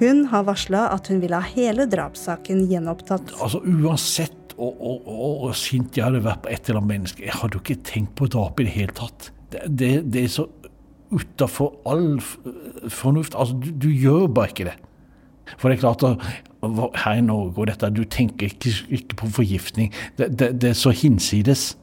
Hun 0.01 0.25
har 0.27 0.43
varsla 0.47 0.89
at 0.91 1.07
hun 1.07 1.21
vil 1.23 1.35
ha 1.35 1.39
hele 1.53 1.85
drapssaken 1.87 2.65
gjenopptatt. 2.67 3.31
Altså 3.39 3.61
Uansett 3.63 4.41
hvor 4.55 5.51
sint 5.57 5.97
jeg 5.97 6.05
hadde 6.07 6.23
vært 6.23 6.45
på 6.45 6.51
et 6.51 6.69
eller 6.69 6.81
annet 6.81 6.91
menneske, 6.93 7.23
jeg 7.27 7.35
hadde 7.35 7.57
jo 7.57 7.63
ikke 7.63 7.81
tenkt 7.87 8.13
på 8.19 8.27
drap 8.31 8.59
i 8.59 8.67
det 8.67 8.75
hele 8.75 8.95
tatt. 8.95 9.29
Det, 9.51 9.65
det, 9.67 9.89
det 10.11 10.23
er 10.25 10.31
så 10.31 10.45
utafor 11.11 11.75
all 11.85 12.19
fornuft. 12.89 13.35
Altså, 13.37 13.55
du, 13.61 13.71
du 13.71 13.89
gjør 13.89 14.27
bare 14.27 14.53
ikke 14.53 14.69
det. 14.71 14.75
For 15.57 15.69
det 15.69 15.77
er 15.77 15.83
klart 15.85 16.03
at 16.03 17.01
her 17.03 17.19
i 17.19 17.21
Norge 17.21 17.61
og 17.61 17.67
dette, 17.69 17.89
du 17.93 18.03
tenker 18.03 18.49
ikke, 18.49 18.73
ikke 18.89 19.21
på 19.21 19.33
forgiftning. 19.39 19.93
Det, 20.17 20.31
det, 20.39 20.55
det 20.61 20.73
er 20.73 20.79
så 20.79 20.93
hinsides. 20.95 21.75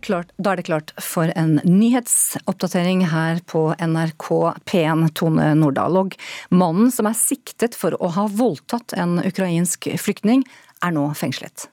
Klart, 0.00 0.28
da 0.38 0.52
er 0.52 0.60
det 0.60 0.68
klart 0.68 0.92
for 1.02 1.32
en 1.34 1.56
nyhetsoppdatering 1.66 3.00
her 3.10 3.40
på 3.50 3.72
NRK 3.74 4.28
P1 4.68 5.08
Tone 5.18 5.48
Nordahl. 5.58 5.98
Og 5.98 6.14
mannen 6.54 6.92
som 6.94 7.08
er 7.10 7.16
siktet 7.18 7.74
for 7.74 7.96
å 7.98 8.12
ha 8.14 8.28
voldtatt 8.30 8.94
en 8.94 9.18
ukrainsk 9.18 9.90
flyktning, 9.98 10.44
er 10.80 10.94
nå 10.94 11.02
fengslet. 11.16 11.66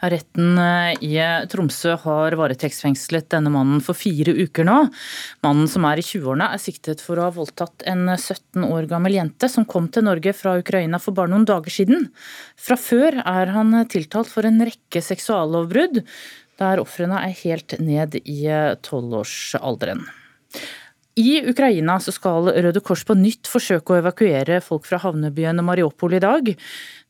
Retten 0.00 0.58
eh, 0.60 1.04
i 1.04 1.18
Tromsø 1.52 1.96
har 2.04 2.36
varetektsfengslet 2.38 3.28
denne 3.34 3.52
mannen 3.52 3.82
for 3.84 3.98
fire 3.98 4.34
uker 4.34 4.66
nå. 4.68 4.76
Mannen 5.44 5.68
som 5.70 5.86
er 5.88 6.00
i 6.00 6.06
20-årene 6.06 6.50
er 6.54 6.62
siktet 6.62 7.04
for 7.04 7.20
å 7.20 7.28
ha 7.28 7.34
voldtatt 7.34 7.84
en 7.90 8.06
17 8.14 8.64
år 8.66 8.88
gammel 8.90 9.18
jente 9.18 9.50
som 9.52 9.68
kom 9.68 9.90
til 9.92 10.06
Norge 10.08 10.34
fra 10.36 10.56
Ukraina 10.60 11.00
for 11.02 11.16
bare 11.16 11.32
noen 11.32 11.46
dager 11.48 11.74
siden. 11.74 12.08
Fra 12.56 12.78
før 12.80 13.20
er 13.20 13.54
han 13.54 13.76
tiltalt 13.92 14.32
for 14.32 14.48
en 14.48 14.62
rekke 14.64 15.04
seksuallovbrudd, 15.04 16.02
der 16.60 16.80
ofrene 16.80 17.20
er 17.26 17.38
helt 17.42 17.76
ned 17.82 18.20
i 18.22 18.44
tolvårsalderen. 18.86 20.04
I 21.14 21.44
Ukraina 21.46 22.00
skal 22.02 22.48
Røde 22.50 22.80
Kors 22.82 23.04
på 23.06 23.14
nytt 23.14 23.46
forsøke 23.46 23.94
å 23.94 24.00
evakuere 24.00 24.58
folk 24.64 24.86
fra 24.88 24.98
havnebyen 25.04 25.62
Mariupol 25.62 26.16
i 26.18 26.22
dag. 26.22 26.50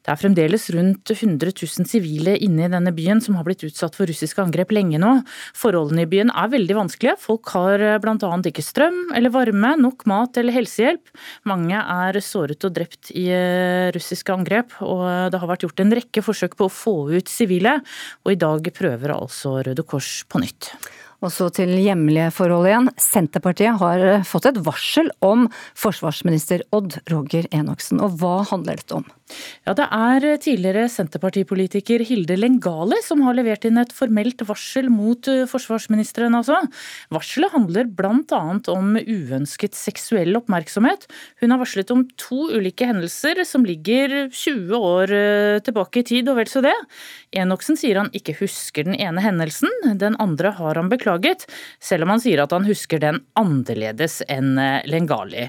Det 0.04 0.12
er 0.12 0.20
fremdeles 0.20 0.66
rundt 0.74 1.10
100 1.14 1.54
000 1.56 1.88
sivile 1.88 2.34
inne 2.44 2.66
i 2.66 2.72
denne 2.72 2.92
byen 2.92 3.22
som 3.24 3.38
har 3.38 3.46
blitt 3.46 3.64
utsatt 3.64 3.96
for 3.96 4.08
russiske 4.10 4.42
angrep 4.42 4.74
lenge 4.76 5.00
nå. 5.00 5.14
Forholdene 5.56 6.04
i 6.04 6.10
byen 6.10 6.32
er 6.34 6.50
veldig 6.52 6.76
vanskelige. 6.76 7.16
Folk 7.22 7.48
har 7.54 7.80
bl.a. 8.04 8.32
ikke 8.50 8.64
strøm 8.64 9.14
eller 9.16 9.32
varme, 9.32 9.74
nok 9.80 10.04
mat 10.10 10.36
eller 10.40 10.56
helsehjelp. 10.58 11.08
Mange 11.48 11.80
er 11.80 12.20
såret 12.24 12.68
og 12.68 12.74
drept 12.76 13.14
i 13.16 13.30
eh, 13.32 13.88
russiske 13.96 14.34
angrep, 14.34 14.76
og 14.84 15.06
det 15.32 15.40
har 15.40 15.50
vært 15.50 15.64
gjort 15.64 15.80
en 15.80 15.96
rekke 15.96 16.24
forsøk 16.26 16.58
på 16.60 16.68
å 16.68 16.74
få 16.82 16.96
ut 17.14 17.32
sivile. 17.32 17.78
Og 18.26 18.34
i 18.34 18.40
dag 18.40 18.68
prøver 18.76 19.16
altså 19.16 19.56
Røde 19.64 19.88
Kors 19.88 20.20
på 20.28 20.44
nytt. 20.44 20.74
Og 21.24 21.32
så 21.32 21.46
til 21.56 21.70
hjemlige 21.80 22.28
forhold 22.36 22.68
igjen. 22.68 22.90
Senterpartiet 23.00 23.80
har 23.80 24.02
fått 24.28 24.50
et 24.50 24.60
varsel 24.66 25.08
om 25.24 25.46
forsvarsminister 25.72 26.66
Odd 26.76 26.98
Roger 27.08 27.48
Enoksen. 27.48 28.02
Og 28.04 28.18
hva 28.20 28.42
handler 28.50 28.82
dette 28.82 28.98
om? 28.98 29.06
Ja, 29.64 29.72
Det 29.72 29.86
er 29.88 30.36
tidligere 30.36 30.84
Senterpartipolitiker 30.92 32.02
Hilde 32.04 32.36
Lengali 32.36 32.98
som 33.02 33.22
har 33.24 33.34
levert 33.34 33.64
inn 33.64 33.78
et 33.80 33.92
formelt 33.96 34.42
varsel 34.44 34.90
mot 34.92 35.28
eh, 35.28 35.46
forsvarsministeren. 35.48 36.34
altså. 36.36 36.58
Varselet 37.08 37.54
handler 37.54 37.88
bl.a. 37.88 38.42
om 38.68 38.98
uønsket 39.00 39.74
seksuell 39.74 40.36
oppmerksomhet. 40.36 41.08
Hun 41.40 41.54
har 41.54 41.62
varslet 41.62 41.90
om 41.90 42.04
to 42.20 42.50
ulike 42.52 42.84
hendelser 42.84 43.40
som 43.48 43.64
ligger 43.64 44.28
20 44.28 44.76
år 44.76 45.16
eh, 45.16 45.60
tilbake 45.64 46.02
i 46.02 46.06
tid, 46.12 46.28
og 46.28 46.42
vel 46.42 46.52
så 46.52 46.60
det. 46.64 46.76
Enoksen 47.32 47.80
sier 47.80 48.02
han 48.02 48.12
ikke 48.12 48.36
husker 48.42 48.84
den 48.84 48.98
ene 49.00 49.24
hendelsen, 49.24 49.72
den 49.96 50.20
andre 50.20 50.52
har 50.58 50.76
han 50.76 50.92
beklaget, 50.92 51.13
selv 51.82 52.06
om 52.06 52.14
han 52.14 52.22
sier 52.22 52.42
at 52.42 52.54
han 52.54 52.66
husker 52.68 53.02
den 53.02 53.22
annerledes 53.38 54.20
enn 54.28 54.58
eh, 54.58 54.82
Lengali. 54.90 55.48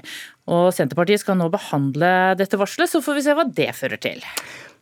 Og 0.52 0.70
Senterpartiet 0.74 1.24
skal 1.24 1.38
nå 1.40 1.50
behandle 1.50 2.36
dette 2.38 2.58
varselet, 2.60 2.90
så 2.92 3.02
får 3.02 3.18
vi 3.18 3.26
se 3.26 3.34
hva 3.34 3.48
det 3.50 3.72
fører 3.74 4.00
til. 4.02 4.22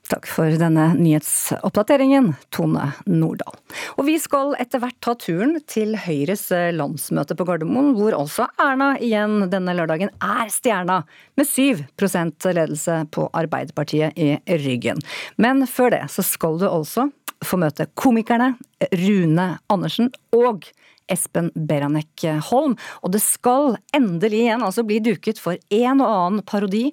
Takk 0.05 0.27
for 0.29 0.53
denne 0.61 0.91
nyhetsoppdateringen, 0.99 2.35
Tone 2.53 2.91
Nordahl. 3.09 3.57
Og 3.97 4.05
vi 4.05 4.19
skal 4.21 4.53
etter 4.61 4.83
hvert 4.83 4.99
ta 5.01 5.15
turen 5.17 5.57
til 5.71 5.95
Høyres 5.97 6.51
landsmøte 6.77 7.37
på 7.39 7.47
Gardermoen, 7.49 7.95
hvor 7.97 8.13
altså 8.19 8.51
Erna 8.61 8.93
igjen 9.01 9.47
denne 9.53 9.73
lørdagen 9.79 10.13
er 10.21 10.53
stjerna, 10.53 11.01
med 11.41 11.49
7% 11.49 12.51
ledelse 12.53 13.01
på 13.17 13.31
Arbeiderpartiet 13.33 14.21
i 14.21 14.35
ryggen. 14.67 15.01
Men 15.41 15.65
før 15.65 15.97
det 15.97 16.05
så 16.13 16.27
skal 16.27 16.61
du 16.61 16.69
altså 16.69 17.09
få 17.47 17.59
møte 17.61 17.87
komikerne 17.99 18.55
Rune 18.93 19.47
Andersen 19.73 20.11
og 20.37 20.69
Espen 21.11 21.51
Beranek 21.55 22.25
Holm. 22.49 22.79
Og 23.05 23.13
det 23.15 23.23
skal 23.25 23.77
endelig 23.97 24.45
igjen 24.47 24.65
altså 24.65 24.87
bli 24.87 25.01
duket 25.05 25.41
for 25.43 25.61
en 25.75 26.01
og 26.01 26.09
annen 26.09 26.43
parodi 26.49 26.89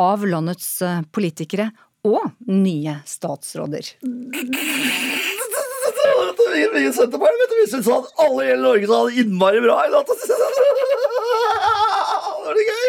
av 0.00 0.24
landets 0.26 0.82
politikere 1.14 1.70
og 2.04 2.20
nye 2.50 2.98
statsråder. 3.08 3.94
Vi 6.54 6.80
i 6.84 6.92
Senterpartiet 6.92 7.54
vi 7.58 7.66
syntes 7.70 7.88
at 7.90 8.10
alle 8.22 8.44
i 8.44 8.48
hele 8.50 8.62
Norge 8.62 8.86
sa 8.88 8.98
hadde 9.00 9.22
innmari 9.22 9.60
bra 9.64 9.76
i 9.86 9.92
natt. 9.94 10.10
Det 10.14 10.36
var 12.44 12.58
det 12.58 12.66
gøy. 12.68 12.86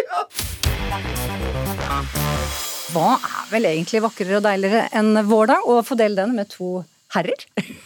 Hva 2.95 3.11
er 3.16 3.47
vel 3.51 3.70
egentlig 3.72 4.03
vakrere 4.03 4.38
og 4.39 4.45
deiligere 4.45 4.89
enn 4.95 5.11
vår 5.28 5.45
dag, 5.53 5.61
og 5.68 5.88
fordele 5.88 6.16
den 6.22 6.36
med 6.38 6.51
to 6.51 6.84
herrer? 7.16 7.45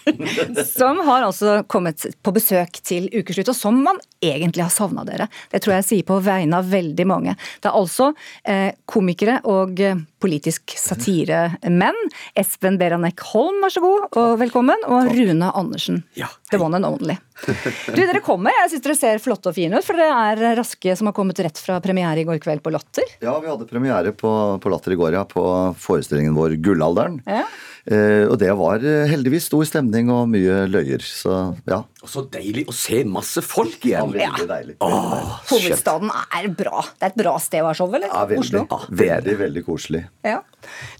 som 0.78 1.00
har 1.08 1.26
altså 1.28 1.62
kommet 1.70 2.06
på 2.24 2.34
besøk 2.36 2.82
til 2.86 3.10
ukeslutt, 3.14 3.52
og 3.52 3.58
som 3.58 3.80
man 3.86 4.00
egentlig 4.24 4.66
har 4.66 4.74
savna 4.74 5.06
dere. 5.08 5.30
Det 5.52 5.62
tror 5.64 5.78
jeg 5.78 5.88
sier 5.88 6.08
på 6.08 6.20
vegne 6.24 6.60
av 6.60 6.70
veldig 6.72 7.06
mange. 7.08 7.36
Det 7.62 7.70
er 7.72 7.78
altså 7.80 8.12
eh, 8.44 8.72
komikere 8.90 9.40
og 9.48 9.80
eh, 9.84 10.00
politisk 10.20 10.76
satiremenn. 10.76 11.98
Espen 12.38 12.80
Beranek 12.80 13.24
Holm, 13.32 13.62
vær 13.64 13.74
så 13.74 13.84
god, 13.84 14.10
og 14.20 14.36
velkommen. 14.42 14.84
Og 14.90 15.12
Rune 15.16 15.52
Andersen. 15.56 16.04
The 16.52 16.60
one 16.60 16.80
and 16.80 16.90
only. 16.90 17.18
Du, 17.96 18.02
dere 18.02 18.20
kommer. 18.24 18.54
Jeg 18.64 18.74
syns 18.74 18.84
dere 18.84 18.98
ser 19.00 19.22
flotte 19.24 19.52
og 19.52 19.56
fine 19.56 19.80
ut, 19.80 19.86
for 19.86 19.98
dere 20.00 20.18
er 20.34 20.58
raske 20.60 20.94
som 21.00 21.10
har 21.10 21.16
kommet 21.16 21.40
rett 21.44 21.60
fra 21.62 21.80
premiere 21.84 22.22
i 22.22 22.28
går 22.28 22.42
kveld 22.44 22.64
på 22.66 22.74
Latter. 22.74 23.08
Ja, 23.24 23.38
vi 23.40 23.50
hadde 23.50 23.68
premiere 23.70 24.12
på, 24.16 24.32
på 24.62 24.72
Latter 24.74 24.96
i 24.96 25.00
går, 25.00 25.16
ja. 25.16 25.24
På 25.30 25.44
forestillingen 25.80 26.36
vår 26.38 26.58
Gullalderen. 26.64 27.22
Ja. 27.26 27.46
Eh, 27.90 28.28
og 28.30 28.36
det 28.38 28.52
var 28.54 28.84
eh, 28.86 29.08
heldigvis 29.10 29.48
stor 29.50 29.66
stemning 29.66 30.12
og 30.14 30.28
mye 30.30 30.66
løyer. 30.70 31.02
Så 31.02 31.34
ja. 31.70 31.80
Og 32.04 32.12
så 32.12 32.22
deilig 32.30 32.68
å 32.70 32.76
se 32.76 33.02
masse 33.10 33.42
folk 33.42 33.88
igjen. 33.90 34.12
Ja, 34.14 34.30
veldig 34.30 34.48
deilig. 34.52 34.76
Åh, 34.86 35.32
Hovedstaden 35.50 36.12
er 36.14 36.46
bra. 36.54 36.84
Det 37.00 37.08
er 37.08 37.14
et 37.16 37.18
bra 37.20 37.34
sted 37.42 37.64
å 37.66 37.72
ha 37.72 37.74
show, 37.78 37.90
eller? 37.90 38.12
Ja, 38.12 38.22
veldig, 38.30 38.62
Oslo. 38.62 38.82
veldig, 39.02 39.36
veldig 39.42 39.64
koselig. 39.66 40.04
Ja. 40.28 40.38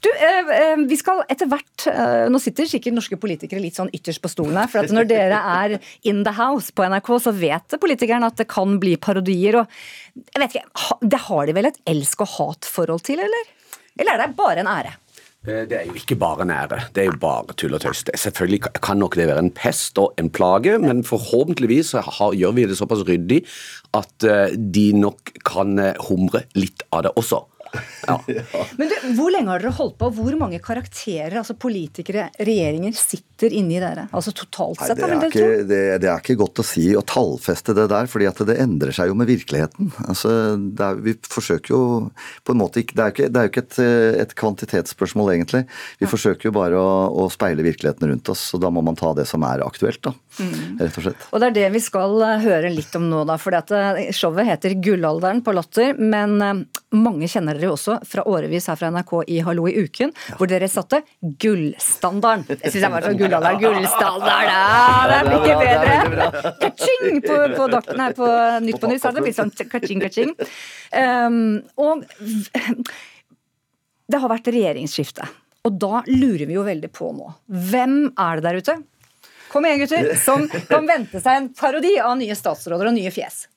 Du, 0.02 0.10
eh, 0.10 0.82
vi 0.90 0.98
skal 0.98 1.22
etter 1.30 1.50
hvert 1.52 1.84
eh, 1.92 2.26
Nå 2.32 2.40
sitter 2.42 2.68
sikkert 2.70 2.96
norske 2.96 3.18
politikere 3.20 3.62
litt 3.62 3.78
sånn 3.78 3.92
ytterst 3.94 4.24
på 4.24 4.32
stolen 4.32 4.58
her. 4.58 4.72
For 4.72 4.82
at 4.82 4.94
når 4.96 5.10
dere 5.12 5.44
er 5.54 5.78
in 6.10 6.24
the 6.26 6.34
house 6.40 6.74
på 6.74 6.88
NRK, 6.90 7.12
så 7.28 7.36
vet 7.36 7.78
politikerne 7.78 8.32
at 8.32 8.40
det 8.42 8.48
kan 8.50 8.80
bli 8.82 8.96
parodier. 8.98 9.62
Og 9.62 10.26
jeg 10.34 10.42
vet 10.42 10.58
ikke, 10.58 10.98
Det 11.14 11.22
har 11.28 11.46
de 11.46 11.56
vel 11.60 11.70
et 11.70 11.80
elsk 11.94 12.26
og 12.26 12.34
hat-forhold 12.40 13.06
til, 13.06 13.22
eller? 13.22 13.54
Eller 14.00 14.16
er 14.16 14.26
det 14.26 14.36
bare 14.40 14.64
en 14.64 14.72
ære? 14.72 14.96
Eh, 15.48 15.64
Det 15.70 15.78
er 15.78 15.86
jo 15.88 15.96
ikke 15.96 16.18
bare 16.20 16.46
nære, 16.46 16.82
det 16.96 17.04
er 17.04 17.06
jo 17.12 17.20
bare 17.20 17.54
tull 17.56 17.74
og 17.78 17.82
tøys. 17.82 18.04
Selvfølgelig 18.12 18.74
kan 18.84 18.98
nok 19.00 19.16
det 19.16 19.28
være 19.28 19.40
en 19.40 19.52
pest 19.56 19.98
og 19.98 20.14
en 20.20 20.30
plage, 20.30 20.78
men 20.80 21.04
forhåpentligvis 21.04 21.94
har, 21.96 22.34
gjør 22.36 22.52
vi 22.58 22.66
det 22.68 22.78
såpass 22.78 23.06
ryddig 23.08 23.46
at 23.96 24.28
eh, 24.28 24.56
de 24.58 24.92
nok 24.94 25.32
kan 25.48 25.80
eh, 25.80 25.96
humre 26.10 26.44
litt 26.56 26.84
av 26.92 27.04
det 27.08 27.16
også. 27.16 27.46
Men 28.80 28.90
du, 28.90 28.96
Hvor 29.18 29.32
lenge 29.34 29.52
har 29.52 29.62
dere 29.62 29.74
holdt 29.78 29.98
på? 30.00 30.10
Hvor 30.16 30.38
mange 30.40 30.60
karakterer, 30.64 31.38
altså 31.42 31.56
politikere, 31.60 32.30
regjeringer, 32.40 32.96
sitter 32.98 33.54
inni 33.56 33.80
dere? 33.82 34.08
Altså 34.16 34.34
totalt 34.36 34.82
Nei, 34.82 34.90
sett, 34.90 35.00
det, 35.00 35.10
er 35.10 35.28
ikke, 35.30 35.50
det, 35.70 35.82
det 36.04 36.10
er 36.12 36.24
ikke 36.24 36.38
godt 36.40 36.62
å 36.64 36.66
si 36.66 36.86
å 36.98 37.04
tallfeste 37.06 37.76
det 37.78 37.88
der, 37.92 38.10
fordi 38.12 38.30
at 38.30 38.42
det 38.50 38.58
endrer 38.62 38.96
seg 38.96 39.12
jo 39.12 39.18
med 39.20 39.30
virkeligheten. 39.30 39.92
Altså, 40.10 40.34
det 40.58 40.88
er, 40.88 41.04
vi 41.06 41.16
forsøker 41.30 41.76
jo 41.76 41.82
på 42.44 42.56
en 42.56 42.62
måte 42.62 42.84
ikke 42.84 42.98
Det 42.98 43.04
er 43.04 43.12
jo 43.12 43.16
ikke, 43.16 43.30
det 43.30 43.40
er 43.40 43.48
jo 43.48 43.54
ikke 43.54 43.66
et, 43.66 43.80
eh, 43.84 44.22
et 44.26 44.36
kvantitetsspørsmål, 44.42 45.34
egentlig. 45.36 45.64
Vi 46.02 46.10
forsøker 46.10 46.50
jo 46.50 46.56
bare 46.56 46.80
å, 46.80 46.90
å 47.24 47.30
speile 47.34 47.66
virkeligheten 47.66 48.10
rundt 48.12 48.34
oss, 48.34 48.48
og 48.56 48.64
da 48.64 48.74
må 48.74 48.84
man 48.86 48.98
ta 49.00 49.14
det 49.18 49.28
som 49.30 49.46
er 49.48 49.64
aktuelt, 49.66 50.02
da. 50.06 50.16
Mm. 50.40 50.80
Rett 50.80 51.00
og 51.00 51.06
slett. 51.06 51.28
Og 51.30 51.42
det 51.42 51.50
er 51.50 51.58
det 51.58 51.70
vi 51.76 51.84
skal 51.84 52.18
eh, 52.26 52.44
høre 52.44 52.74
litt 52.74 52.96
om 53.00 53.10
nå, 53.12 53.24
da. 53.30 53.38
For 53.42 53.56
showet 54.16 54.48
heter 54.48 54.76
Gullalderen 54.84 55.44
på 55.46 55.54
Latter. 55.56 55.96
Men 56.00 56.38
eh, 56.44 56.62
mange 56.96 57.30
kjenner 57.30 57.59
dere 57.60 57.70
jo 57.70 57.76
også 57.76 58.00
fra 58.08 58.24
årevis 58.30 58.70
her 58.72 58.80
fra 58.80 58.90
NRK 58.94 59.14
i 59.36 59.40
Hallo 59.46 59.68
i 59.70 59.76
uken, 59.84 60.14
hvor 60.40 60.50
dere 60.50 60.70
satte 60.72 61.02
gullstandarden. 61.22 62.48
Jeg 62.56 62.74
syns 62.74 62.86
jeg 62.86 62.94
var 62.96 63.08
sånn 63.08 63.20
gullalderen, 63.20 63.62
gullstandard, 63.64 64.50
ja, 64.54 64.64
det 65.12 65.20
blir 65.28 65.40
ikke 65.44 65.60
bedre! 65.62 66.30
Kaching 66.64 67.22
på, 67.26 67.40
på, 67.56 67.70
dokten 67.76 68.04
her 68.06 68.18
på 68.18 68.30
Nytt 68.66 68.82
på 68.82 68.92
Nytt, 68.92 69.04
så 69.04 69.12
hadde 69.12 69.22
det 69.22 69.28
blitt 69.28 69.40
sånn 69.40 69.54
kaching, 69.72 70.04
kaching. 70.04 70.34
Um, 70.96 71.60
og 71.80 72.06
det 74.10 74.24
har 74.24 74.32
vært 74.32 74.50
regjeringsskifte. 74.50 75.28
Og 75.68 75.76
da 75.76 76.02
lurer 76.08 76.48
vi 76.48 76.56
jo 76.56 76.64
veldig 76.66 76.90
på 76.96 77.12
nå. 77.14 77.28
Hvem 77.70 78.00
er 78.16 78.40
det 78.40 78.48
der 78.48 78.64
ute? 78.64 78.78
Kom 79.50 79.66
igjen, 79.66 79.82
gutter! 79.84 80.12
Som 80.22 80.46
kan 80.70 80.88
vente 80.88 81.22
seg 81.22 81.36
en 81.36 81.48
parodi 81.58 81.96
av 82.02 82.16
nye 82.20 82.36
statsråder 82.38 82.92
og 82.92 82.96
nye 82.96 83.12
fjes. 83.14 83.48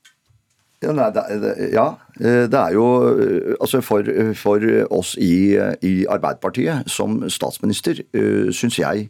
Ja, 0.82 0.92
nei, 0.96 1.08
det, 1.14 1.52
ja, 1.70 1.86
eh, 2.18 2.44
det 2.50 2.58
er 2.58 2.74
jo 2.74 2.86
eh, 3.14 3.52
Altså 3.62 3.78
for, 3.86 4.08
for 4.34 4.64
oss 4.90 5.14
i, 5.14 5.54
i 5.86 5.92
Arbeiderpartiet 6.10 6.90
som 6.90 7.20
statsminister, 7.30 8.02
syns 8.50 8.80
jeg 8.80 9.06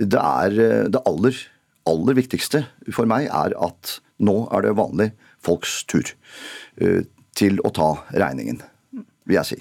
det 0.00 0.20
er 0.20 0.60
eh, 0.60 0.86
det 0.92 1.02
aller, 1.08 1.36
aller 1.88 2.16
viktigste 2.16 2.64
for 2.94 3.08
meg 3.10 3.28
er 3.28 3.56
at 3.58 3.98
nå 4.20 4.44
er 4.52 4.64
det 4.64 4.76
vanlig 4.78 5.10
folks 5.44 5.82
tur 5.90 6.06
eh, 6.80 7.02
til 7.36 7.60
å 7.64 7.72
ta 7.74 7.90
regningen, 8.12 8.62
vil 9.28 9.38
jeg 9.40 9.48
si. 9.48 9.60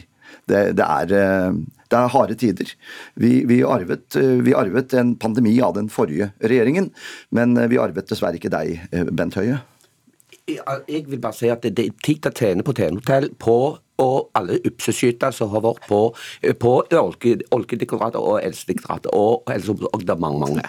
Det, 0.50 0.74
det, 0.78 0.86
er, 0.86 1.14
eh, 1.16 1.58
det 1.90 2.00
er 2.00 2.14
harde 2.14 2.38
tider. 2.40 2.74
Vi, 3.20 3.34
vi, 3.50 3.62
arvet, 3.66 4.08
eh, 4.20 4.40
vi 4.46 4.56
arvet 4.58 4.96
en 5.00 5.16
pandemi 5.20 5.58
av 5.66 5.76
den 5.78 5.90
forrige 5.94 6.32
regjeringen, 6.42 6.92
men 7.36 7.58
eh, 7.58 7.70
vi 7.72 7.82
arvet 7.82 8.10
dessverre 8.10 8.40
ikke 8.40 8.54
deg, 8.54 8.80
eh, 8.92 9.12
Bent 9.12 9.40
Høie. 9.40 9.62
Jeg 10.58 11.06
vil 11.10 11.22
bare 11.22 11.38
si 11.38 11.52
at 11.52 11.64
det 11.66 11.86
er 11.86 11.94
tid 12.06 12.24
til 12.24 12.32
å 12.32 12.38
tjene 12.40 12.66
på 12.66 12.76
TN-hotell 12.78 13.30
på 13.42 13.60
og 14.00 14.30
alle 14.40 14.62
upseskyter 14.64 15.34
som 15.36 15.50
har 15.52 15.64
vært 15.66 15.84
på, 15.90 15.98
på 16.64 16.70
Olke- 16.96 17.42
Oljedirektoratet 17.52 18.20
og 18.22 18.38
Elsedekoratet 18.48 19.12
og 19.12 19.44
og 19.44 20.06
det 20.06 20.14
er 20.16 20.22
mange, 20.24 20.40
mange. 20.40 20.64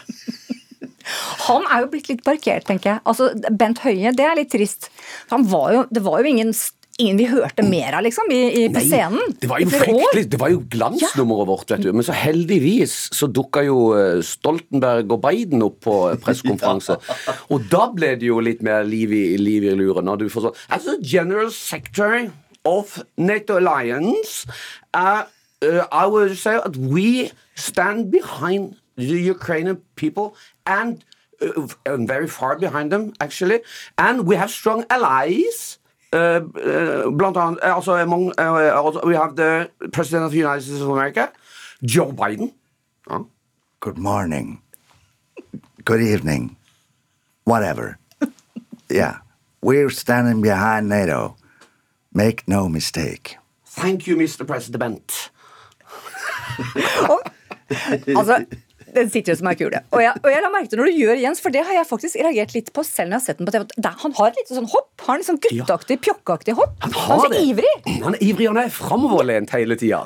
Han 1.46 1.64
er 1.70 1.84
jo 1.84 1.90
blitt 1.92 2.10
litt 2.10 2.24
parkert, 2.26 2.66
tenker 2.68 2.90
jeg. 2.94 3.02
Altså, 3.08 3.30
Bent 3.56 3.80
Høie, 3.84 4.12
det 4.16 4.26
er 4.26 4.36
litt 4.38 4.50
trist. 4.52 4.90
Var 5.30 5.72
jo, 5.76 5.84
det 5.90 6.02
var 6.04 6.20
jo 6.20 6.32
ingen, 6.32 6.52
ingen 7.00 7.18
vi 7.20 7.28
hørte 7.30 7.64
mer 7.66 7.96
av, 7.98 8.04
liksom, 8.06 8.30
i, 8.34 8.40
i, 8.62 8.64
på 8.72 8.80
Nei, 8.80 8.86
scenen. 8.86 9.34
Det 9.40 9.48
var 9.50 9.62
jo 9.62 9.70
fryktelig, 9.72 10.26
det 10.32 10.40
var 10.40 10.52
jo 10.52 10.60
glansnummeret 10.72 11.50
vårt, 11.50 11.66
vet 11.72 11.86
du. 11.86 11.90
Men 11.96 12.06
så 12.06 12.16
heldigvis 12.16 12.96
så 13.16 13.30
dukka 13.30 13.64
jo 13.66 13.78
eh, 13.96 14.20
Stoltenberg 14.26 15.10
og 15.16 15.24
Biden 15.24 15.64
opp 15.66 15.80
på 15.86 15.96
pressekonferanse. 16.24 16.98
Og 17.54 17.66
da 17.72 17.88
ble 17.94 18.14
det 18.20 18.28
jo 18.28 18.38
litt 18.44 18.62
mer 18.66 18.86
liv 18.88 19.12
i, 19.16 19.24
liv 19.40 19.66
i 19.66 19.74
luren. 19.78 20.06
Når 20.08 20.24
du 20.24 20.28
får 20.32 20.48
sånn 20.48 20.62
Altså, 20.76 20.96
General 21.02 21.50
Secretary 21.54 22.28
of 22.68 22.98
NATO 23.16 23.56
Alliance 23.56 24.46
uh, 24.94 25.24
uh, 25.62 25.86
I 25.90 26.06
would 26.06 26.36
say 26.36 26.58
that 26.58 26.76
we 26.76 27.30
stand 27.54 28.10
behind 28.10 28.76
the 28.96 29.20
Ukrainian 29.20 29.80
people 29.96 30.34
and 30.66 31.04
uh, 31.40 31.66
and 31.86 32.06
very 32.06 32.28
far 32.28 32.56
behind 32.56 32.92
them, 32.92 33.12
actually. 33.20 33.60
And 33.96 34.26
we 34.26 34.36
have 34.36 34.50
strong 34.50 34.84
allies. 34.90 35.79
Uh, 36.12 36.40
blant 37.10 37.36
annet, 37.36 37.58
uh, 37.62 37.74
altså, 37.74 37.94
among, 38.02 38.32
uh, 38.36 38.72
also 38.74 39.00
we 39.06 39.14
have 39.14 39.36
the 39.36 39.70
President 39.92 40.24
of 40.24 40.32
the 40.32 40.38
United 40.38 40.62
States 40.62 40.80
of 40.80 40.88
America, 40.90 41.32
Joe 41.84 42.12
Biden. 42.12 42.52
Uh. 43.08 43.24
Good 43.80 43.96
morning. 43.96 44.60
Good 45.84 46.02
evening. 46.02 46.56
Whatever. 47.44 47.98
yeah. 48.90 49.18
We're 49.62 49.90
standing 49.90 50.42
behind 50.42 50.88
NATO. 50.88 51.36
Make 52.12 52.48
no 52.48 52.68
mistake. 52.68 53.36
Thank 53.64 54.06
you, 54.06 54.16
Mr. 54.16 54.46
President. 54.46 55.30
Altså, 58.16 58.46
den 58.94 59.10
sitter 59.12 59.34
jo 59.34 59.38
som 59.40 59.50
ei 59.50 59.56
kule. 59.58 59.80
Og 59.94 60.02
jeg, 60.02 60.14
og 60.22 60.28
jeg 60.32 60.42
la 60.44 60.50
merke 60.52 60.70
til 60.72 60.80
når 60.80 60.90
du 60.90 60.98
gjør 61.00 61.20
Jens, 61.22 61.42
for 61.42 61.54
det 61.54 61.62
har 61.66 61.76
jeg 61.78 61.88
faktisk 61.88 62.18
reagert 62.20 62.54
litt 62.56 62.70
på 62.74 62.84
selv 62.86 63.10
når 63.10 63.16
jeg 63.16 63.20
har 63.20 63.26
sett 63.26 63.40
den 63.40 63.48
på 63.48 63.54
TV. 63.54 63.92
Han 64.04 64.16
har 64.18 64.30
et 64.30 64.40
lite 64.40 64.56
sånn 64.56 64.68
hopp. 64.72 64.88
Har 65.06 65.16
en 65.16 65.26
sånn 65.26 65.40
gutteaktig, 65.42 65.98
pjokkaktig 66.04 66.54
hopp. 66.58 66.74
Han, 66.84 66.92
er 67.16 67.22
så 67.24 67.40
ivrig. 67.40 67.72
Han 68.04 68.16
er 68.16 68.24
ivrig, 68.24 68.48
han 68.50 68.60
er 68.62 68.72
framoverlent 68.74 69.54
hele 69.56 69.78
tida. 69.80 70.02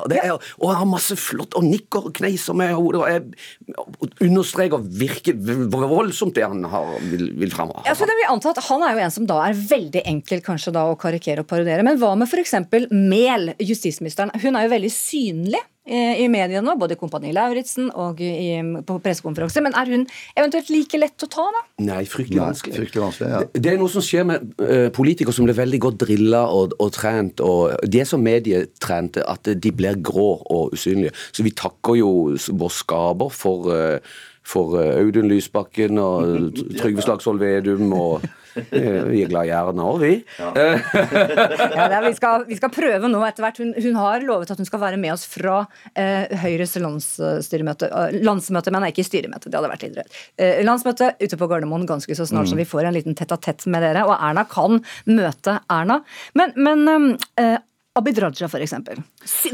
Og 0.61 0.67
han 0.71 0.81
har 0.83 0.89
masse 0.91 1.17
flott 1.19 1.57
og 1.59 1.67
nikker 1.67 2.11
og 2.11 2.17
kneiser 2.19 2.57
med 2.59 2.75
hodet. 2.77 3.03
Og 3.03 3.11
jeg 3.11 4.29
understreker 4.29 4.85
virker 5.05 5.39
voldsomt 5.85 6.37
det 6.39 6.47
han 6.47 6.65
har, 6.71 6.95
vil, 7.11 7.29
vil 7.41 7.55
framover. 7.55 7.85
Ja, 7.89 7.97
så 7.99 8.09
det 8.09 8.17
vil 8.21 8.31
anta 8.31 8.55
at 8.55 8.63
Han 8.69 8.83
er 8.87 8.97
jo 8.97 9.05
en 9.05 9.15
som 9.15 9.29
da 9.29 9.41
er 9.49 9.59
veldig 9.59 10.05
enkel 10.15 10.43
kanskje 10.45 10.75
da 10.75 10.87
å 10.91 10.99
karikere 11.01 11.45
og 11.45 11.51
parodiere. 11.51 11.85
Men 11.87 12.01
hva 12.01 12.15
med 12.19 12.31
f.eks. 12.31 12.57
Mehl, 12.95 13.53
justisministeren? 13.63 14.33
Hun 14.43 14.59
er 14.59 14.67
jo 14.67 14.75
veldig 14.75 14.93
synlig 14.93 15.63
i 15.87 16.29
media 16.33 16.63
nå, 16.65 16.79
både 16.81 16.95
i 16.95 16.99
Kompani 17.01 17.33
Lauritzen 17.37 17.91
og 17.93 18.21
i, 18.25 18.57
på 18.89 18.95
pressekonferanse. 19.05 19.61
Men 19.61 19.75
er 19.77 19.91
hun 19.93 20.07
eventuelt 20.35 20.71
like 20.73 20.97
lett 21.01 21.27
å 21.27 21.29
ta, 21.29 21.45
da? 21.53 21.61
Nei, 21.85 22.05
fryktelig 22.09 22.41
vanskelig. 22.41 22.77
Fryktelig 22.79 23.03
vanskelig, 23.05 23.29
ja. 23.35 23.39
Det- 23.45 23.63
Det 23.63 23.73
er 23.75 23.77
noe 23.83 23.93
som 23.93 24.01
skjer 24.03 24.25
med 24.25 24.55
uh, 24.65 24.89
politikere 24.97 25.33
som 25.37 25.45
blir 25.45 25.55
veldig 25.59 25.81
godt 25.85 25.99
drilla 26.07 26.47
og, 26.49 26.73
og 26.81 26.93
trent. 26.97 27.41
og 27.45 27.77
De 27.85 28.01
er 28.01 28.09
så 28.09 28.17
medietrente 28.21 29.23
at 29.29 29.43
de 29.61 29.73
blir 29.73 30.01
grå 30.01 30.31
og 30.51 30.73
usynlige. 30.73 31.13
Så 31.33 31.43
vi 31.45 31.51
takker 31.51 31.99
jo 32.01 32.11
vår 32.33 32.73
skaper 32.73 33.29
for, 33.31 33.69
uh, 33.69 33.99
for 34.43 34.79
uh, 34.81 34.97
Audun 35.03 35.29
Lysbakken 35.29 35.99
og 36.01 36.53
Trygve 36.81 37.03
Slagsvold 37.05 37.39
Vedum. 37.45 37.93
og 37.93 38.25
eh, 38.25 38.31
Vi 38.55 39.23
er 39.25 39.31
glad 39.33 39.49
i 39.49 39.53
Erna 39.55 39.87
òg, 39.91 39.99
vi. 40.03 40.13
Ja. 40.39 40.51
Ja, 40.55 41.87
er, 41.89 42.05
vi, 42.07 42.13
skal, 42.17 42.45
vi 42.49 42.57
skal 42.59 42.71
prøve 42.75 43.09
nå 43.11 43.21
etter 43.27 43.45
hvert. 43.47 43.59
Hun, 43.63 43.73
hun 43.81 43.99
har 43.99 44.25
lovet 44.27 44.53
at 44.55 44.61
hun 44.61 44.69
skal 44.69 44.83
være 44.83 44.99
med 45.01 45.15
oss 45.17 45.25
fra 45.31 45.61
eh, 45.99 46.31
Høyres 46.45 46.77
landsstyremøte. 46.83 47.89
eh, 47.91 48.17
landsmøte, 48.25 48.73
men 48.75 48.87
ikke 48.91 49.05
styremøte. 49.07 49.51
Det 49.51 49.59
hadde 49.59 49.73
vært 49.73 49.87
litt 49.87 49.99
rødt. 50.01 50.19
Eh, 50.39 50.63
landsmøte 50.67 51.13
ute 51.21 51.39
på 51.41 51.49
Gardermoen 51.51 51.87
ganske 51.89 52.15
så 52.19 52.27
snart, 52.31 52.51
Mm. 52.55 52.59
vi 52.61 52.65
får 52.69 52.85
en 52.91 52.95
liten 52.95 53.15
tett-a-tett 53.17 53.67
med 53.73 53.83
dere. 53.83 54.05
Og 54.07 54.15
Erna 54.19 54.45
kan 54.51 54.81
møte 55.09 55.59
Erna. 55.73 56.01
Men, 56.35 56.53
men 56.57 57.17
eh, 57.41 57.57
Abid 57.97 58.19
Raja, 58.23 58.49
for 58.51 58.59
eksempel. 58.61 58.99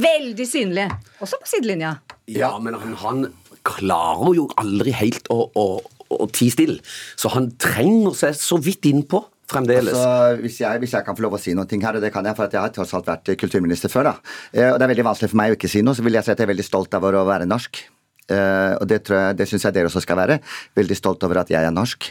Veldig 0.01 0.46
synlig. 0.48 0.86
Også 1.20 1.38
på 1.42 1.46
sidelinja. 1.51 1.94
Ja, 2.26 2.55
men 2.59 2.74
han, 2.74 2.94
han 3.03 3.26
klarer 3.68 4.34
jo 4.38 4.46
aldri 4.61 4.94
helt 4.96 5.28
å, 5.32 5.42
å, 5.55 5.66
å 6.11 6.26
ti 6.34 6.50
stille. 6.52 6.80
Så 7.18 7.30
han 7.34 7.52
trenger 7.61 8.16
seg 8.18 8.38
så 8.38 8.58
vidt 8.62 8.88
innpå 8.90 9.22
fremdeles. 9.50 9.94
Altså, 9.94 10.42
hvis, 10.44 10.58
jeg, 10.62 10.82
hvis 10.82 10.94
jeg 10.96 11.06
kan 11.06 11.16
få 11.18 11.26
lov 11.26 11.38
å 11.38 11.42
si 11.42 11.54
noe 11.56 11.66
her, 11.66 11.98
og 11.98 12.04
det 12.04 12.12
kan 12.14 12.26
jeg, 12.26 12.36
for 12.38 12.50
jeg 12.50 12.62
har 12.62 12.74
tross 12.74 12.94
alt 12.96 13.08
vært 13.11 13.32
kulturminister 13.40 13.92
før, 13.92 14.12
da. 14.12 14.34
Eh, 14.52 14.70
og 14.72 14.78
det 14.78 14.86
er 14.86 14.92
veldig 14.94 15.08
vanskelig 15.11 15.32
for 15.32 15.40
meg 15.42 15.54
å 15.54 15.58
ikke 15.58 15.72
si 15.72 15.82
noe, 15.86 15.96
så 15.98 16.06
vil 16.06 16.18
jeg 16.18 16.26
si 16.26 16.34
at 16.34 16.38
jeg 16.38 16.48
er 16.48 16.52
veldig 16.54 16.66
stolt 16.66 16.94
av 16.96 17.08
å 17.08 17.26
være 17.28 17.48
norsk. 17.50 17.82
Eh, 18.30 18.72
og 18.78 18.86
det, 18.90 19.02
tror 19.06 19.20
jeg, 19.20 19.38
det 19.40 19.48
syns 19.50 19.66
jeg 19.66 19.76
dere 19.76 19.90
også 19.90 20.04
skal 20.04 20.20
være. 20.20 20.40
Veldig 20.78 20.98
stolt 20.98 21.26
over 21.26 21.42
at 21.42 21.52
jeg 21.52 21.66
er 21.66 21.74
norsk. 21.74 22.11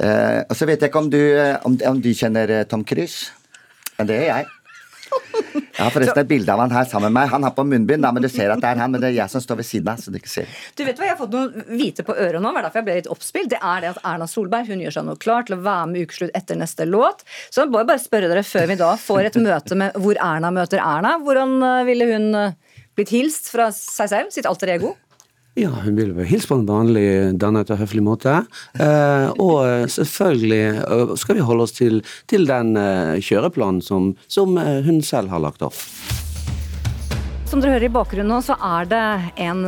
Eh, 0.00 0.40
og 0.46 0.56
så 0.56 0.68
vet 0.68 0.80
jeg 0.80 0.92
ikke 0.92 1.04
om 1.04 1.12
du, 1.12 1.20
eh, 1.20 1.56
om, 1.66 1.76
om 1.92 2.00
du 2.00 2.10
kjenner 2.16 2.56
eh, 2.60 2.66
Tom 2.68 2.84
Cruise. 2.86 3.32
Men 3.98 4.08
det 4.08 4.22
er 4.22 4.28
jeg. 4.30 4.50
Jeg 5.80 5.86
har 5.86 5.92
forresten 5.94 6.20
et 6.20 6.28
bilde 6.28 6.52
av 6.52 6.60
han 6.60 6.72
her 6.74 6.86
sammen 6.88 7.08
med 7.08 7.16
meg. 7.16 7.30
Han 7.32 7.46
har 7.46 7.54
på 7.56 7.64
munnbind, 7.64 8.04
da, 8.04 8.10
men 8.12 8.24
du 8.24 8.28
ser 8.28 8.52
at 8.52 8.60
det 8.60 8.68
er 8.68 8.80
han, 8.82 8.92
men 8.92 9.00
det 9.00 9.10
er 9.10 9.16
jeg 9.16 9.32
som 9.32 9.42
står 9.42 9.60
ved 9.62 9.68
siden 9.68 9.88
av. 9.88 10.02
så 10.02 10.12
du 10.12 10.18
ikke 10.20 10.32
ser. 10.32 10.50
Du 10.76 10.82
vet 10.84 10.98
hva, 10.98 11.06
Jeg 11.08 11.14
har 11.14 11.20
fått 11.20 11.34
noe 11.34 11.64
hvite 11.70 12.04
på 12.06 12.16
øret 12.16 12.42
nå, 12.42 12.52
det 12.52 12.64
derfor 12.66 12.82
jeg 12.82 12.88
ble 12.88 12.96
litt 13.00 13.10
oppspilt. 13.14 13.50
Det 13.54 13.60
er 13.60 13.84
det 13.84 13.92
at 13.94 14.00
Erna 14.12 14.28
Solberg 14.30 14.68
hun 14.68 14.84
gjør 14.84 14.96
seg 14.98 15.08
noe 15.08 15.20
klar 15.20 15.46
til 15.48 15.56
å 15.56 15.62
være 15.64 15.90
med 15.92 16.08
ukeslutt 16.08 16.36
etter 16.36 16.60
neste 16.60 16.86
låt. 16.88 17.24
Så 17.48 17.64
jeg 17.64 17.72
må 17.72 17.80
bare 17.80 18.02
spørre 18.02 18.30
dere 18.30 18.44
før 18.46 18.68
vi 18.70 18.80
da 18.80 18.90
får 19.00 19.30
et 19.30 19.40
møte 19.40 19.78
med 19.80 19.96
hvor 20.00 20.20
Erna 20.20 20.52
møter 20.54 20.82
Erna. 20.84 21.16
Hvordan 21.24 21.56
eh, 21.64 21.84
ville 21.88 22.10
hun 22.12 22.28
eh, 22.42 22.58
blitt 22.98 23.14
hilst 23.16 23.48
fra 23.54 23.70
seg 23.74 24.12
selv, 24.12 24.34
sitt 24.36 24.48
alter 24.50 24.76
ego? 24.76 24.94
Ja, 25.60 25.68
hun 25.84 25.92
vil 25.98 26.14
vel 26.16 26.24
hilse 26.24 26.48
på 26.48 26.56
en 26.56 26.64
vanlig 26.64 27.34
dannet 27.36 27.68
og 27.68 27.82
høflig 27.82 28.00
måte. 28.00 28.38
Eh, 28.80 29.26
og 29.36 29.58
eh, 29.66 29.82
selvfølgelig 29.92 30.60
eh, 30.80 31.12
skal 31.20 31.36
vi 31.36 31.44
holde 31.44 31.66
oss 31.66 31.74
til, 31.76 31.98
til 32.32 32.46
den 32.48 32.72
eh, 32.80 33.18
kjøreplanen 33.20 33.82
som, 33.84 34.14
som 34.24 34.56
hun 34.56 35.02
selv 35.04 35.28
har 35.34 35.42
lagt 35.44 35.60
opp. 35.66 35.76
Som 37.50 37.60
dere 37.60 37.74
hører 37.74 37.90
i 37.90 37.92
bakgrunnen 37.92 38.32
nå, 38.32 38.38
så 38.46 38.56
er 38.56 38.88
det 38.88 39.02
en 39.44 39.60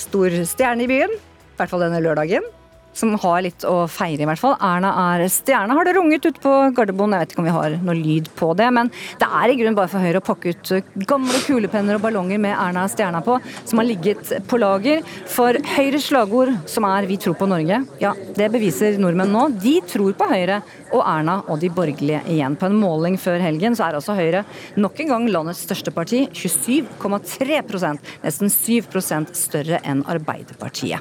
stor 0.00 0.34
stjerne 0.48 0.88
i 0.88 0.90
byen. 0.90 1.14
I 1.14 1.60
hvert 1.60 1.70
fall 1.70 1.86
denne 1.86 2.02
lørdagen. 2.02 2.50
Som 2.92 3.14
har 3.22 3.40
litt 3.44 3.64
å 3.64 3.86
feire, 3.88 4.22
i 4.22 4.28
hvert 4.28 4.40
fall. 4.40 4.56
Erna 4.60 4.92
er 5.14 5.24
stjerne, 5.32 5.72
har 5.76 5.88
det 5.88 5.94
runget 5.96 6.26
ut 6.28 6.40
på 6.42 6.52
Gardermoen. 6.76 7.14
Jeg 7.16 7.24
vet 7.24 7.32
ikke 7.34 7.42
om 7.42 7.48
vi 7.48 7.54
har 7.56 7.76
noe 7.86 7.96
lyd 7.96 8.28
på 8.36 8.50
det, 8.58 8.68
men 8.74 8.90
det 9.20 9.28
er 9.28 9.52
i 9.52 9.56
grunnen 9.56 9.78
bare 9.78 9.90
for 9.92 10.02
Høyre 10.02 10.20
å 10.20 10.26
pakke 10.26 10.52
ut 10.52 10.72
gamle 11.08 11.40
kulepenner 11.46 11.96
og 11.96 12.04
ballonger 12.04 12.40
med 12.42 12.52
Erna 12.56 12.84
stjerna 12.90 13.22
på, 13.24 13.38
som 13.64 13.80
har 13.80 13.88
ligget 13.88 14.34
på 14.50 14.60
lager. 14.60 15.00
For 15.30 15.56
Høyres 15.74 16.10
slagord, 16.10 16.52
som 16.68 16.84
er 16.84 17.06
'Vi 17.06 17.16
tror 17.16 17.34
på 17.34 17.48
Norge', 17.48 17.86
ja, 18.00 18.12
det 18.12 18.52
beviser 18.52 18.98
nordmenn 18.98 19.32
nå. 19.32 19.48
De 19.60 19.80
tror 19.80 20.12
på 20.12 20.28
Høyre 20.28 20.62
og 20.92 21.02
Erna 21.06 21.42
og 21.48 21.60
de 21.60 21.70
borgerlige 21.70 22.22
igjen. 22.28 22.56
På 22.56 22.66
en 22.66 22.80
måling 22.80 23.16
før 23.18 23.40
helgen 23.40 23.74
så 23.74 23.88
er 23.88 23.94
altså 23.94 24.14
Høyre 24.14 24.44
nok 24.76 25.00
en 25.00 25.08
gang 25.08 25.28
landets 25.28 25.64
største 25.64 25.90
parti. 25.94 26.28
27,3% 26.32 27.98
nesten 28.22 28.48
7% 28.48 29.34
større 29.34 29.80
enn 29.84 30.04
Arbeiderpartiet. 30.04 31.00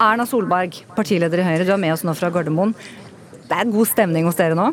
Erna 0.00 0.26
Solberg, 0.26 0.82
partileder 0.96 1.25
i 1.34 1.46
Høyre, 1.46 1.64
du 1.66 1.72
er 1.74 1.80
med 1.82 1.92
oss 1.92 2.04
nå 2.06 2.14
fra 2.14 2.30
Gardermoen. 2.30 2.74
Det 3.46 3.54
er 3.56 3.70
god 3.70 3.88
stemning 3.90 4.26
hos 4.26 4.38
dere 4.38 4.54
nå? 4.58 4.70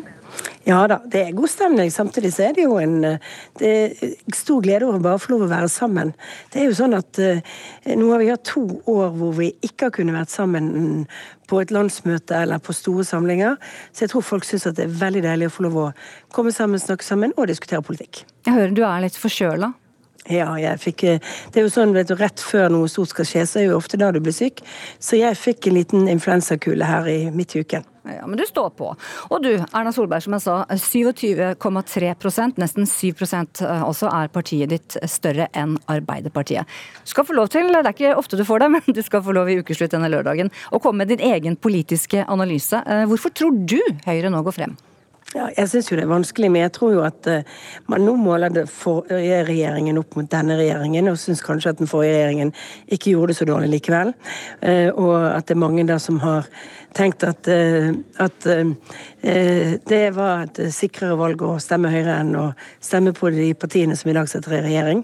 Ja 0.64 0.80
da, 0.88 0.96
det 1.06 1.20
er 1.20 1.36
god 1.36 1.50
stemning. 1.52 1.90
Samtidig 1.92 2.32
så 2.34 2.46
er 2.46 2.54
det 2.56 2.64
jo 2.64 2.78
en 2.80 2.94
det 3.60 3.74
stor 4.34 4.62
glede 4.64 4.88
over 4.88 5.02
bare 5.04 5.18
å 5.18 5.22
få 5.22 5.34
lov 5.34 5.44
å 5.46 5.50
være 5.50 5.68
sammen. 5.70 6.14
Det 6.50 6.62
er 6.62 6.70
jo 6.70 6.78
sånn 6.78 6.96
at 6.96 7.20
uh, 7.20 7.54
Nå 7.94 8.08
har 8.10 8.22
vi 8.22 8.30
hatt 8.32 8.46
to 8.48 8.64
år 8.90 9.12
hvor 9.18 9.36
vi 9.36 9.52
ikke 9.66 9.88
har 9.88 9.94
kunnet 9.94 10.16
vært 10.16 10.32
sammen 10.32 11.04
på 11.50 11.60
et 11.60 11.74
landsmøte 11.74 12.40
eller 12.46 12.62
på 12.64 12.74
store 12.74 13.04
samlinger. 13.06 13.58
Så 13.92 14.06
jeg 14.06 14.14
tror 14.14 14.24
folk 14.24 14.48
syns 14.48 14.66
det 14.72 14.86
er 14.86 14.98
veldig 15.04 15.26
deilig 15.28 15.52
å 15.52 15.54
få 15.58 15.68
lov 15.68 15.80
å 15.84 15.86
komme 16.34 16.54
sammen, 16.56 16.82
snakke 16.82 17.06
sammen 17.06 17.36
og 17.36 17.50
diskutere 17.52 17.84
politikk. 17.84 18.24
Jeg 18.48 18.56
hører 18.56 18.74
du 18.74 18.82
er 18.88 19.04
litt 19.04 19.20
forkjøla? 19.20 19.74
Ja, 20.32 20.54
jeg 20.56 20.80
fikk 20.80 21.02
Det 21.04 21.58
er 21.60 21.66
jo 21.66 21.72
sånn, 21.72 21.92
vet 21.92 22.08
du, 22.08 22.14
rett 22.16 22.40
før 22.40 22.70
noe 22.72 22.88
stort 22.88 23.12
skal 23.12 23.26
skje, 23.28 23.42
så 23.48 23.58
er 23.60 23.66
jo 23.68 23.76
ofte 23.76 24.00
da 24.00 24.08
du 24.14 24.22
blir 24.24 24.32
syk. 24.32 24.62
Så 24.96 25.18
jeg 25.20 25.36
fikk 25.36 25.68
en 25.68 25.76
liten 25.76 26.08
influensakule 26.08 26.86
her 26.88 27.08
i 27.10 27.18
midt 27.34 27.56
i 27.56 27.64
uken. 27.64 27.84
Ja, 28.04 28.26
Men 28.26 28.36
du 28.36 28.44
står 28.44 28.70
på. 28.76 28.90
Og 29.32 29.42
du, 29.42 29.50
Erna 29.56 29.92
Solberg, 29.92 30.24
som 30.24 30.36
jeg 30.36 30.44
sa, 30.44 30.56
27,3% 30.68 32.60
nesten 32.60 32.88
7 32.88 33.12
også 33.84 34.10
er 34.12 34.32
partiet 34.32 34.72
ditt 34.72 34.96
større 35.08 35.48
enn 35.56 35.78
Arbeiderpartiet. 35.88 36.68
Du 37.04 37.12
skal 37.14 37.24
få 37.24 37.36
lov 37.36 37.48
til, 37.52 37.72
det 37.72 37.80
er 37.84 37.92
ikke 37.92 38.16
ofte 38.16 38.36
du 38.36 38.44
får 38.44 38.64
det, 38.64 38.70
men 38.76 38.96
du 38.96 39.02
skal 39.04 39.24
få 39.24 39.32
lov 39.36 39.48
i 39.48 39.58
ukeslutt 39.60 39.92
denne 39.96 40.12
lørdagen 40.12 40.52
å 40.70 40.80
komme 40.80 41.04
med 41.04 41.14
din 41.14 41.24
egen 41.32 41.56
politiske 41.56 42.24
analyse. 42.28 42.80
Hvorfor 43.08 43.32
tror 43.32 43.56
du 43.56 43.80
Høyre 44.04 44.32
nå 44.32 44.44
går 44.44 44.56
frem? 44.60 44.76
Ja, 45.34 45.48
jeg 45.50 45.66
syns 45.66 45.88
jo 45.90 45.96
det 45.98 46.04
er 46.04 46.12
vanskelig, 46.12 46.46
men 46.54 46.62
jeg 46.62 46.72
tror 46.76 46.92
jo 46.94 47.00
at 47.02 47.26
uh, 47.26 47.64
man 47.90 48.04
nå 48.06 48.12
måler 48.22 48.52
den 48.54 48.68
forrige 48.70 49.40
regjeringen 49.48 49.98
opp 49.98 50.14
mot 50.14 50.28
denne 50.30 50.54
regjeringen, 50.60 51.10
og 51.10 51.18
syns 51.18 51.42
kanskje 51.42 51.72
at 51.72 51.80
den 51.80 51.90
forrige 51.90 52.20
regjeringen 52.20 52.52
ikke 52.94 53.16
gjorde 53.16 53.32
det 53.32 53.38
så 53.40 53.48
dårlig 53.48 53.72
likevel. 53.72 54.12
Uh, 54.62 54.94
og 54.94 55.16
at 55.32 55.48
det 55.48 55.56
er 55.56 55.62
mange 55.64 55.86
der 55.88 55.98
som 55.98 56.20
har 56.22 56.46
tenkt 56.94 57.26
at, 57.26 57.50
uh, 57.50 57.90
at 58.22 58.46
det 59.24 60.02
var 60.14 60.44
et 60.44 60.60
sikrere 60.70 61.16
valg 61.18 61.42
å 61.42 61.56
stemme 61.58 61.90
Høyre 61.90 62.20
enn 62.20 62.34
å 62.38 62.44
stemme 62.78 63.10
på 63.16 63.32
de 63.34 63.48
partiene 63.58 63.96
som 63.98 64.12
i 64.12 64.14
dag 64.14 64.30
sitter 64.30 64.60
i 64.60 64.62
regjering. 64.68 65.02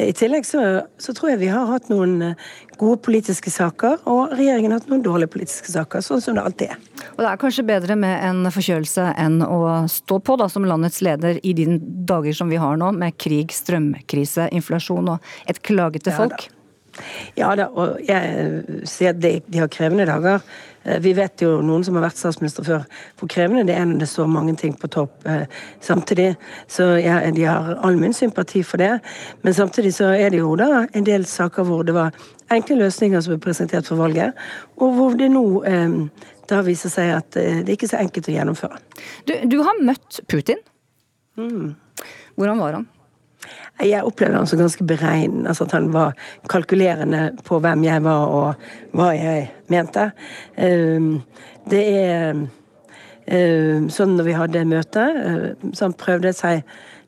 I 0.00 0.14
tillegg 0.16 0.48
så, 0.48 0.62
så 0.96 1.12
tror 1.12 1.34
jeg 1.34 1.42
vi 1.42 1.52
har 1.52 1.68
hatt 1.68 1.90
noen 1.92 2.32
gode 2.80 3.02
politiske 3.04 3.52
saker, 3.52 4.06
og 4.08 4.32
regjeringen 4.38 4.72
har 4.72 4.80
hatt 4.80 4.88
noen 4.88 5.04
dårlige 5.04 5.34
politiske 5.36 5.74
saker, 5.74 6.04
sånn 6.06 6.24
som 6.24 6.38
det 6.38 6.46
alltid 6.46 6.72
er. 6.72 6.95
Og 7.16 7.22
det 7.24 7.28
er 7.30 7.40
kanskje 7.40 7.64
bedre 7.64 7.96
med 7.96 8.20
en 8.28 8.50
forkjølelse 8.52 9.06
enn 9.16 9.40
å 9.44 9.60
stå 9.88 10.18
på 10.20 10.36
da, 10.36 10.50
som 10.52 10.66
landets 10.68 11.00
leder 11.04 11.40
i 11.40 11.54
de 11.56 11.78
dager 11.80 12.36
som 12.36 12.52
vi 12.52 12.60
har 12.60 12.76
nå, 12.76 12.92
med 12.92 13.16
krig, 13.16 13.54
strømkrise, 13.56 14.50
inflasjon 14.52 15.14
og 15.14 15.32
et 15.48 15.62
klagete 15.64 16.12
folk? 16.16 16.50
Ja 17.36 17.50
da, 17.56 17.66
og 17.76 17.98
jeg 18.04 18.84
sier 18.88 19.12
at 19.12 19.20
de, 19.20 19.38
de 19.48 19.60
har 19.60 19.72
krevende 19.72 20.06
dager. 20.08 20.44
Eh, 20.86 21.00
vi 21.04 21.12
vet 21.16 21.42
jo 21.42 21.58
noen 21.64 21.84
som 21.84 21.96
har 21.98 22.06
vært 22.06 22.20
statsminister 22.20 22.64
før, 22.66 22.86
hvor 23.18 23.30
krevende 23.32 23.66
det 23.68 23.76
er 23.76 23.84
når 23.88 24.00
det 24.04 24.08
står 24.10 24.30
mange 24.32 24.54
ting 24.60 24.76
på 24.78 24.90
topp 24.92 25.26
eh, 25.28 25.44
samtidig. 25.84 26.30
Så 26.72 26.94
ja, 27.02 27.18
de 27.32 27.44
har 27.48 27.74
all 27.84 27.98
min 28.00 28.16
sympati 28.16 28.62
for 28.64 28.80
det. 28.82 28.94
Men 29.42 29.56
samtidig 29.56 29.92
så 29.98 30.12
er 30.14 30.32
det 30.32 30.40
jo 30.40 30.54
da 30.60 30.86
en 30.86 31.08
del 31.08 31.26
saker 31.28 31.68
hvor 31.68 31.84
det 31.86 31.96
var 31.96 32.16
enkle 32.54 32.78
løsninger 32.84 33.20
som 33.20 33.34
ble 33.34 33.42
presentert 33.42 33.88
for 33.88 33.98
valget, 33.98 34.36
og 34.78 34.92
hvor 34.94 35.16
det 35.18 35.32
nå 35.34 35.46
eh, 35.66 36.00
da 36.50 36.62
vist 36.66 36.88
seg 36.92 37.14
at 37.16 37.30
det 37.36 37.64
det 37.66 37.76
ikke 37.76 37.88
er 37.88 37.94
så 37.94 38.02
enkelt 38.02 38.28
å 38.30 38.36
gjennomføre. 38.36 38.82
Du, 39.28 39.34
du 39.50 39.58
har 39.66 39.82
møtt 39.82 40.20
Putin. 40.30 40.60
Mm. 41.36 41.74
Hvordan 42.36 42.60
var 42.60 42.78
han? 42.78 42.86
Jeg 43.84 44.04
opplevde 44.08 44.38
han 44.38 44.48
som 44.48 44.58
ganske 44.58 44.84
beregnende. 44.88 45.48
Altså 45.48 45.66
at 45.66 45.74
han 45.76 45.90
var 45.92 46.14
kalkulerende 46.48 47.30
på 47.44 47.58
hvem 47.60 47.84
jeg 47.84 48.04
var 48.06 48.30
og 48.32 48.68
hva 48.96 49.10
jeg 49.16 49.50
mente. 49.72 50.10
Ehm, 50.56 51.20
det 51.68 51.82
er 51.92 52.46
ehm, 53.26 53.88
sånn 53.92 54.16
når 54.16 54.28
vi 54.30 54.36
hadde 54.38 54.64
møte, 54.68 55.04
eh, 55.22 55.72
så 55.74 55.90
han 55.90 55.98
prøvde 55.98 56.32
seg 56.36 56.62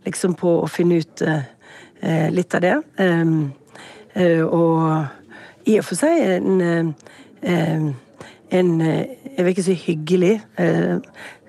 liksom 0.06 0.36
på 0.38 0.58
å 0.62 0.68
finne 0.70 1.00
ut 1.00 1.24
eh, 1.24 2.28
litt 2.34 2.54
av 2.58 2.64
det. 2.64 2.74
Ehm, 3.00 3.38
eh, 4.12 4.44
og 4.44 5.68
i 5.68 5.78
og 5.80 5.88
for 5.88 6.00
seg 6.00 6.20
en, 6.36 7.94
en 8.50 8.80
Jeg 8.80 9.44
vil 9.44 9.52
ikke 9.52 9.66
si 9.66 9.74
hyggelig 9.78 10.34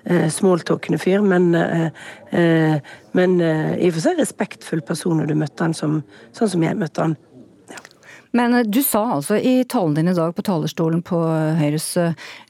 Eh, 0.04 0.28
smalltalkende 0.28 0.98
fyr, 0.98 1.20
men, 1.20 1.54
eh, 1.54 1.90
eh, 2.30 2.80
men 3.12 3.40
i 3.40 3.88
og 3.88 3.96
for 3.96 4.04
seg 4.06 4.20
respektfull 4.20 4.80
person 4.86 5.18
når 5.20 5.28
du 5.28 5.34
møtte 5.36 5.66
han 5.66 5.74
som, 5.76 5.98
sånn 6.32 6.48
som 6.48 6.64
jeg 6.64 6.78
møtte 6.78 7.04
han. 7.04 7.16
Men 8.32 8.54
du 8.70 8.78
sa 8.86 9.16
altså 9.16 9.34
i 9.42 9.64
talen 9.66 9.96
din 9.96 10.08
i 10.08 10.14
dag 10.14 10.30
på 10.36 10.44
talerstolen 10.46 11.00
på 11.02 11.18
Høyres 11.58 11.88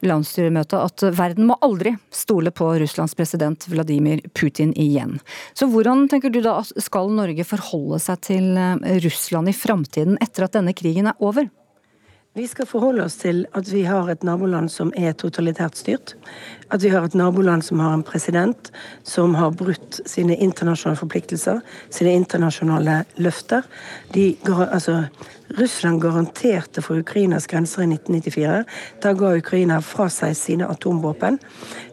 landsstyremøte 0.05 0.77
at 0.77 1.05
verden 1.17 1.49
må 1.49 1.57
aldri 1.65 1.95
stole 2.13 2.53
på 2.53 2.69
Russlands 2.83 3.17
president 3.17 3.65
Vladimir 3.65 4.21
Putin 4.37 4.75
igjen. 4.77 5.17
Så 5.57 5.71
hvordan 5.73 6.05
tenker 6.13 6.29
du 6.29 6.43
da 6.45 6.59
skal 6.69 7.09
Norge 7.17 7.49
forholde 7.49 7.97
seg 8.05 8.21
til 8.29 8.61
Russland 9.07 9.49
i 9.49 9.57
framtiden 9.57 10.21
etter 10.21 10.45
at 10.45 10.61
denne 10.61 10.77
krigen 10.77 11.09
er 11.09 11.17
over? 11.17 11.49
Vi 12.35 12.45
skal 12.47 12.67
forholde 12.71 13.03
oss 13.03 13.17
til 13.19 13.41
at 13.59 13.67
vi 13.73 13.81
har 13.83 14.07
et 14.07 14.23
naboland 14.23 14.71
som 14.71 14.93
er 14.95 15.17
totalitært 15.19 15.75
styrt. 15.75 16.13
At 16.71 16.79
vi 16.85 16.93
har 16.93 17.03
et 17.03 17.15
naboland 17.19 17.65
som 17.67 17.81
har 17.83 17.91
en 17.97 18.05
president 18.07 18.69
som 19.03 19.33
har 19.35 19.51
brutt 19.59 19.99
sine 20.07 20.37
internasjonale 20.39 21.01
forpliktelser, 21.01 21.59
sine 21.91 22.13
internasjonale 22.15 23.01
løfter. 23.19 23.67
De, 24.15 24.37
altså, 24.47 25.01
Russland 25.59 25.99
garanterte 26.05 26.85
for 26.87 27.01
Ukrainas 27.03 27.49
grenser 27.51 27.83
i 27.83 27.89
1994. 27.97 28.63
Da 29.03 29.13
ga 29.19 29.33
Ukraina 29.41 29.81
fra 29.83 30.07
seg 30.07 30.37
sine 30.39 30.69
atomvåpen 30.71 31.41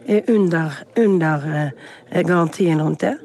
eh, 0.06 0.22
under, 0.30 0.78
under 0.94 1.48
eh, 1.50 2.22
garantien 2.22 2.78
rundt 2.78 3.02
det. 3.02 3.16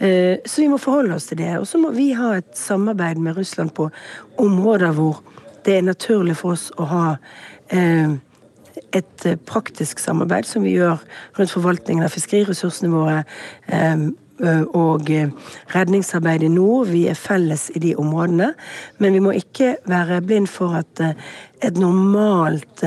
Eh, 0.00 0.40
så 0.46 0.64
vi 0.64 0.72
må 0.72 0.80
forholde 0.80 1.20
oss 1.20 1.28
til 1.28 1.42
det. 1.44 1.52
Og 1.60 1.68
så 1.68 1.82
må 1.84 1.92
vi 1.92 2.14
ha 2.16 2.32
et 2.40 2.56
samarbeid 2.56 3.20
med 3.20 3.36
Russland 3.36 3.76
på 3.76 3.90
områder 4.40 4.96
hvor 4.96 5.20
det 5.64 5.78
er 5.78 5.86
naturlig 5.86 6.36
for 6.40 6.56
oss 6.56 6.70
å 6.80 6.86
ha 6.90 7.04
eh, 7.72 8.16
et 8.92 9.26
eh, 9.28 9.38
praktisk 9.48 10.02
samarbeid 10.02 10.48
som 10.48 10.66
vi 10.66 10.76
gjør 10.76 10.98
rundt 11.38 11.54
forvaltningen 11.54 12.06
av 12.06 12.14
fiskeriressursene 12.14 12.92
våre. 12.92 13.22
Eh, 13.68 14.10
og 14.42 15.06
redningsarbeid 15.70 16.42
i 16.42 16.48
nord. 16.50 16.88
Vi 16.90 17.04
er 17.06 17.14
felles 17.14 17.68
i 17.76 17.78
de 17.78 17.92
områdene. 18.00 18.48
Men 18.98 19.14
vi 19.14 19.20
må 19.22 19.30
ikke 19.38 19.76
være 19.86 20.18
blind 20.26 20.48
for 20.50 20.74
at 20.80 20.98
et 21.62 21.78
normalt 21.78 22.82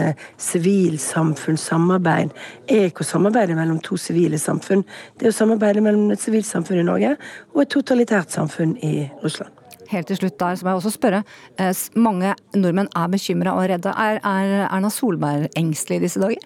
sivilsamfunnssamarbeid 0.49 2.33
er 2.67 2.89
ikke 2.89 3.05
å 3.05 3.11
samarbeide 3.13 3.55
mellom 3.55 3.79
to 3.79 3.95
sivile 3.95 4.41
samfunn. 4.41 4.83
Det 5.15 5.29
er 5.29 5.31
å 5.31 5.37
samarbeide 5.37 5.85
mellom 5.85 6.11
et 6.11 6.25
sivilsamfunn 6.25 6.81
i 6.81 6.89
Norge 6.89 7.15
og 7.53 7.63
et 7.63 7.71
totalitært 7.77 8.35
samfunn 8.35 8.75
i 8.83 9.05
Russland. 9.23 9.64
Helt 9.91 10.09
til 10.09 10.19
slutt 10.19 10.39
der, 10.39 10.55
så 10.55 10.65
må 10.65 10.73
jeg 10.73 10.81
også 10.81 10.93
spørre. 10.95 11.23
Eh, 11.61 11.73
mange 11.95 12.33
nordmenn 12.55 12.91
er 12.95 13.11
bekymra 13.11 13.55
og 13.55 13.69
redde. 13.69 13.93
Er, 13.93 14.21
er 14.23 14.67
Erna 14.69 14.89
Solberg 14.93 15.49
engstelig 15.57 16.01
i 16.01 16.05
disse 16.07 16.21
dager? 16.21 16.45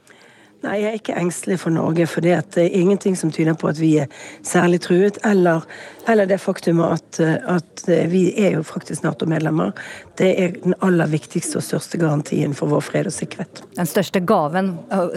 Nei, 0.60 0.82
jeg 0.82 0.90
er 0.90 0.98
ikke 0.98 1.16
engstelig 1.16 1.56
for 1.62 1.72
Norge, 1.72 2.04
for 2.12 2.26
det 2.26 2.34
er 2.36 2.74
ingenting 2.76 3.16
som 3.16 3.32
tyder 3.32 3.56
på 3.56 3.70
at 3.70 3.78
vi 3.80 3.94
er 4.02 4.10
særlig 4.44 4.82
truet. 4.84 5.16
Eller, 5.24 5.64
eller 6.12 6.28
det 6.28 6.42
faktumet 6.44 6.98
at, 6.98 7.20
at, 7.48 7.84
vi 8.12 8.26
er 8.36 8.58
jo 8.58 8.64
faktisk 8.68 9.06
Nato-medlemmer. 9.06 9.72
Det 10.20 10.28
er 10.36 10.58
den 10.60 10.76
aller 10.84 11.08
viktigste 11.08 11.62
og 11.62 11.64
største 11.64 12.00
garantien 12.02 12.52
for 12.58 12.68
vår 12.74 12.84
fred 12.84 13.08
og 13.08 13.16
sikkerhet. 13.16 13.62
Den 13.78 13.88
største 13.88 14.20
gaven, 14.20 14.74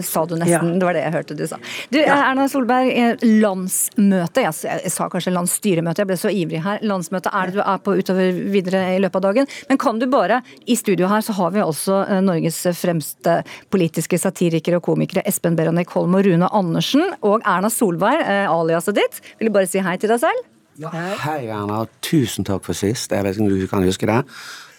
sa 0.07 0.23
du 0.31 0.37
nesten. 0.39 0.77
Ja. 0.77 0.79
Det 0.79 0.87
var 0.87 0.99
det 0.99 1.03
jeg 1.03 1.15
hørte 1.17 1.39
du 1.41 1.43
sa. 1.51 1.59
Du. 1.91 1.99
Erna 2.05 2.47
Solberg, 2.53 3.25
landsmøte. 3.27 4.47
Jeg, 4.47 4.55
jeg, 4.69 4.95
sa 4.95 5.11
kanskje 5.11 5.35
landsstyremøte, 5.35 6.05
jeg 6.05 6.13
ble 6.13 6.21
så 6.23 6.31
ivrig 6.31 6.63
her. 6.63 6.79
Landsmøte 6.87 7.35
er 7.35 7.51
det 7.51 7.59
du 7.59 7.65
er 7.65 7.83
på 7.83 7.97
utover 7.99 8.39
videre 8.55 8.85
i 8.95 9.03
løpet 9.03 9.19
av 9.19 9.27
dagen. 9.27 9.51
Men 9.73 9.83
kan 9.83 9.99
du 9.99 10.07
bare, 10.13 10.39
i 10.71 10.79
studio 10.79 11.11
her 11.11 11.27
så 11.27 11.35
har 11.41 11.51
vi 11.57 11.67
også 11.67 12.05
Norges 12.23 12.63
fremste 12.79 13.41
politiske 13.75 14.23
satirikere 14.23 14.79
og 14.79 14.87
komikere 14.87 15.27
Espen 15.33 15.57
Beranek 15.57 15.93
Holm 15.97 16.19
og 16.19 16.27
Rune 16.27 16.49
Andersen 16.53 17.07
og 17.25 17.41
Erna 17.49 17.71
Solberg, 17.73 18.21
eh, 18.21 18.49
aliaset 18.51 18.99
ditt. 18.99 19.21
Vil 19.39 19.49
du 19.49 19.55
bare 19.55 19.71
si 19.71 19.81
hei 19.81 19.97
til 19.97 20.13
deg 20.13 20.21
selv? 20.21 20.49
Hei, 20.93 21.47
Erna. 21.53 21.87
Tusen 22.05 22.47
takk 22.49 22.65
for 22.65 22.77
sist. 22.77 23.13
Jeg 23.13 23.25
vet 23.25 23.37
ikke 23.37 23.45
om 23.45 23.51
du 23.53 23.67
kan 23.71 23.85
huske 23.85 24.09
det. 24.09 24.21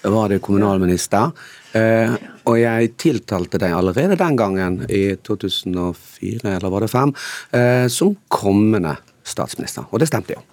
Var 0.04 0.30
det 0.30 0.42
kommunalminister. 0.44 1.32
Eh, 1.74 2.16
og 2.46 2.58
jeg 2.60 2.92
tiltalte 3.00 3.62
deg 3.62 3.72
allerede 3.72 4.18
den 4.20 4.36
gangen, 4.36 4.82
i 4.90 5.16
2004 5.16 6.58
eller 6.58 6.70
var 6.70 6.84
det 6.84 6.92
5, 6.92 7.14
eh, 7.54 7.88
som 7.88 8.18
kommende 8.28 8.98
statsminister. 9.24 9.88
Og 9.92 10.04
det 10.04 10.10
stemte 10.12 10.36
jo. 10.36 10.44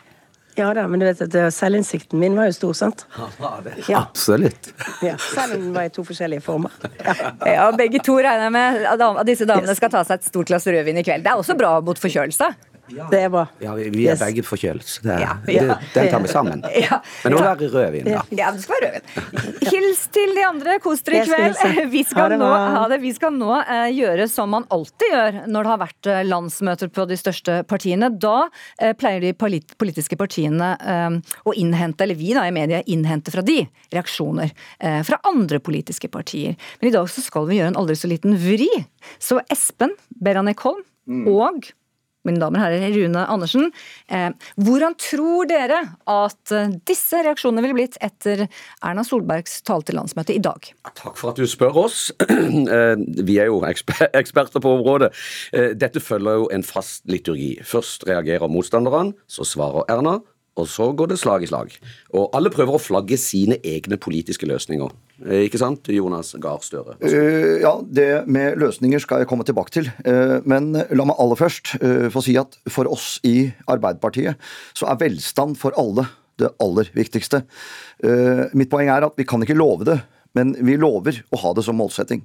Ja 0.61 0.71
da, 0.77 0.85
men 0.91 1.01
du 1.01 1.07
vet 1.07 1.21
at 1.25 1.37
selvinnsikten 1.57 2.21
min 2.21 2.35
var 2.37 2.51
jo 2.51 2.57
stor, 2.59 2.75
sant? 2.77 3.05
Ja. 3.89 4.03
Absolutt. 4.03 4.73
Ja, 5.05 5.15
selv 5.17 5.57
om 5.57 5.63
den 5.69 5.77
var 5.77 5.89
i 5.89 5.93
to 5.95 6.05
forskjellige 6.05 6.45
former. 6.45 6.75
Ja, 7.49 7.71
begge 7.77 8.03
to 8.05 8.19
regner 8.21 8.49
jeg 8.51 8.55
med 8.57 8.83
at 8.91 9.05
at 9.09 9.27
disse 9.29 9.49
damene 9.49 9.77
skal 9.79 9.93
ta 9.93 10.03
seg 10.05 10.21
et 10.21 10.29
stort 10.29 10.51
glass 10.51 10.69
rødvin 10.69 11.01
i 11.01 11.07
kveld. 11.07 11.25
Det 11.25 11.33
er 11.33 11.41
også 11.41 11.57
bra 11.59 11.79
mot 11.85 12.01
forkjølelse. 12.01 12.51
Det 13.11 13.20
er 13.24 13.28
bra. 13.32 13.45
Ja, 13.62 13.74
vi, 13.78 13.88
vi 13.95 14.05
er 14.09 14.14
Yes. 14.14 14.20
begge 14.22 14.43
forkjølet, 14.47 14.84
så 14.88 15.03
det, 15.05 15.16
Ja. 15.22 15.34
det, 15.47 15.57
den 15.95 16.09
tar 16.11 16.20
vi 16.24 16.28
sammen. 16.32 16.62
Ja. 16.80 17.01
Men 17.24 17.32
det 17.32 17.38
må 17.38 17.45
være 17.45 17.68
rødvin, 17.72 18.05
da. 18.09 18.22
Ja, 18.34 18.51
det 18.55 18.62
skal 18.64 18.76
være 18.80 18.91
rødvin. 19.01 19.61
Hils 19.70 20.03
til 20.14 20.34
de 20.36 20.45
andre. 20.47 20.78
Kos 20.82 21.03
dere 21.07 21.22
i 21.22 21.28
kveld. 21.28 21.91
Vi 21.95 22.03
Ha 22.03 22.09
skal 22.11 22.30
det 22.34 22.38
nå, 22.41 22.49
ha 22.51 22.84
det. 22.91 22.99
Vi 23.03 23.12
skal 23.16 23.34
nå 23.36 23.53
eh, 23.61 23.88
gjøre 23.95 24.26
som 24.30 24.51
man 24.55 24.66
alltid 24.72 25.12
gjør 25.12 25.38
når 25.51 25.66
det 25.66 25.72
har 25.74 25.80
vært 25.84 26.11
eh, 26.14 26.20
landsmøter 26.28 26.91
på 26.95 27.07
de 27.11 27.18
største 27.20 27.59
partiene. 27.70 28.11
Da 28.20 28.49
eh, 28.80 28.93
pleier 28.99 29.20
de 29.24 29.32
polit 29.38 29.74
politiske 29.80 30.16
partiene 30.20 30.72
eh, 30.80 31.18
å 31.47 31.55
innhente, 31.57 32.05
eller 32.07 32.18
vi 32.18 32.32
da 32.36 32.47
i 32.49 32.55
media, 32.55 32.82
innhente 32.91 33.30
fra 33.34 33.45
de 33.47 33.61
reaksjoner 33.95 34.51
eh, 34.78 35.01
fra 35.07 35.20
andre 35.30 35.61
politiske 35.62 36.09
partier. 36.12 36.57
Men 36.80 36.91
i 36.91 36.95
dag 36.97 37.09
så 37.12 37.22
skal 37.24 37.47
vi 37.51 37.59
gjøre 37.61 37.74
en 37.74 37.80
aldri 37.80 37.97
så 37.99 38.11
liten 38.11 38.36
vri. 38.41 38.68
Så 39.22 39.41
Espen 39.53 39.95
Beranek 40.20 40.61
Holm 40.66 40.82
og 41.30 41.70
mine 42.29 42.41
damer 42.43 42.61
og 42.61 42.66
herrer, 42.66 42.95
Rune 42.95 43.23
Andersen. 43.33 43.71
Eh, 44.12 44.31
hvordan 44.61 44.97
tror 45.01 45.49
dere 45.51 45.81
at 46.11 46.55
eh, 46.55 46.75
disse 46.89 47.21
reaksjonene 47.25 47.64
ville 47.64 47.79
blitt 47.79 47.99
etter 48.05 48.47
Erna 48.85 49.05
Solbergs 49.07 49.61
tale 49.66 49.87
til 49.89 49.97
landsmøtet 50.01 50.37
i 50.37 50.43
dag? 50.45 50.71
Takk 50.91 51.16
for 51.21 51.33
at 51.33 51.41
du 51.41 51.47
spør 51.49 51.85
oss. 51.87 52.09
Eh, 52.71 52.99
Vi 53.27 53.37
er 53.41 53.49
jo 53.49 53.61
eksper 53.66 54.11
eksperter 54.16 54.62
på 54.62 54.73
området. 54.77 55.09
Dette 55.79 56.01
følger 56.03 56.43
jo 56.43 56.49
en 56.55 56.62
fast 56.66 57.03
liturgi. 57.11 57.55
Først 57.66 58.05
reagerer 58.09 58.51
motstanderne, 58.53 59.14
så 59.31 59.47
svarer 59.49 59.89
Erna, 59.91 60.18
og 60.61 60.69
så 60.71 60.91
går 60.97 61.13
det 61.13 61.19
slag 61.21 61.45
i 61.45 61.49
slag. 61.51 61.73
Og 62.15 62.29
alle 62.37 62.53
prøver 62.53 62.77
å 62.77 62.83
flagge 62.83 63.19
sine 63.21 63.59
egne 63.67 63.99
politiske 64.01 64.49
løsninger. 64.49 64.93
Eh, 65.27 65.47
Ikke 65.47 65.61
sant, 65.61 65.89
Jonas 65.93 66.35
Gahr 66.41 66.63
Støre? 66.65 66.97
Uh, 67.03 67.59
ja, 67.63 67.75
det 67.85 68.09
med 68.31 68.61
løsninger 68.61 69.03
skal 69.03 69.23
jeg 69.23 69.31
komme 69.31 69.47
tilbake 69.49 69.75
til. 69.75 69.91
Uh, 70.07 70.39
men 70.49 70.73
la 70.77 71.09
meg 71.09 71.19
aller 71.21 71.41
først 71.41 71.75
uh, 71.83 72.09
få 72.13 72.25
si 72.25 72.37
at 72.41 72.57
for 72.71 72.91
oss 72.91 73.19
i 73.27 73.51
Arbeiderpartiet 73.71 74.41
så 74.77 74.89
er 74.91 75.01
velstand 75.01 75.59
for 75.61 75.77
alle 75.81 76.09
det 76.41 76.49
aller 76.65 76.89
viktigste. 76.97 77.43
Mitt 78.57 78.71
poeng 78.73 78.89
er 78.89 79.05
at 79.05 79.19
vi 79.19 79.27
kan 79.29 79.43
ikke 79.45 79.59
love 79.59 79.85
det, 79.85 79.99
men 80.39 80.53
vi 80.62 80.76
lover 80.78 81.22
å 81.35 81.39
ha 81.43 81.51
det 81.57 81.64
som 81.66 81.78
målsetting. 81.81 82.20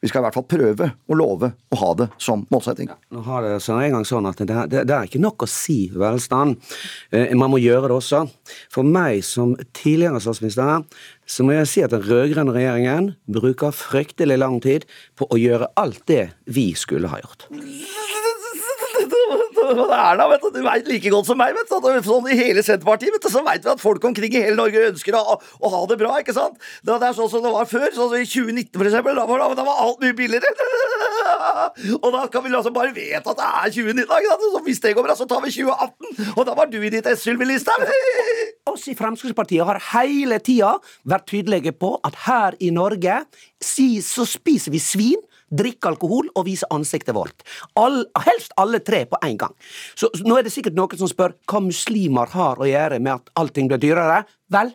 Vi 0.00 0.08
skal 0.10 0.22
i 0.22 0.26
hvert 0.28 0.36
fall 0.38 0.46
prøve 0.46 0.90
å 1.10 1.16
love 1.18 1.50
å 1.74 1.78
ha 1.80 1.88
det 1.98 2.06
som 2.22 2.44
målsetting. 2.54 2.90
Nå 3.14 3.22
har 3.26 3.42
det 3.42 3.56
så 3.64 3.80
en 3.82 3.96
gang 3.96 4.06
sånn 4.06 4.28
at 4.30 4.38
det, 4.46 4.58
det, 4.70 4.84
det 4.86 4.94
er 4.94 5.08
ikke 5.08 5.22
nok 5.22 5.42
å 5.42 5.50
si 5.50 5.88
velstand. 5.94 6.56
Eh, 7.10 7.34
Man 7.34 7.50
må 7.50 7.58
gjøre 7.58 7.90
det 7.90 7.96
også. 7.98 8.22
For 8.70 8.86
meg 8.86 9.24
som 9.26 9.56
tidligere 9.74 10.22
statsminister, 10.22 10.84
så 11.28 11.44
må 11.44 11.56
jeg 11.58 11.68
si 11.72 11.82
at 11.84 11.92
den 11.96 12.06
rød-grønne 12.06 12.54
regjeringen 12.54 13.12
bruker 13.26 13.74
fryktelig 13.74 14.38
lang 14.38 14.60
tid 14.64 14.86
på 15.18 15.26
å 15.28 15.40
gjøre 15.40 15.72
alt 15.80 16.04
det 16.08 16.28
vi 16.46 16.70
skulle 16.78 17.10
ha 17.10 17.18
gjort. 17.24 17.48
Erna, 19.66 20.28
vet 20.30 20.44
du, 20.44 20.50
du 20.54 20.60
veit 20.64 20.88
like 20.90 21.12
godt 21.12 21.28
som 21.28 21.38
meg, 21.40 21.54
vet 21.56 21.70
du, 21.70 21.88
sånn 22.06 22.28
i 22.30 22.38
hele 22.38 22.64
Senterpartiet, 22.64 23.14
vet 23.14 23.24
du, 23.24 23.30
så 23.32 23.42
veit 23.46 23.64
vi 23.64 23.72
at 23.72 23.82
folk 23.82 24.04
omkring 24.08 24.34
i 24.34 24.44
hele 24.46 24.58
Norge 24.58 24.88
ønsker 24.90 25.16
å, 25.18 25.38
å 25.38 25.72
ha 25.74 25.82
det 25.90 25.98
bra, 26.00 26.16
ikke 26.22 26.36
sant? 26.36 26.58
Det, 26.82 26.94
det 26.94 27.10
er 27.10 27.16
sånn 27.18 27.30
som 27.32 27.44
det 27.44 27.52
var 27.54 27.68
før, 27.70 27.88
sånn 27.94 28.12
som 28.12 28.18
i 28.18 28.28
2019 28.28 28.78
for 28.78 28.90
eksempel, 28.90 29.18
da 29.18 29.26
var, 29.28 29.46
da 29.58 29.66
var 29.66 29.82
alt 29.86 30.02
mye 30.04 30.16
billigere. 30.18 30.52
Og 32.02 32.08
da 32.14 32.24
kan 32.32 32.44
vi 32.44 32.54
altså 32.54 32.72
bare 32.74 32.94
vite 32.94 33.20
at 33.20 33.38
det 33.38 33.46
er 33.46 33.74
2019. 33.74 34.46
Så 34.54 34.62
hvis 34.64 34.80
det 34.82 34.94
går 34.96 35.06
bra, 35.06 35.16
så 35.18 35.26
tar 35.28 35.42
vi 35.44 35.52
2018, 35.54 36.32
og 36.36 36.46
da 36.48 36.54
var 36.56 36.70
du 36.70 36.78
i 36.80 36.90
ditt 36.92 37.06
ess, 37.06 37.22
Sylvi 37.24 37.46
Listhaug. 37.48 37.84
Oss 38.72 38.86
i 38.90 38.96
Fremskrittspartiet 38.98 39.66
har 39.68 39.80
hele 39.92 40.40
tida 40.44 40.74
vært 41.08 41.28
tydelige 41.30 41.72
på 41.76 41.94
at 42.06 42.16
her 42.26 42.56
i 42.64 42.70
Norge 42.74 43.22
si, 43.64 43.98
så 44.04 44.26
spiser 44.28 44.74
vi 44.74 44.82
svin, 44.82 45.22
drikker 45.50 45.92
alkohol 45.92 46.28
og 46.34 46.46
vise 46.48 46.68
ansiktet 46.74 47.16
vårt. 47.16 47.44
All, 47.78 48.02
helst 48.26 48.54
alle 48.60 48.82
tre 48.84 49.04
på 49.08 49.20
en 49.24 49.38
gang. 49.40 49.54
Så, 49.94 50.10
så 50.14 50.26
nå 50.26 50.38
er 50.38 50.46
det 50.46 50.54
sikkert 50.54 50.76
noen 50.78 51.00
som 51.00 51.10
spør 51.10 51.36
hva 51.48 51.62
muslimer 51.64 52.34
har 52.34 52.60
å 52.60 52.68
gjøre 52.68 53.00
med 53.00 53.14
at 53.16 53.32
allting 53.40 53.70
blir 53.70 53.82
dyrere. 53.82 54.22
Vel, 54.52 54.74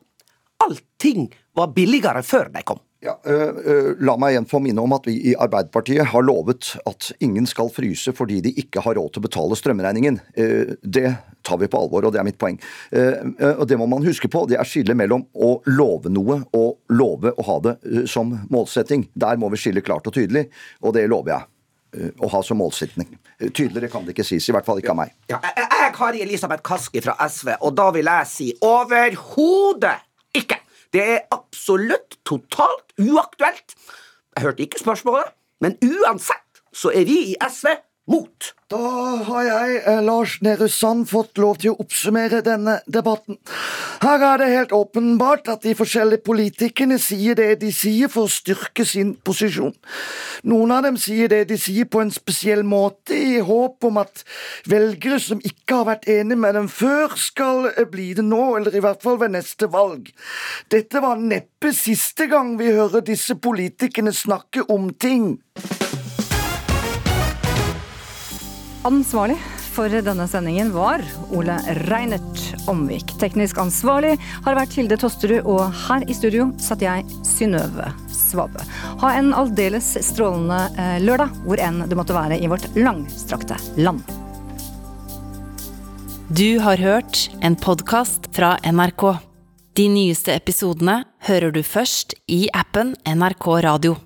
allting 0.63 1.29
var 1.57 1.73
billigere 1.75 2.23
før 2.25 2.49
de 2.53 2.65
kom. 2.65 2.81
Ja, 3.03 3.17
øh, 3.27 3.49
øh, 3.67 3.87
la 3.99 4.13
meg 4.15 4.31
igjen 4.31 4.45
få 4.47 4.61
minne 4.63 4.79
om 4.79 4.93
at 4.95 5.03
vi 5.09 5.17
i 5.27 5.33
Arbeiderpartiet 5.35 6.05
har 6.13 6.23
lovet 6.23 6.69
at 6.87 7.09
ingen 7.19 7.43
skal 7.49 7.67
fryse 7.75 8.13
fordi 8.15 8.37
de 8.45 8.53
ikke 8.61 8.79
har 8.85 8.95
råd 8.95 9.09
til 9.11 9.19
å 9.19 9.25
betale 9.25 9.57
strømregningen. 9.59 10.21
Eh, 10.39 10.71
det 10.79 11.09
tar 11.43 11.59
vi 11.59 11.67
på 11.67 11.81
alvor, 11.83 12.07
og 12.07 12.13
det 12.15 12.21
er 12.21 12.27
mitt 12.29 12.39
poeng. 12.39 12.55
Eh, 12.95 13.19
eh, 13.43 13.57
og 13.59 13.67
Det 13.67 13.75
må 13.81 13.89
man 13.91 14.07
huske 14.07 14.31
på. 14.31 14.45
Det 14.47 14.55
er 14.55 14.63
skillet 14.69 14.95
mellom 14.95 15.25
å 15.35 15.57
love 15.67 16.07
noe 16.15 16.39
og 16.55 16.79
love 16.95 17.33
å 17.35 17.43
ha 17.49 17.57
det 17.67 17.75
eh, 17.91 18.05
som 18.07 18.31
målsetting. 18.49 19.09
Der 19.19 19.35
må 19.35 19.51
vi 19.51 19.59
skille 19.59 19.83
klart 19.83 20.07
og 20.07 20.15
tydelig, 20.15 20.47
og 20.79 20.95
det 20.95 21.09
lover 21.11 21.35
jeg. 21.35 21.49
eh, 21.99 22.09
Å 22.23 22.31
ha 22.31 22.39
som 22.41 22.57
målsetting. 22.63 23.17
Eh, 23.37 23.49
Tydeligere 23.51 23.91
kan 23.91 24.07
det 24.07 24.15
ikke 24.15 24.23
sies, 24.31 24.47
i 24.47 24.55
hvert 24.55 24.65
fall 24.65 24.79
ikke 24.79 24.95
av 24.95 25.01
meg. 25.03 25.11
Ja, 25.27 25.43
jeg 25.43 25.67
er 25.83 25.91
Kari 25.99 26.23
Elisabeth 26.23 26.63
Kaski 26.63 27.03
fra 27.03 27.19
SV, 27.27 27.57
og 27.59 27.75
da 27.75 27.91
vil 27.91 28.07
jeg 28.15 28.31
si 28.31 28.53
overhodet 28.63 29.97
ikke! 30.39 30.62
Det 30.93 31.03
er 31.03 31.23
absolutt 31.33 32.19
totalt 32.25 32.93
uaktuelt. 33.01 33.73
Jeg 34.35 34.45
hørte 34.45 34.65
ikke 34.65 34.81
spørsmålet, 34.81 35.33
men 35.61 35.77
uansett 35.81 36.61
så 36.73 36.91
er 36.93 37.05
vi 37.09 37.17
i 37.31 37.35
SV 37.49 37.73
mot. 38.09 38.53
Da 38.67 38.77
har 39.27 39.43
jeg, 39.43 39.81
eh, 39.85 40.01
Lars 40.01 40.41
Nehru 40.41 40.67
Sand, 40.67 41.05
fått 41.09 41.37
lov 41.37 41.59
til 41.61 41.71
å 41.71 41.79
oppsummere 41.79 42.41
denne 42.43 42.79
debatten. 42.89 43.37
Her 44.01 44.23
er 44.23 44.37
det 44.37 44.47
helt 44.49 44.73
åpenbart 44.73 45.47
at 45.47 45.61
de 45.61 45.75
forskjellige 45.75 46.23
politikerne 46.25 46.97
sier 46.99 47.35
det 47.35 47.59
de 47.61 47.71
sier 47.71 48.09
for 48.09 48.25
å 48.25 48.31
styrke 48.31 48.85
sin 48.85 49.15
posisjon. 49.15 49.75
Noen 50.43 50.71
av 50.71 50.83
dem 50.83 50.97
sier 50.97 51.29
det 51.29 51.47
de 51.47 51.57
sier 51.57 51.85
på 51.85 52.01
en 52.01 52.11
spesiell 52.11 52.63
måte, 52.63 53.13
i 53.13 53.39
håp 53.39 53.83
om 53.83 53.97
at 53.97 54.25
velgere 54.67 55.21
som 55.21 55.39
ikke 55.39 55.75
har 55.75 55.85
vært 55.85 56.09
enige 56.09 56.39
med 56.39 56.55
dem 56.55 56.67
før, 56.67 57.15
skal 57.15 57.71
eh, 57.77 57.85
bli 57.85 58.13
det 58.13 58.25
nå, 58.25 58.57
eller 58.57 58.75
i 58.75 58.83
hvert 58.83 59.01
fall 59.01 59.21
ved 59.21 59.31
neste 59.37 59.69
valg. 59.71 60.09
Dette 60.69 60.99
var 60.99 61.21
neppe 61.21 61.71
siste 61.71 62.27
gang 62.27 62.57
vi 62.57 62.73
hører 62.73 63.05
disse 63.05 63.35
politikerne 63.35 64.11
snakke 64.11 64.65
om 64.67 64.91
ting. 64.97 65.37
Ansvarlig 68.83 69.37
for 69.73 69.89
denne 69.89 70.25
sendingen 70.27 70.73
var 70.75 71.01
Ole 71.31 71.55
Reinert 71.87 72.41
Omvik. 72.67 73.13
Teknisk 73.21 73.57
ansvarlig 73.63 74.17
har 74.43 74.57
vært 74.57 74.75
Hilde 74.75 74.97
Tosterud, 74.99 75.47
og 75.47 75.71
her 75.85 76.03
i 76.03 76.15
studio 76.17 76.49
satt 76.61 76.83
jeg, 76.83 77.05
Synnøve 77.23 77.87
Svabe. 78.11 78.65
Ha 78.99 79.13
en 79.15 79.31
aldeles 79.39 79.93
strålende 80.03 80.59
eh, 80.75 80.99
lørdag, 80.99 81.31
hvor 81.47 81.63
enn 81.63 81.85
du 81.87 81.95
måtte 81.95 82.17
være 82.17 82.41
i 82.43 82.51
vårt 82.51 82.67
langstrakte 82.75 83.57
land. 83.79 84.03
Du 86.27 86.59
har 86.59 86.81
hørt 86.83 87.29
en 87.39 87.55
podkast 87.55 88.33
fra 88.35 88.57
NRK. 88.67 89.13
De 89.79 89.87
nyeste 89.89 90.35
episodene 90.35 91.05
hører 91.29 91.55
du 91.55 91.63
først 91.63 92.17
i 92.27 92.49
appen 92.51 92.97
NRK 93.07 93.55
Radio. 93.63 94.01